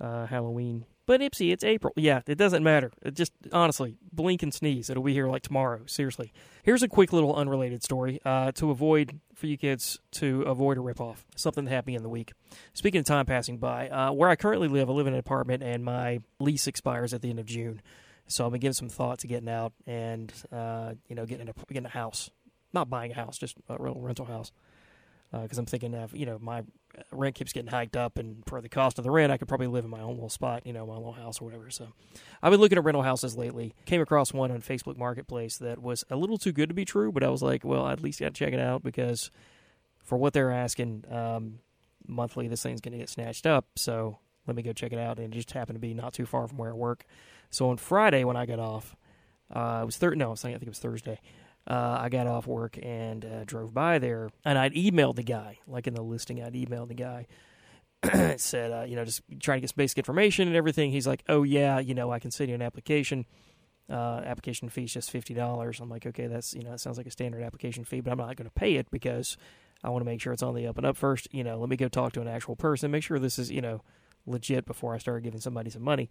uh, 0.00 0.26
Halloween. 0.26 0.84
But 1.06 1.20
Ipsy, 1.20 1.52
it's 1.52 1.62
April. 1.62 1.92
Yeah, 1.96 2.22
it 2.26 2.36
doesn't 2.36 2.64
matter. 2.64 2.90
It 3.02 3.14
just 3.14 3.32
honestly, 3.52 3.96
blink 4.12 4.42
and 4.42 4.52
sneeze. 4.52 4.90
It'll 4.90 5.04
be 5.04 5.12
here 5.12 5.28
like 5.28 5.42
tomorrow. 5.42 5.82
Seriously. 5.86 6.32
Here's 6.64 6.82
a 6.82 6.88
quick 6.88 7.12
little 7.12 7.34
unrelated 7.34 7.84
story 7.84 8.20
uh, 8.24 8.50
to 8.52 8.70
avoid 8.70 9.20
for 9.36 9.46
you 9.46 9.58
kids 9.58 10.00
to 10.12 10.42
avoid 10.42 10.78
a 10.78 10.80
ripoff. 10.80 11.18
Something 11.36 11.66
that 11.66 11.70
happened 11.70 11.96
in 11.96 12.02
the 12.02 12.08
week. 12.08 12.32
Speaking 12.72 13.00
of 13.00 13.04
time 13.04 13.26
passing 13.26 13.58
by, 13.58 13.88
uh, 13.90 14.10
where 14.12 14.30
I 14.30 14.34
currently 14.34 14.66
live, 14.66 14.88
I 14.88 14.92
live 14.94 15.06
in 15.06 15.12
an 15.12 15.18
apartment, 15.18 15.62
and 15.62 15.84
my 15.84 16.20
lease 16.40 16.66
expires 16.66 17.12
at 17.12 17.20
the 17.20 17.28
end 17.30 17.38
of 17.38 17.46
June. 17.46 17.82
So 18.26 18.44
I've 18.44 18.50
been 18.50 18.60
giving 18.60 18.72
some 18.72 18.88
thought 18.88 19.20
to 19.20 19.26
getting 19.28 19.48
out 19.48 19.72
and 19.86 20.32
uh, 20.50 20.94
you 21.06 21.14
know 21.14 21.26
getting 21.26 21.48
a 21.48 21.52
getting 21.68 21.86
a 21.86 21.90
house, 21.90 22.30
not 22.72 22.90
buying 22.90 23.12
a 23.12 23.14
house, 23.14 23.38
just 23.38 23.56
a 23.68 23.76
rental 23.78 24.24
house. 24.24 24.50
Because 25.30 25.58
I'm 25.58 25.66
thinking 25.66 25.94
of 25.94 26.16
you 26.16 26.26
know 26.26 26.38
my 26.40 26.62
rent 27.10 27.34
keeps 27.34 27.52
getting 27.52 27.70
hiked 27.70 27.96
up, 27.96 28.18
and 28.18 28.42
for 28.46 28.60
the 28.60 28.68
cost 28.68 28.98
of 28.98 29.04
the 29.04 29.10
rent, 29.10 29.32
I 29.32 29.36
could 29.36 29.48
probably 29.48 29.66
live 29.66 29.84
in 29.84 29.90
my 29.90 30.00
own 30.00 30.14
little 30.14 30.28
spot, 30.28 30.66
you 30.66 30.72
know, 30.72 30.86
my 30.86 30.94
little 30.94 31.12
house 31.12 31.40
or 31.40 31.44
whatever. 31.44 31.70
So 31.70 31.88
I've 32.42 32.50
been 32.50 32.60
looking 32.60 32.78
at 32.78 32.84
rental 32.84 33.02
houses 33.02 33.36
lately. 33.36 33.74
Came 33.84 34.00
across 34.00 34.32
one 34.32 34.50
on 34.50 34.60
Facebook 34.62 34.96
Marketplace 34.96 35.58
that 35.58 35.80
was 35.80 36.04
a 36.10 36.16
little 36.16 36.38
too 36.38 36.52
good 36.52 36.68
to 36.68 36.74
be 36.74 36.84
true, 36.84 37.12
but 37.12 37.22
I 37.22 37.28
was 37.28 37.42
like, 37.42 37.64
well, 37.64 37.84
I 37.84 37.92
at 37.92 38.02
least 38.02 38.20
got 38.20 38.34
to 38.34 38.44
check 38.44 38.52
it 38.52 38.60
out 38.60 38.82
because 38.82 39.30
for 40.04 40.16
what 40.16 40.32
they're 40.32 40.52
asking 40.52 41.04
um, 41.10 41.58
monthly, 42.06 42.48
this 42.48 42.62
thing's 42.62 42.80
going 42.80 42.92
to 42.92 42.98
get 42.98 43.08
snatched 43.08 43.46
up. 43.46 43.66
So 43.76 44.18
let 44.46 44.56
me 44.56 44.62
go 44.62 44.72
check 44.72 44.92
it 44.92 44.98
out, 44.98 45.18
and 45.18 45.32
it 45.32 45.36
just 45.36 45.50
happened 45.52 45.76
to 45.76 45.80
be 45.80 45.94
not 45.94 46.12
too 46.12 46.26
far 46.26 46.46
from 46.46 46.58
where 46.58 46.70
I 46.70 46.74
work. 46.74 47.04
So 47.50 47.70
on 47.70 47.76
Friday 47.76 48.24
when 48.24 48.36
I 48.36 48.46
got 48.46 48.58
off, 48.58 48.96
uh, 49.54 49.80
it 49.82 49.86
was 49.86 49.96
thir- 49.96 50.14
no, 50.14 50.32
I, 50.32 50.34
think 50.34 50.62
it 50.62 50.68
was 50.68 50.78
Thursday. 50.78 51.20
Uh, 51.66 51.98
I 52.00 52.08
got 52.08 52.28
off 52.28 52.46
work 52.46 52.78
and 52.80 53.24
uh, 53.24 53.44
drove 53.44 53.74
by 53.74 53.98
there, 53.98 54.30
and 54.44 54.56
I'd 54.56 54.74
emailed 54.74 55.16
the 55.16 55.24
guy, 55.24 55.58
like 55.66 55.86
in 55.86 55.94
the 55.94 56.02
listing, 56.02 56.42
I'd 56.42 56.54
emailed 56.54 56.88
the 56.88 56.94
guy. 56.94 57.26
Said, 58.36 58.70
uh, 58.70 58.84
you 58.84 58.94
know, 58.94 59.04
just 59.04 59.22
trying 59.40 59.56
to 59.56 59.60
get 59.62 59.70
some 59.70 59.76
basic 59.76 59.98
information 59.98 60.46
and 60.46 60.56
everything. 60.56 60.92
He's 60.92 61.06
like, 61.08 61.24
oh 61.28 61.42
yeah, 61.42 61.80
you 61.80 61.94
know, 61.94 62.12
I 62.12 62.20
can 62.20 62.30
send 62.30 62.50
you 62.50 62.54
an 62.54 62.62
application. 62.62 63.26
Uh, 63.90 64.20
application 64.24 64.68
fee 64.68 64.84
is 64.84 64.92
just 64.92 65.10
fifty 65.10 65.34
dollars. 65.34 65.80
I'm 65.80 65.88
like, 65.88 66.06
okay, 66.06 66.28
that's 66.28 66.54
you 66.54 66.62
know, 66.62 66.70
that 66.70 66.80
sounds 66.80 66.98
like 66.98 67.06
a 67.06 67.10
standard 67.10 67.42
application 67.42 67.84
fee, 67.84 68.00
but 68.00 68.12
I'm 68.12 68.18
not 68.18 68.36
going 68.36 68.48
to 68.48 68.54
pay 68.54 68.76
it 68.76 68.90
because 68.92 69.36
I 69.82 69.90
want 69.90 70.02
to 70.02 70.06
make 70.10 70.20
sure 70.20 70.32
it's 70.32 70.42
on 70.42 70.54
the 70.54 70.68
up 70.68 70.76
and 70.76 70.86
up 70.86 70.96
first. 70.96 71.26
You 71.32 71.42
know, 71.42 71.58
let 71.58 71.68
me 71.68 71.76
go 71.76 71.88
talk 71.88 72.12
to 72.12 72.20
an 72.20 72.28
actual 72.28 72.54
person, 72.54 72.90
make 72.92 73.02
sure 73.02 73.18
this 73.18 73.38
is 73.40 73.50
you 73.50 73.60
know 73.60 73.82
legit 74.24 74.66
before 74.66 74.94
I 74.94 74.98
start 74.98 75.24
giving 75.24 75.40
somebody 75.40 75.70
some 75.70 75.82
money. 75.82 76.10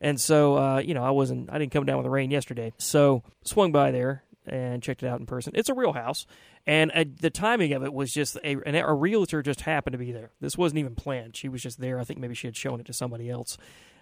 And 0.00 0.20
so, 0.20 0.56
uh, 0.56 0.78
you 0.78 0.94
know, 0.94 1.04
I 1.04 1.10
wasn't, 1.10 1.48
I 1.52 1.58
didn't 1.58 1.70
come 1.70 1.86
down 1.86 1.98
with 1.98 2.04
the 2.04 2.10
rain 2.10 2.32
yesterday. 2.32 2.72
So 2.76 3.22
swung 3.44 3.70
by 3.70 3.92
there 3.92 4.24
and 4.46 4.82
checked 4.82 5.02
it 5.02 5.06
out 5.06 5.20
in 5.20 5.26
person. 5.26 5.52
It's 5.54 5.68
a 5.68 5.74
real 5.74 5.92
house. 5.92 6.26
And 6.66 6.90
uh, 6.92 7.04
the 7.20 7.30
timing 7.30 7.72
of 7.72 7.82
it 7.82 7.92
was 7.92 8.12
just 8.12 8.36
a, 8.44 8.56
a 8.66 8.94
realtor 8.94 9.42
just 9.42 9.62
happened 9.62 9.92
to 9.92 9.98
be 9.98 10.12
there. 10.12 10.30
This 10.40 10.58
wasn't 10.58 10.80
even 10.80 10.94
planned. 10.94 11.36
She 11.36 11.48
was 11.48 11.62
just 11.62 11.80
there. 11.80 11.98
I 11.98 12.04
think 12.04 12.20
maybe 12.20 12.34
she 12.34 12.46
had 12.46 12.56
shown 12.56 12.80
it 12.80 12.86
to 12.86 12.92
somebody 12.92 13.30
else 13.30 13.56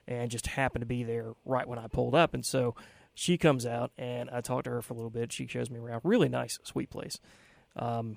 and 0.07 0.31
just 0.31 0.49
happened 0.49 0.83
to 0.83 0.87
be 0.87 1.05
there 1.05 1.35
right 1.45 1.69
when 1.69 1.79
I 1.79 1.87
pulled 1.87 2.15
up. 2.15 2.35
And 2.35 2.45
so 2.45 2.75
she 3.15 3.37
comes 3.37 3.67
out 3.67 3.93
and 3.99 4.31
I 4.31 4.41
talked 4.41 4.65
to 4.65 4.71
her 4.71 4.83
for 4.83 4.95
a 4.95 4.97
little 4.97 5.11
bit. 5.11 5.33
She 5.33 5.47
shows 5.47 5.71
me 5.71 5.79
around. 5.79 6.01
Really 6.05 6.29
nice, 6.29 6.59
sweet 6.63 6.91
place. 6.91 7.21
Um, 7.77 8.17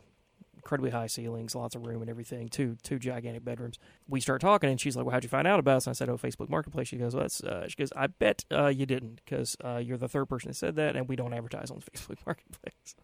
incredibly 0.63 0.91
high 0.91 1.07
ceilings, 1.07 1.55
lots 1.55 1.75
of 1.75 1.85
room 1.85 2.01
and 2.01 2.09
everything. 2.09 2.47
Two 2.47 2.77
two 2.83 2.97
gigantic 2.97 3.43
bedrooms. 3.43 3.77
We 4.07 4.21
start 4.21 4.41
talking, 4.41 4.69
and 4.69 4.79
she's 4.79 4.95
like, 4.95 5.05
"Well, 5.05 5.13
how'd 5.13 5.23
you 5.23 5.29
find 5.29 5.47
out 5.47 5.59
about 5.59 5.77
us?" 5.77 5.87
And 5.87 5.91
I 5.91 5.95
said, 5.95 6.09
"Oh, 6.09 6.17
Facebook 6.17 6.49
Marketplace." 6.49 6.87
She 6.87 6.97
goes, 6.97 7.13
well, 7.13 7.23
"That's." 7.23 7.43
Uh, 7.43 7.67
she 7.67 7.75
goes, 7.75 7.91
"I 7.95 8.07
bet 8.07 8.45
uh, 8.51 8.67
you 8.67 8.85
didn't, 8.85 9.21
because 9.23 9.57
uh, 9.63 9.77
you're 9.77 9.97
the 9.97 10.07
third 10.07 10.27
person 10.27 10.49
that 10.49 10.55
said 10.55 10.75
that, 10.77 10.95
and 10.95 11.07
we 11.07 11.15
don't 11.15 11.33
advertise 11.33 11.69
on 11.69 11.79
Facebook 11.93 12.17
Marketplace." 12.25 12.95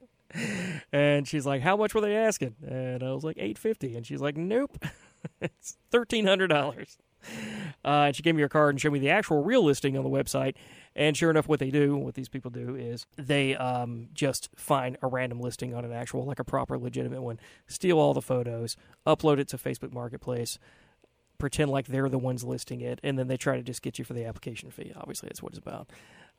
and 0.94 1.28
she's 1.28 1.46
like, 1.46 1.62
"How 1.62 1.76
much 1.76 1.94
were 1.94 2.02
they 2.02 2.16
asking?" 2.16 2.56
And 2.66 3.04
I 3.04 3.12
was 3.12 3.24
like, 3.24 3.38
850 3.38 3.96
And 3.98 4.06
she's 4.06 4.22
like, 4.22 4.38
"Nope, 4.38 4.84
it's 5.42 5.78
thirteen 5.92 6.26
hundred 6.26 6.48
dollars." 6.48 6.98
Uh, 7.84 8.08
and 8.08 8.16
she 8.16 8.24
gave 8.24 8.36
me 8.36 8.42
her 8.42 8.50
card 8.50 8.74
and 8.76 8.82
showed 8.82 8.94
me 8.94 9.00
the 9.00 9.10
actual 9.10 9.44
real 9.44 9.64
listing 9.64 9.98
on 9.98 10.04
the 10.06 10.10
website. 10.10 10.56
And 10.96 11.16
sure 11.16 11.30
enough, 11.30 11.48
what 11.48 11.60
they 11.60 11.72
do, 11.72 11.96
what 11.96 12.16
these 12.16 12.30
people 12.30 12.52
do, 12.52 12.76
is 12.76 13.06
they 13.16 13.56
um, 13.56 14.08
just 14.14 14.50
find 14.56 14.98
a 15.02 15.08
random 15.08 15.40
listing 15.40 15.74
on 15.74 15.86
an 15.86 15.92
actual, 15.92 16.26
like 16.26 16.40
a 16.40 16.44
proper, 16.44 16.78
legitimate 16.78 17.22
one, 17.22 17.40
steal 17.68 18.00
all 18.00 18.14
the 18.14 18.22
photos, 18.22 18.76
upload 19.06 19.40
it 19.40 19.48
to 19.50 19.58
Facebook 19.58 19.92
Marketplace, 19.94 20.60
pretend 21.40 21.72
like 21.72 21.88
they're 21.88 22.10
the 22.10 22.20
ones 22.20 22.44
listing 22.44 22.82
it, 22.82 23.00
and 23.04 23.18
then 23.18 23.28
they 23.28 23.38
try 23.38 23.56
to 23.56 23.64
just 23.64 23.82
get 23.82 23.98
you 23.98 24.06
for 24.06 24.14
the 24.14 24.26
application 24.26 24.70
fee. 24.70 24.92
Obviously, 24.96 25.28
that's 25.28 25.42
what 25.42 25.54
it's 25.54 25.60
about. 25.60 25.90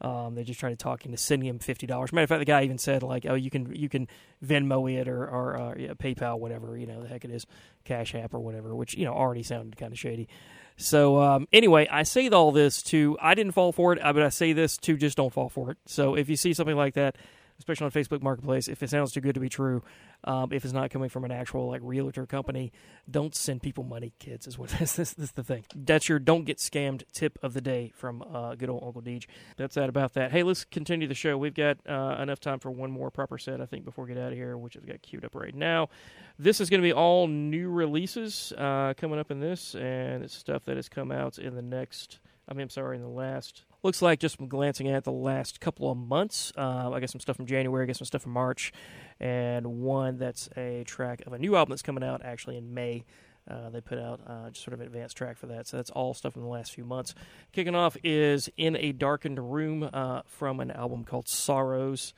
Um, 0.02 0.34
they 0.34 0.44
just 0.44 0.60
try 0.60 0.70
to 0.70 0.76
talk 0.76 1.04
into 1.04 1.18
sending 1.18 1.48
him 1.48 1.58
fifty 1.58 1.86
dollars. 1.86 2.12
Matter 2.12 2.24
of 2.24 2.28
fact, 2.28 2.38
the 2.40 2.44
guy 2.46 2.62
even 2.62 2.78
said 2.78 3.02
like, 3.02 3.26
"Oh, 3.28 3.34
you 3.34 3.50
can 3.50 3.74
you 3.74 3.88
can 3.88 4.08
Venmo 4.44 4.90
it 4.90 5.08
or 5.08 5.26
or 5.28 5.58
uh, 5.58 5.74
yeah, 5.76 5.92
PayPal, 5.94 6.38
whatever 6.38 6.76
you 6.76 6.86
know 6.86 7.02
the 7.02 7.08
heck 7.08 7.24
it 7.24 7.30
is, 7.30 7.46
Cash 7.84 8.14
App 8.14 8.32
or 8.32 8.40
whatever," 8.40 8.74
which 8.74 8.94
you 8.94 9.04
know 9.04 9.12
already 9.12 9.42
sounded 9.42 9.76
kind 9.76 9.92
of 9.92 9.98
shady. 9.98 10.28
So 10.76 11.20
um, 11.20 11.46
anyway, 11.52 11.86
I 11.90 12.04
say 12.04 12.28
all 12.30 12.52
this 12.52 12.82
to 12.84 13.18
I 13.20 13.34
didn't 13.34 13.52
fall 13.52 13.72
for 13.72 13.92
it, 13.92 14.02
uh, 14.02 14.12
but 14.14 14.22
I 14.22 14.30
say 14.30 14.54
this 14.54 14.78
to 14.78 14.96
just 14.96 15.16
don't 15.18 15.32
fall 15.32 15.50
for 15.50 15.70
it. 15.70 15.76
So 15.84 16.14
if 16.14 16.30
you 16.30 16.36
see 16.36 16.54
something 16.54 16.76
like 16.76 16.94
that, 16.94 17.16
especially 17.60 17.84
on 17.84 17.90
Facebook 17.90 18.22
Marketplace, 18.22 18.68
if 18.68 18.82
it 18.82 18.88
sounds 18.88 19.12
too 19.12 19.20
good 19.20 19.34
to 19.34 19.40
be 19.40 19.50
true, 19.50 19.82
um, 20.24 20.50
if 20.50 20.64
it's 20.64 20.72
not 20.72 20.90
coming 20.90 21.10
from 21.10 21.24
an 21.24 21.30
actual 21.30 21.68
like 21.68 21.82
realtor 21.84 22.26
company, 22.26 22.72
don't 23.08 23.34
send 23.34 23.62
people 23.62 23.84
money, 23.84 24.14
kids. 24.18 24.46
Is 24.46 24.58
what 24.58 24.70
this, 24.78 24.94
this, 24.94 25.12
this 25.12 25.26
is 25.26 25.32
the 25.32 25.44
thing. 25.44 25.64
That's 25.76 26.08
your 26.08 26.18
don't 26.18 26.44
get 26.44 26.56
scammed 26.56 27.04
tip 27.12 27.38
of 27.42 27.52
the 27.52 27.60
day 27.60 27.92
from 27.94 28.22
uh, 28.22 28.54
good 28.54 28.70
old 28.70 28.82
Uncle 28.82 29.02
Deej. 29.02 29.26
That's 29.58 29.74
that 29.74 29.90
about 29.90 30.14
that. 30.14 30.32
Hey, 30.32 30.42
let's 30.42 30.64
continue 30.64 31.06
the 31.06 31.14
show. 31.14 31.36
We've 31.36 31.54
got 31.54 31.76
uh, 31.86 32.16
enough 32.20 32.40
time 32.40 32.58
for 32.58 32.70
one 32.70 32.90
more 32.90 33.10
proper 33.10 33.36
set, 33.36 33.60
I 33.60 33.66
think, 33.66 33.84
before 33.84 34.06
we 34.06 34.14
get 34.14 34.22
out 34.22 34.32
of 34.32 34.38
here, 34.38 34.56
which 34.56 34.76
I've 34.76 34.86
got 34.86 35.02
queued 35.02 35.24
up 35.24 35.34
right 35.34 35.54
now. 35.54 35.90
This 36.38 36.60
is 36.60 36.70
going 36.70 36.80
to 36.80 36.86
be 36.86 36.94
all 36.94 37.26
new 37.28 37.70
releases 37.70 38.54
uh, 38.56 38.94
coming 38.96 39.18
up 39.18 39.30
in 39.30 39.38
this, 39.38 39.74
and 39.74 40.24
it's 40.24 40.34
stuff 40.34 40.64
that 40.64 40.76
has 40.76 40.88
come 40.88 41.12
out 41.12 41.38
in 41.38 41.54
the 41.54 41.62
next. 41.62 42.20
I 42.48 42.54
mean, 42.54 42.62
I'm 42.62 42.70
sorry, 42.70 42.96
in 42.96 43.02
the 43.02 43.08
last 43.08 43.64
looks 43.82 44.02
like 44.02 44.20
just 44.20 44.36
from 44.36 44.48
glancing 44.48 44.88
at 44.88 45.04
the 45.04 45.12
last 45.12 45.60
couple 45.60 45.90
of 45.90 45.96
months. 45.96 46.52
Uh, 46.56 46.90
I 46.90 47.00
got 47.00 47.10
some 47.10 47.20
stuff 47.20 47.36
from 47.36 47.46
January, 47.46 47.84
I 47.84 47.86
got 47.86 47.96
some 47.96 48.06
stuff 48.06 48.22
from 48.22 48.32
March, 48.32 48.72
and 49.18 49.66
one 49.66 50.18
that's 50.18 50.48
a 50.56 50.84
track 50.84 51.22
of 51.26 51.32
a 51.32 51.38
new 51.38 51.56
album 51.56 51.70
that's 51.70 51.82
coming 51.82 52.04
out 52.04 52.22
actually 52.24 52.56
in 52.56 52.74
May. 52.74 53.04
Uh, 53.50 53.70
they 53.70 53.80
put 53.80 53.98
out 53.98 54.20
uh, 54.26 54.50
just 54.50 54.64
sort 54.64 54.74
of 54.74 54.80
an 54.80 54.86
advanced 54.86 55.16
track 55.16 55.36
for 55.36 55.46
that. 55.46 55.66
So 55.66 55.76
that's 55.76 55.90
all 55.90 56.14
stuff 56.14 56.34
from 56.34 56.42
the 56.42 56.48
last 56.48 56.72
few 56.72 56.84
months. 56.84 57.14
Kicking 57.52 57.74
off 57.74 57.96
is 58.04 58.48
In 58.56 58.76
a 58.76 58.92
Darkened 58.92 59.52
Room 59.52 59.88
uh, 59.92 60.22
from 60.26 60.60
an 60.60 60.70
album 60.70 61.04
called 61.04 61.28
Sorrows. 61.28 62.14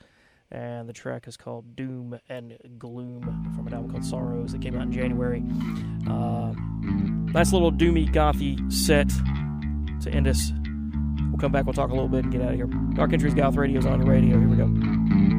And 0.51 0.87
the 0.87 0.93
track 0.93 1.27
is 1.27 1.35
called 1.35 1.75
Doom 1.75 2.19
and 2.29 2.55
Gloom 2.77 3.53
from 3.55 3.65
an 3.65 3.73
album 3.73 3.89
called 3.89 4.05
Sorrows 4.05 4.51
that 4.51 4.61
came 4.61 4.75
out 4.75 4.83
in 4.83 4.91
January. 4.91 5.43
Uh, 6.07 6.53
nice 7.31 7.51
little 7.51 7.71
doomy, 7.71 8.13
gothy 8.13 8.71
set 8.71 9.09
to 10.03 10.11
end 10.11 10.27
us. 10.27 10.51
We'll 11.33 11.39
come 11.39 11.51
back, 11.51 11.65
we'll 11.65 11.73
talk 11.73 11.89
a 11.89 11.93
little 11.93 12.07
bit, 12.07 12.25
and 12.25 12.31
get 12.31 12.43
out 12.43 12.49
of 12.49 12.55
here. 12.57 12.67
Dark 12.67 13.11
Entries 13.11 13.33
Goth 13.33 13.55
Radio 13.55 13.79
is 13.79 13.87
on 13.87 13.99
your 14.01 14.07
radio. 14.07 14.37
Here 14.37 14.47
we 14.47 14.55
go. 14.55 15.32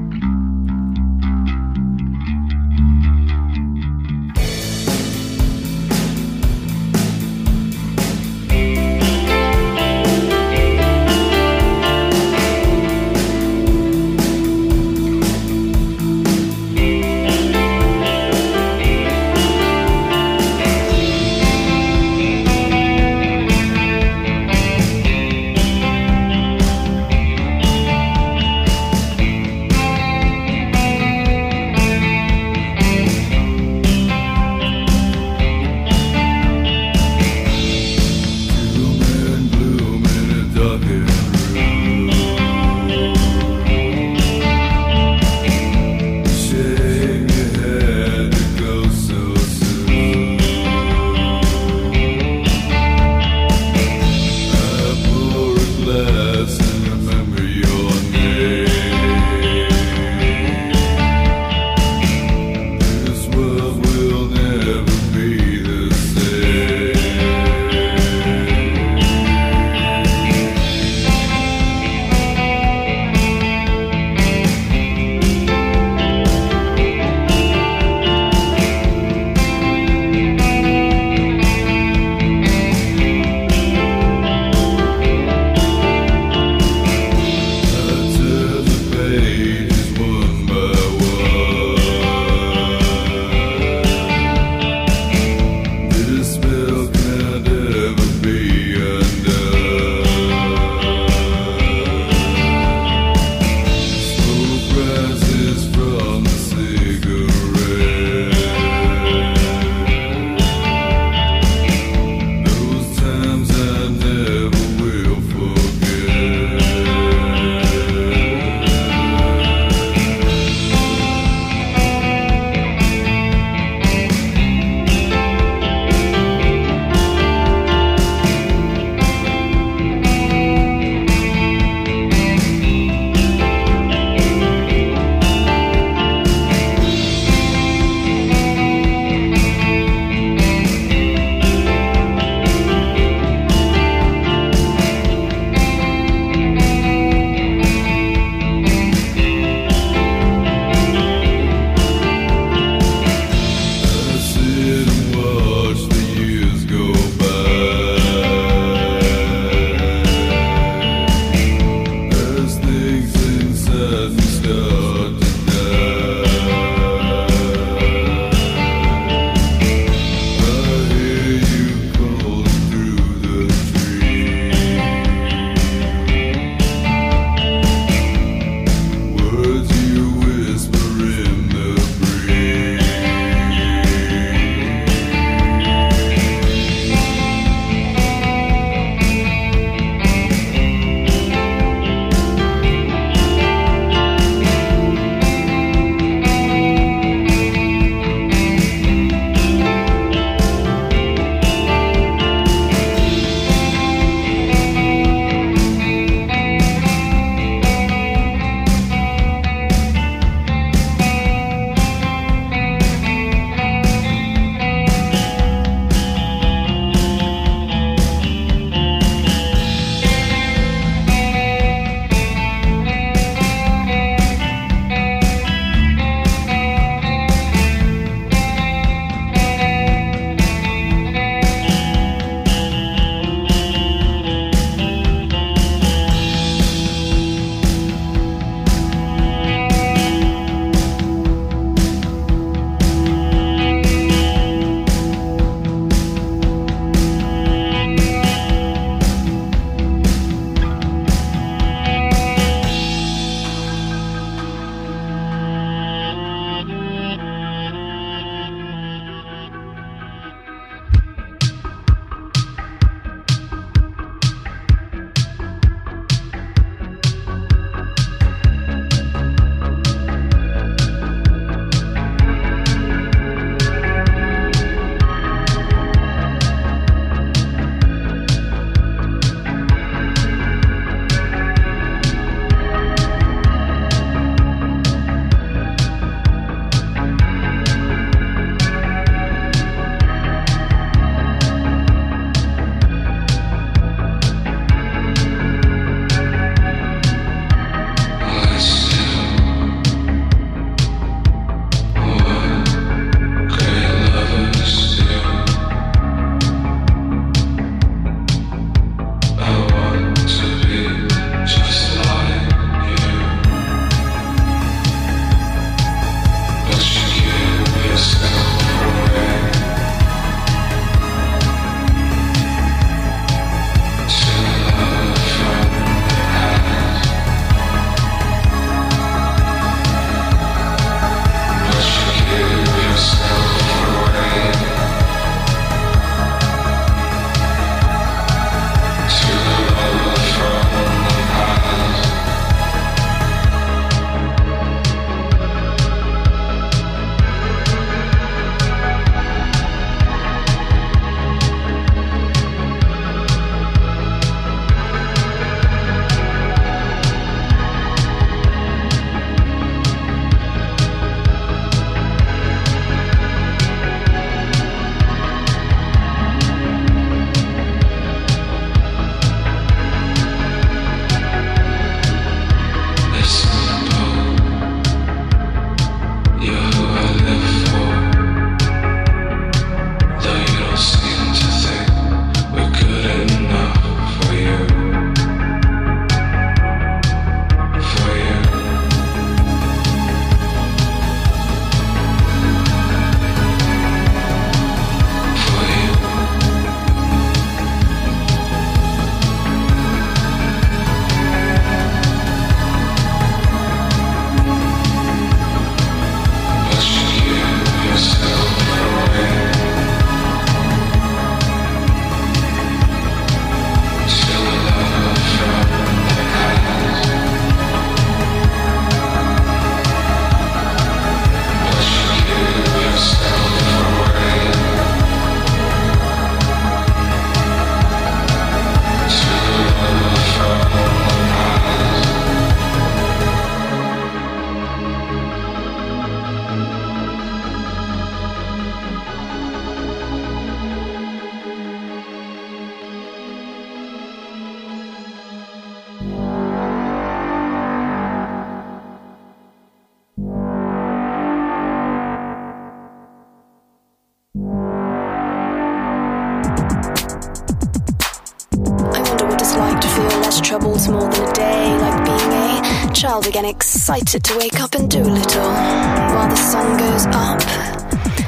12 463.25 463.27
again, 463.27 463.45
excited 463.45 464.23
to 464.23 464.37
wake 464.37 464.61
up 464.61 464.75
and 464.75 464.91
do 464.91 464.99
a 464.99 465.03
little 465.03 465.43
while 465.43 466.29
the 466.29 466.37
sun 466.37 466.77
goes 466.77 467.07
up. 467.07 467.41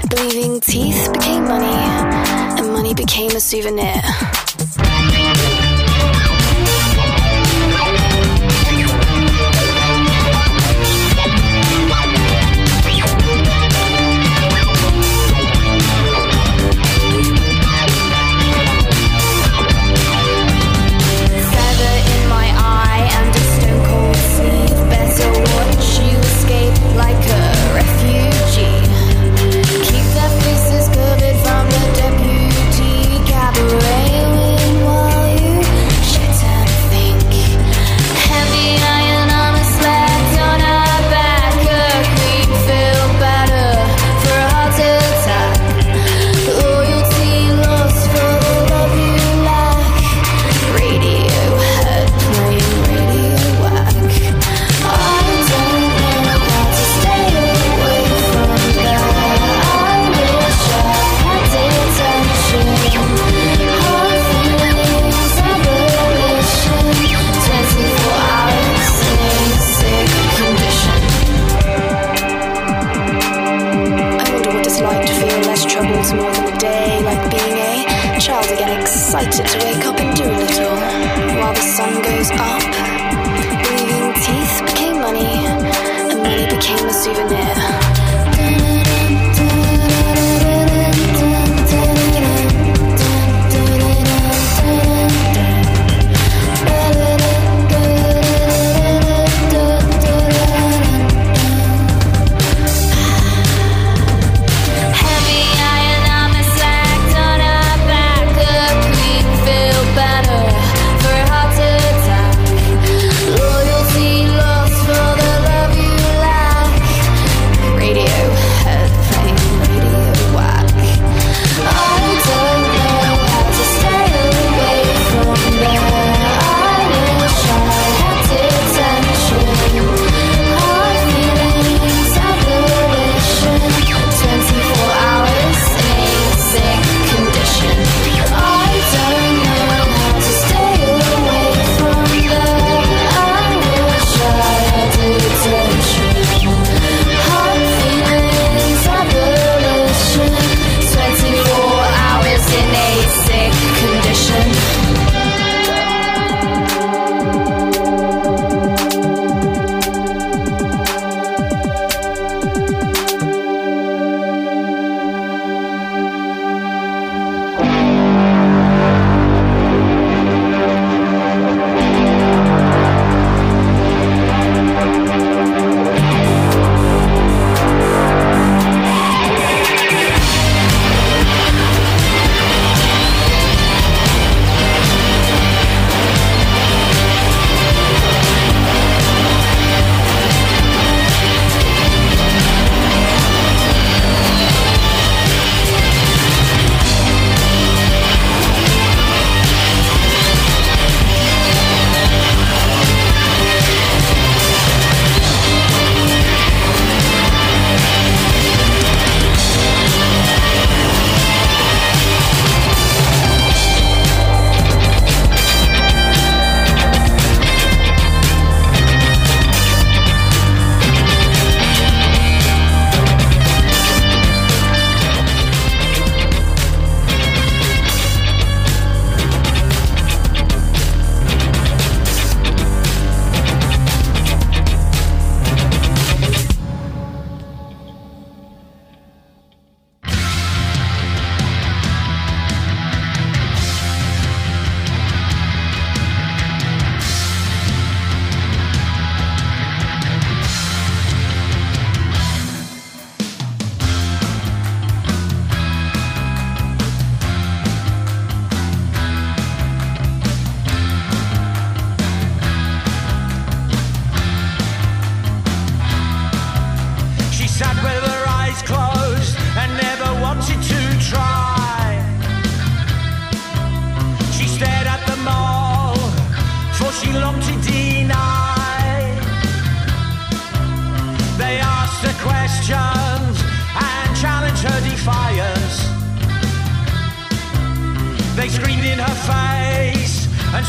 Believing 0.08 0.60
teeth 0.60 1.12
became 1.12 1.44
money, 1.44 1.66
and 1.66 2.72
money 2.72 2.94
became 2.94 3.30
a 3.32 3.40
souvenir. 3.40 4.02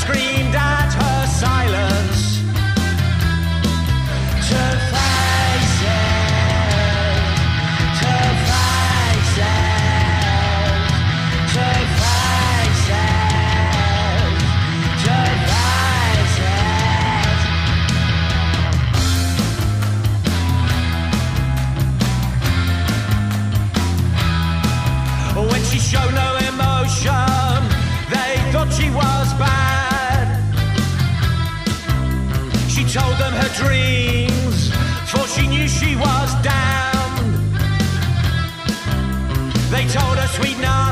scream. 0.07 0.46
Sweet 40.27 40.59
nothing, 40.59 40.86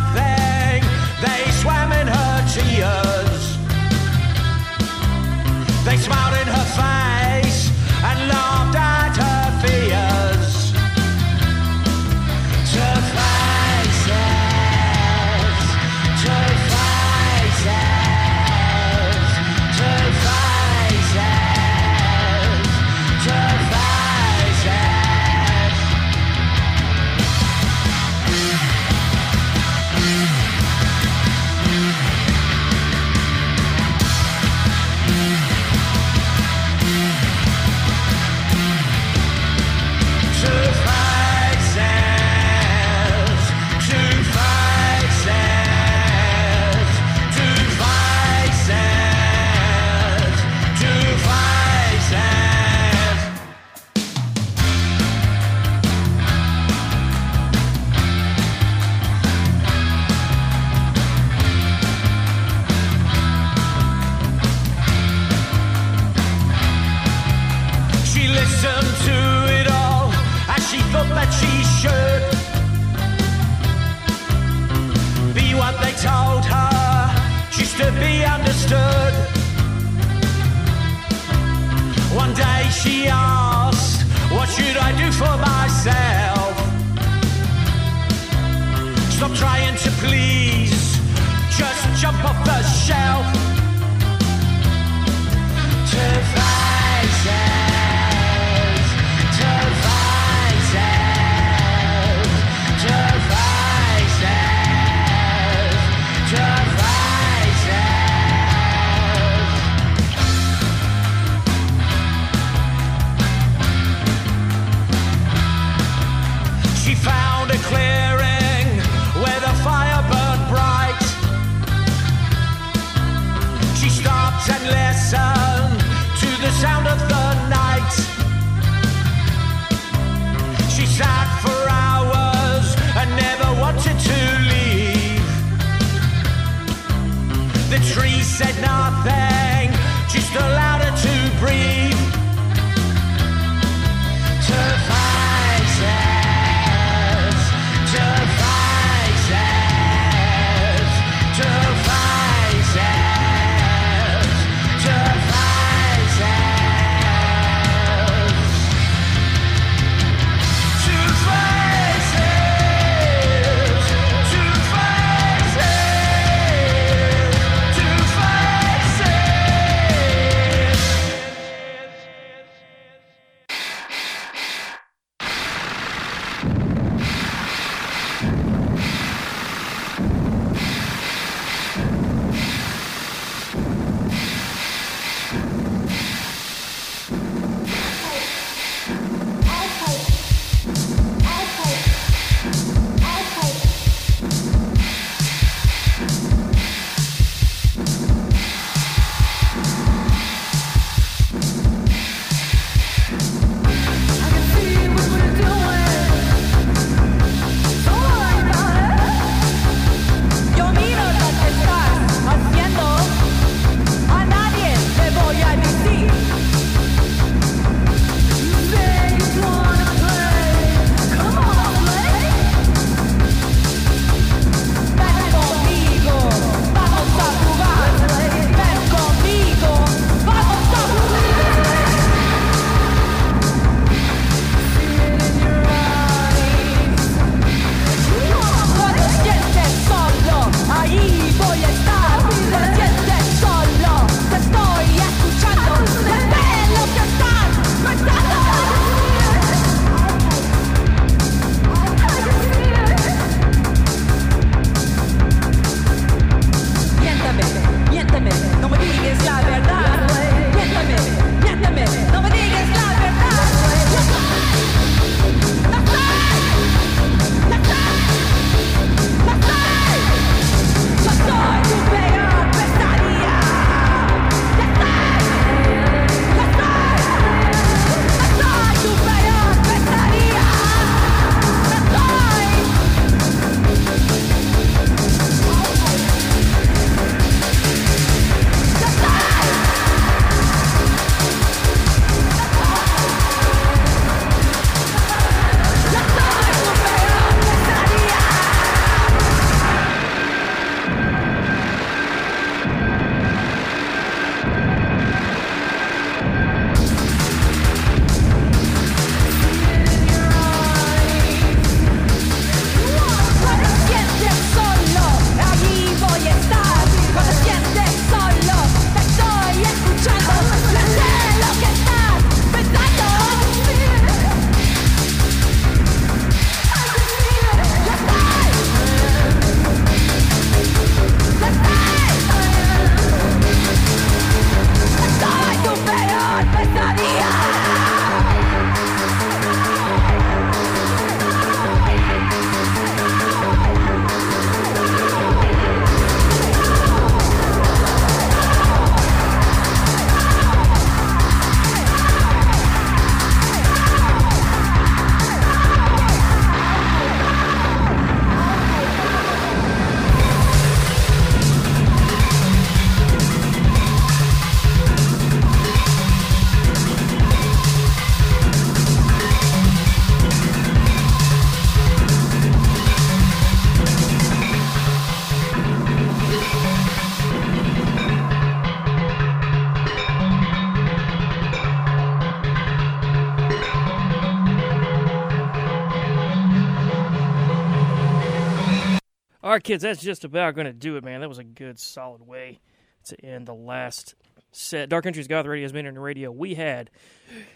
kids, 389.63 389.83
that's 389.83 390.01
just 390.01 390.23
about 390.23 390.55
going 390.55 390.67
to 390.67 390.73
do 390.73 390.97
it, 390.97 391.03
man. 391.03 391.21
That 391.21 391.29
was 391.29 391.39
a 391.39 391.43
good, 391.43 391.79
solid 391.79 392.25
way 392.25 392.59
to 393.05 393.25
end 393.25 393.47
the 393.47 393.53
last 393.53 394.15
set. 394.51 394.89
Dark 394.89 395.05
Entries 395.05 395.27
Goth 395.27 395.45
Radio 395.45 395.65
has 395.65 395.71
been 395.71 395.85
in 395.85 395.95
the 395.95 395.99
radio. 395.99 396.31
We 396.31 396.55
had, 396.55 396.89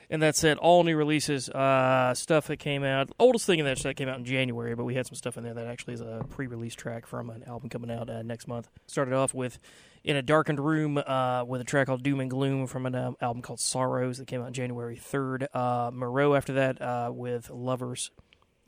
and 0.09 0.21
that 0.21 0.35
said, 0.35 0.57
all 0.57 0.83
new 0.83 0.95
releases, 0.95 1.49
uh, 1.49 2.13
stuff 2.13 2.47
that 2.47 2.57
came 2.57 2.83
out. 2.83 3.09
Oldest 3.19 3.45
thing 3.45 3.59
in 3.59 3.65
that 3.65 3.77
set 3.77 3.95
came 3.95 4.09
out 4.09 4.17
in 4.17 4.25
January, 4.25 4.75
but 4.75 4.83
we 4.83 4.95
had 4.95 5.07
some 5.07 5.15
stuff 5.15 5.37
in 5.37 5.43
there 5.43 5.53
that 5.53 5.67
actually 5.67 5.93
is 5.95 6.01
a 6.01 6.25
pre-release 6.29 6.75
track 6.75 7.05
from 7.05 7.29
an 7.29 7.43
album 7.47 7.69
coming 7.69 7.91
out 7.91 8.09
uh, 8.09 8.21
next 8.21 8.47
month. 8.47 8.69
Started 8.87 9.13
off 9.13 9.33
with 9.33 9.59
in 10.03 10.15
a 10.15 10.21
darkened 10.21 10.59
room 10.59 10.97
uh, 10.97 11.43
with 11.43 11.61
a 11.61 11.65
track 11.65 11.87
called 11.87 12.03
Doom 12.03 12.19
and 12.19 12.29
Gloom 12.29 12.67
from 12.67 12.85
an 12.85 12.95
um, 12.95 13.15
album 13.21 13.41
called 13.41 13.59
Sorrows 13.59 14.17
that 14.17 14.27
came 14.27 14.41
out 14.41 14.51
January 14.51 14.95
third. 14.95 15.47
Uh, 15.53 15.91
Mareux 15.93 16.35
after 16.35 16.53
that 16.53 16.81
uh, 16.81 17.11
with 17.13 17.49
Lovers 17.49 18.11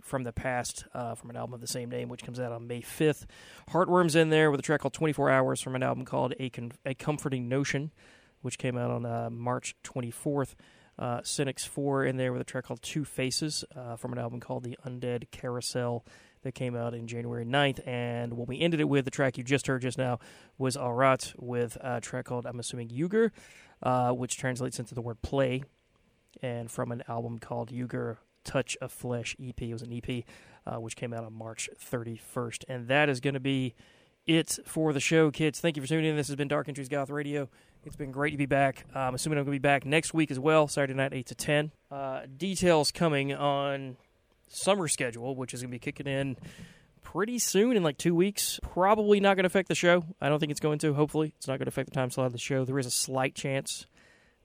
from 0.01 0.23
the 0.23 0.33
past 0.33 0.85
uh, 0.93 1.15
from 1.15 1.29
an 1.29 1.35
album 1.35 1.53
of 1.53 1.61
the 1.61 1.67
same 1.67 1.89
name, 1.89 2.09
which 2.09 2.23
comes 2.23 2.39
out 2.39 2.51
on 2.51 2.67
May 2.67 2.81
5th. 2.81 3.25
Heartworms 3.69 4.15
in 4.15 4.29
there 4.29 4.51
with 4.51 4.59
a 4.59 4.63
track 4.63 4.81
called 4.81 4.93
24 4.93 5.29
Hours 5.29 5.61
from 5.61 5.75
an 5.75 5.83
album 5.83 6.05
called 6.05 6.33
A, 6.39 6.49
Con- 6.49 6.73
a 6.85 6.93
Comforting 6.93 7.47
Notion, 7.47 7.91
which 8.41 8.57
came 8.57 8.77
out 8.77 8.91
on 8.91 9.05
uh, 9.05 9.29
March 9.29 9.75
24th. 9.83 10.55
Uh, 10.99 11.19
Senex 11.21 11.67
4 11.67 12.05
in 12.05 12.17
there 12.17 12.31
with 12.31 12.41
a 12.41 12.45
track 12.45 12.65
called 12.65 12.81
Two 12.81 13.05
Faces 13.05 13.63
uh, 13.75 13.95
from 13.95 14.13
an 14.13 14.19
album 14.19 14.39
called 14.39 14.63
The 14.63 14.77
Undead 14.85 15.31
Carousel 15.31 16.05
that 16.43 16.53
came 16.53 16.75
out 16.75 16.93
in 16.93 17.07
January 17.07 17.45
9th. 17.45 17.85
And 17.87 18.33
what 18.33 18.47
we 18.47 18.59
ended 18.59 18.79
it 18.79 18.89
with, 18.89 19.05
the 19.05 19.11
track 19.11 19.37
you 19.37 19.43
just 19.43 19.67
heard 19.67 19.81
just 19.81 19.97
now, 19.97 20.19
was 20.57 20.77
Aurat 20.77 21.33
with 21.37 21.77
a 21.81 22.01
track 22.01 22.25
called, 22.25 22.45
I'm 22.45 22.59
assuming, 22.59 22.89
Yuger, 22.89 23.31
uh, 23.81 24.11
which 24.11 24.37
translates 24.37 24.79
into 24.79 24.93
the 24.93 25.01
word 25.01 25.21
play, 25.21 25.63
and 26.41 26.69
from 26.69 26.91
an 26.91 27.03
album 27.07 27.39
called 27.39 27.71
Yuger 27.71 28.17
Touch 28.43 28.77
of 28.81 28.91
Flesh 28.91 29.35
EP. 29.41 29.61
It 29.61 29.73
was 29.73 29.81
an 29.81 29.93
EP 29.93 30.23
uh, 30.65 30.79
which 30.79 30.95
came 30.95 31.13
out 31.13 31.23
on 31.23 31.33
March 31.33 31.69
31st. 31.79 32.65
And 32.67 32.87
that 32.87 33.09
is 33.09 33.19
going 33.19 33.33
to 33.33 33.39
be 33.39 33.73
it 34.25 34.59
for 34.65 34.93
the 34.93 34.99
show, 34.99 35.31
kids. 35.31 35.59
Thank 35.59 35.75
you 35.75 35.81
for 35.81 35.87
tuning 35.87 36.11
in. 36.11 36.15
This 36.15 36.27
has 36.27 36.35
been 36.35 36.47
Dark 36.47 36.67
Entries 36.67 36.89
Goth 36.89 37.09
Radio. 37.09 37.49
It's 37.83 37.95
been 37.95 38.11
great 38.11 38.31
to 38.31 38.37
be 38.37 38.45
back. 38.45 38.85
I'm 38.93 39.15
assuming 39.15 39.39
I'm 39.39 39.45
going 39.45 39.55
to 39.55 39.59
be 39.59 39.67
back 39.67 39.85
next 39.85 40.13
week 40.13 40.29
as 40.29 40.39
well, 40.39 40.67
Saturday 40.67 40.93
night, 40.93 41.13
8 41.13 41.25
to 41.27 41.35
10. 41.35 41.71
Uh, 41.89 42.21
details 42.37 42.91
coming 42.91 43.33
on 43.33 43.97
summer 44.47 44.87
schedule, 44.87 45.35
which 45.35 45.53
is 45.53 45.61
going 45.61 45.71
to 45.71 45.75
be 45.75 45.79
kicking 45.79 46.05
in 46.05 46.37
pretty 47.01 47.39
soon 47.39 47.75
in 47.75 47.81
like 47.81 47.97
two 47.97 48.13
weeks. 48.13 48.59
Probably 48.61 49.19
not 49.19 49.35
going 49.35 49.43
to 49.43 49.47
affect 49.47 49.67
the 49.67 49.75
show. 49.75 50.05
I 50.21 50.29
don't 50.29 50.39
think 50.39 50.51
it's 50.51 50.59
going 50.59 50.77
to, 50.79 50.93
hopefully. 50.93 51.33
It's 51.37 51.47
not 51.47 51.57
going 51.57 51.65
to 51.65 51.69
affect 51.69 51.89
the 51.89 51.95
time 51.95 52.11
slot 52.11 52.27
of 52.27 52.33
the 52.33 52.37
show. 52.37 52.63
There 52.63 52.77
is 52.77 52.85
a 52.85 52.91
slight 52.91 53.33
chance 53.33 53.87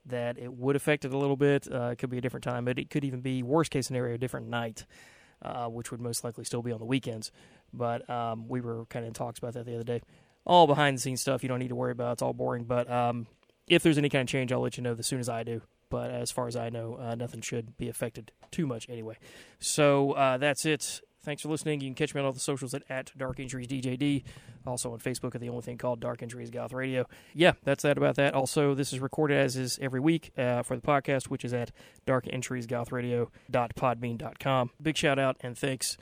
that 0.07 0.37
it 0.37 0.53
would 0.53 0.75
affect 0.75 1.05
it 1.05 1.13
a 1.13 1.17
little 1.17 1.35
bit. 1.35 1.67
Uh, 1.71 1.89
it 1.91 1.97
could 1.97 2.09
be 2.09 2.17
a 2.17 2.21
different 2.21 2.43
time, 2.43 2.65
but 2.65 2.79
it 2.79 2.89
could 2.89 3.03
even 3.03 3.21
be 3.21 3.43
worst 3.43 3.71
case 3.71 3.87
scenario, 3.87 4.15
a 4.15 4.17
different 4.17 4.47
night, 4.47 4.85
uh, 5.41 5.67
which 5.67 5.91
would 5.91 6.01
most 6.01 6.23
likely 6.23 6.43
still 6.43 6.61
be 6.61 6.71
on 6.71 6.79
the 6.79 6.85
weekends. 6.85 7.31
But 7.73 8.09
um, 8.09 8.47
we 8.47 8.61
were 8.61 8.85
kind 8.85 9.05
of 9.05 9.09
in 9.09 9.13
talks 9.13 9.39
about 9.39 9.53
that 9.53 9.65
the 9.65 9.75
other 9.75 9.83
day. 9.83 10.01
All 10.45 10.65
behind 10.67 10.97
the 10.97 11.01
scenes 11.01 11.21
stuff 11.21 11.43
you 11.43 11.49
don't 11.49 11.59
need 11.59 11.69
to 11.69 11.75
worry 11.75 11.91
about. 11.91 12.13
It's 12.13 12.21
all 12.21 12.33
boring. 12.33 12.63
But 12.63 12.89
um, 12.89 13.27
if 13.67 13.83
there's 13.83 13.97
any 13.97 14.09
kind 14.09 14.21
of 14.21 14.27
change, 14.27 14.51
I'll 14.51 14.61
let 14.61 14.77
you 14.77 14.83
know 14.83 14.95
as 14.97 15.05
soon 15.05 15.19
as 15.19 15.29
I 15.29 15.43
do. 15.43 15.61
But 15.89 16.11
as 16.11 16.31
far 16.31 16.47
as 16.47 16.55
I 16.55 16.69
know, 16.69 16.97
uh, 16.99 17.15
nothing 17.15 17.41
should 17.41 17.77
be 17.77 17.87
affected 17.87 18.31
too 18.51 18.67
much 18.67 18.89
anyway. 18.89 19.17
So 19.59 20.13
uh, 20.13 20.37
that's 20.37 20.65
it. 20.65 21.01
Thanks 21.27 21.41
for 21.41 21.49
listening. 21.49 21.81
You 21.81 21.89
can 21.89 21.95
catch 21.95 22.15
me 22.15 22.21
on 22.21 22.25
all 22.25 22.31
the 22.31 22.39
socials 22.39 22.73
at, 22.73 22.83
at 22.89 23.11
Dark 23.17 23.41
Entries 23.41 23.67
DJD. 23.67 24.23
Also 24.65 24.93
on 24.93 24.99
Facebook 24.99 25.35
at 25.35 25.41
the 25.41 25.49
only 25.49 25.61
thing 25.61 25.77
called 25.77 25.99
Dark 25.99 26.23
Entries 26.23 26.49
Goth 26.49 26.71
Radio. 26.71 27.05
Yeah, 27.33 27.51
that's 27.65 27.83
that 27.83 27.97
about 27.97 28.15
that. 28.15 28.33
Also, 28.33 28.73
this 28.73 28.93
is 28.93 29.01
recorded 29.01 29.37
as 29.37 29.57
is 29.57 29.77
every 29.81 29.99
week 29.99 30.31
uh, 30.37 30.63
for 30.63 30.77
the 30.77 30.81
podcast, 30.81 31.25
which 31.25 31.43
is 31.43 31.53
at 31.53 31.73
darkentriesgothradio.podbean.com. 32.07 34.69
Big 34.81 34.95
shout 34.95 35.19
out 35.19 35.35
and 35.41 35.57
thanks 35.57 35.97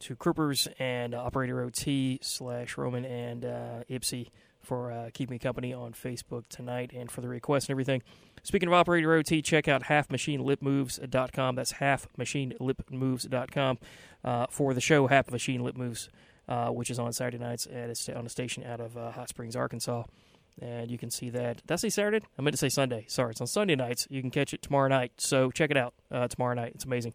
to 0.00 0.16
Croopers 0.16 0.66
and 0.80 1.14
Operator 1.14 1.62
OT 1.62 2.18
slash 2.20 2.76
Roman 2.76 3.04
and 3.04 3.44
uh, 3.44 3.84
Ipsy 3.88 4.30
for 4.60 4.90
uh, 4.90 5.10
keeping 5.14 5.34
me 5.34 5.38
company 5.38 5.72
on 5.72 5.92
Facebook 5.92 6.48
tonight 6.48 6.90
and 6.92 7.12
for 7.12 7.20
the 7.20 7.28
requests 7.28 7.66
and 7.66 7.74
everything. 7.74 8.02
Speaking 8.42 8.68
of 8.68 8.74
Operator 8.74 9.14
OT, 9.14 9.40
check 9.40 9.68
out 9.68 9.84
halfmachinelipmoves.com. 9.84 11.54
That's 11.54 11.74
halfmachinelipmoves.com 11.74 13.78
uh, 14.24 14.46
for 14.50 14.74
the 14.74 14.80
show 14.80 15.06
Half 15.06 15.30
Machine 15.30 15.62
Lip 15.62 15.76
Moves, 15.76 16.08
uh, 16.48 16.68
which 16.68 16.90
is 16.90 16.98
on 16.98 17.12
Saturday 17.12 17.38
nights 17.38 17.66
at 17.66 17.90
a 17.90 18.18
on 18.18 18.26
a 18.26 18.28
station 18.28 18.64
out 18.64 18.80
of 18.80 18.96
uh, 18.96 19.10
Hot 19.12 19.28
Springs, 19.28 19.56
Arkansas. 19.56 20.04
And 20.60 20.88
you 20.90 20.98
can 20.98 21.10
see 21.10 21.30
that. 21.30 21.62
I 21.68 21.76
say 21.76 21.88
Saturday? 21.88 22.24
I 22.38 22.42
meant 22.42 22.54
to 22.54 22.58
say 22.58 22.68
Sunday. 22.68 23.06
Sorry, 23.08 23.32
it's 23.32 23.40
on 23.40 23.48
Sunday 23.48 23.74
nights. 23.74 24.06
You 24.08 24.20
can 24.20 24.30
catch 24.30 24.54
it 24.54 24.62
tomorrow 24.62 24.88
night. 24.88 25.12
So 25.16 25.50
check 25.50 25.72
it 25.72 25.76
out 25.76 25.94
uh, 26.12 26.28
tomorrow 26.28 26.54
night. 26.54 26.72
It's 26.76 26.84
amazing. 26.84 27.14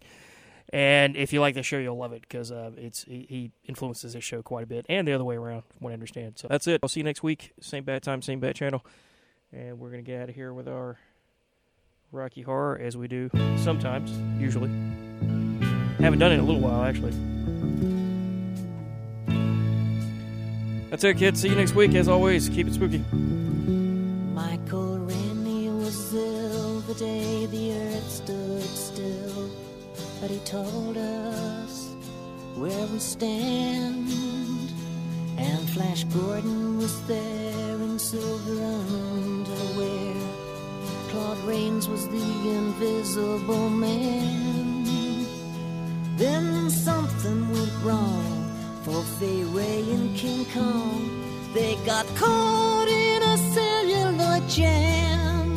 And 0.72 1.16
if 1.16 1.34
you 1.34 1.40
like 1.40 1.56
the 1.56 1.64
show, 1.64 1.78
you'll 1.78 1.98
love 1.98 2.14
it 2.14 2.22
because 2.22 2.52
uh, 2.52 2.72
it's 2.78 3.04
he, 3.04 3.26
he 3.28 3.52
influences 3.68 4.14
this 4.14 4.24
show 4.24 4.44
quite 4.44 4.64
a 4.64 4.68
bit, 4.68 4.86
and 4.88 5.08
the 5.08 5.14
other 5.14 5.24
way 5.24 5.36
around, 5.36 5.64
from 5.64 5.80
what 5.80 5.90
I 5.92 5.94
understand. 5.94 6.38
So 6.38 6.48
that's 6.48 6.68
it. 6.68 6.80
I'll 6.84 6.90
see 6.90 7.00
you 7.00 7.06
next 7.06 7.24
week. 7.24 7.54
Same 7.60 7.84
bad 7.84 8.04
time, 8.04 8.22
same 8.22 8.40
bad 8.40 8.56
channel, 8.56 8.86
and 9.52 9.80
we're 9.80 9.90
gonna 9.90 10.04
get 10.04 10.22
out 10.22 10.30
of 10.30 10.36
here 10.36 10.54
with 10.54 10.68
our 10.68 11.00
Rocky 12.12 12.44
Horror 12.44 12.80
as 12.80 12.96
we 12.96 13.08
do 13.08 13.32
sometimes, 13.58 14.12
usually. 14.40 14.70
Haven't 16.00 16.20
done 16.20 16.32
it 16.32 16.36
in 16.36 16.40
a 16.40 16.44
little 16.44 16.62
while, 16.62 16.84
actually. 16.84 17.12
That's 20.90 21.04
it, 21.04 21.18
kids. 21.18 21.42
See 21.42 21.50
you 21.50 21.56
next 21.56 21.76
week. 21.76 21.94
As 21.94 22.08
always, 22.08 22.48
keep 22.50 22.68
it 22.68 22.74
spooky. 22.74 23.04
Michael 24.34 25.00
Rennie 25.00 25.70
was 25.70 26.14
ill 26.14 26.80
the 26.82 26.94
day 26.96 27.46
the 27.48 27.74
earth 27.74 28.10
stood 28.10 28.64
still, 28.64 29.50
but 30.22 30.32
he 30.32 30.40
told 30.40 30.98
us 30.98 31.90
where 32.56 32.88
we 32.88 33.00
stand. 33.00 34.10
And 35.38 35.70
Flash 35.70 36.06
Gordon 36.06 36.78
was 36.78 37.02
there 37.08 37.76
in 37.76 38.00
silver 38.00 38.64
underwear. 38.64 40.16
Claude 41.10 41.44
Rains 41.46 41.88
was 41.88 42.08
the 42.08 42.50
invisible 42.50 43.70
man. 43.70 44.69
Then 46.20 46.70
something 46.70 47.50
went 47.50 47.72
wrong 47.82 48.52
for 48.84 49.02
Fay 49.04 49.46
Wray 49.46 49.90
and 49.90 50.18
King 50.18 50.46
Kong. 50.54 51.10
They 51.54 51.76
got 51.86 52.06
caught 52.18 52.90
in 52.90 53.24
a 53.24 53.38
celluloid 53.54 54.50
jam. 54.50 55.56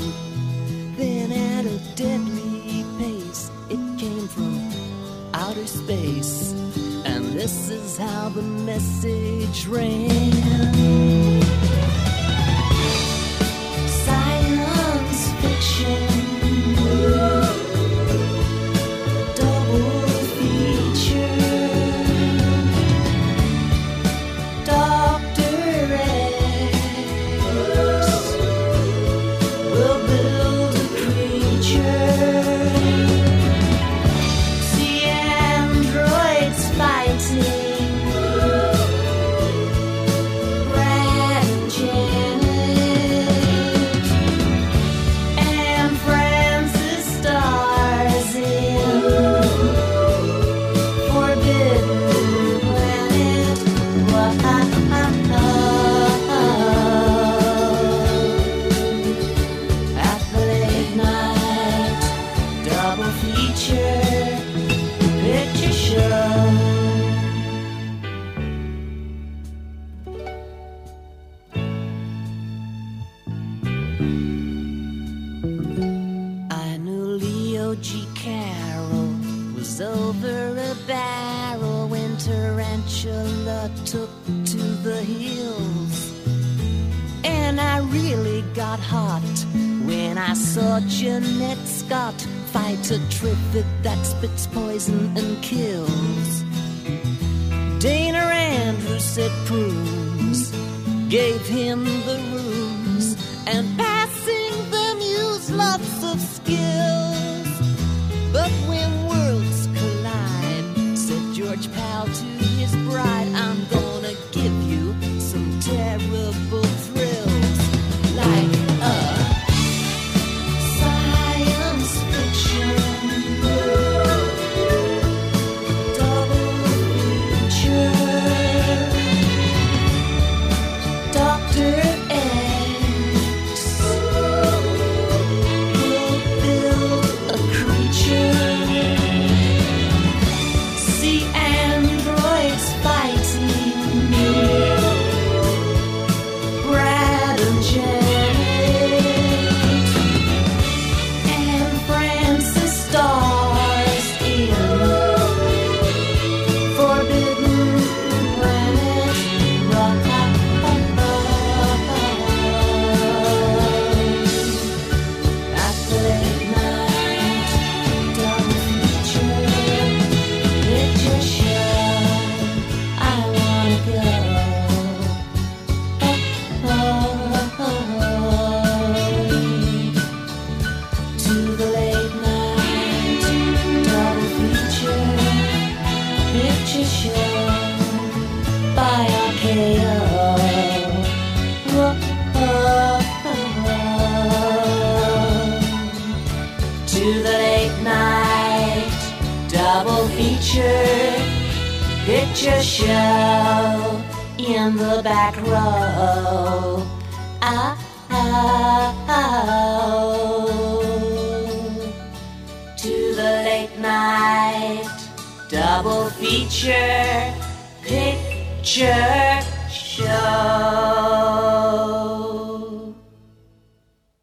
Then 0.97 1.33
at 1.33 1.67
a 1.67 1.79
deadly 1.97 2.85
pace, 2.97 3.51
it 3.71 3.99
came 3.99 4.29
from 4.29 4.71
outer 5.35 5.67
space. 5.67 6.53
And 7.05 7.25
this 7.33 7.69
is 7.69 7.99
how 7.99 8.29
the 8.29 8.43
message 8.43 9.67
ran. 9.67 11.22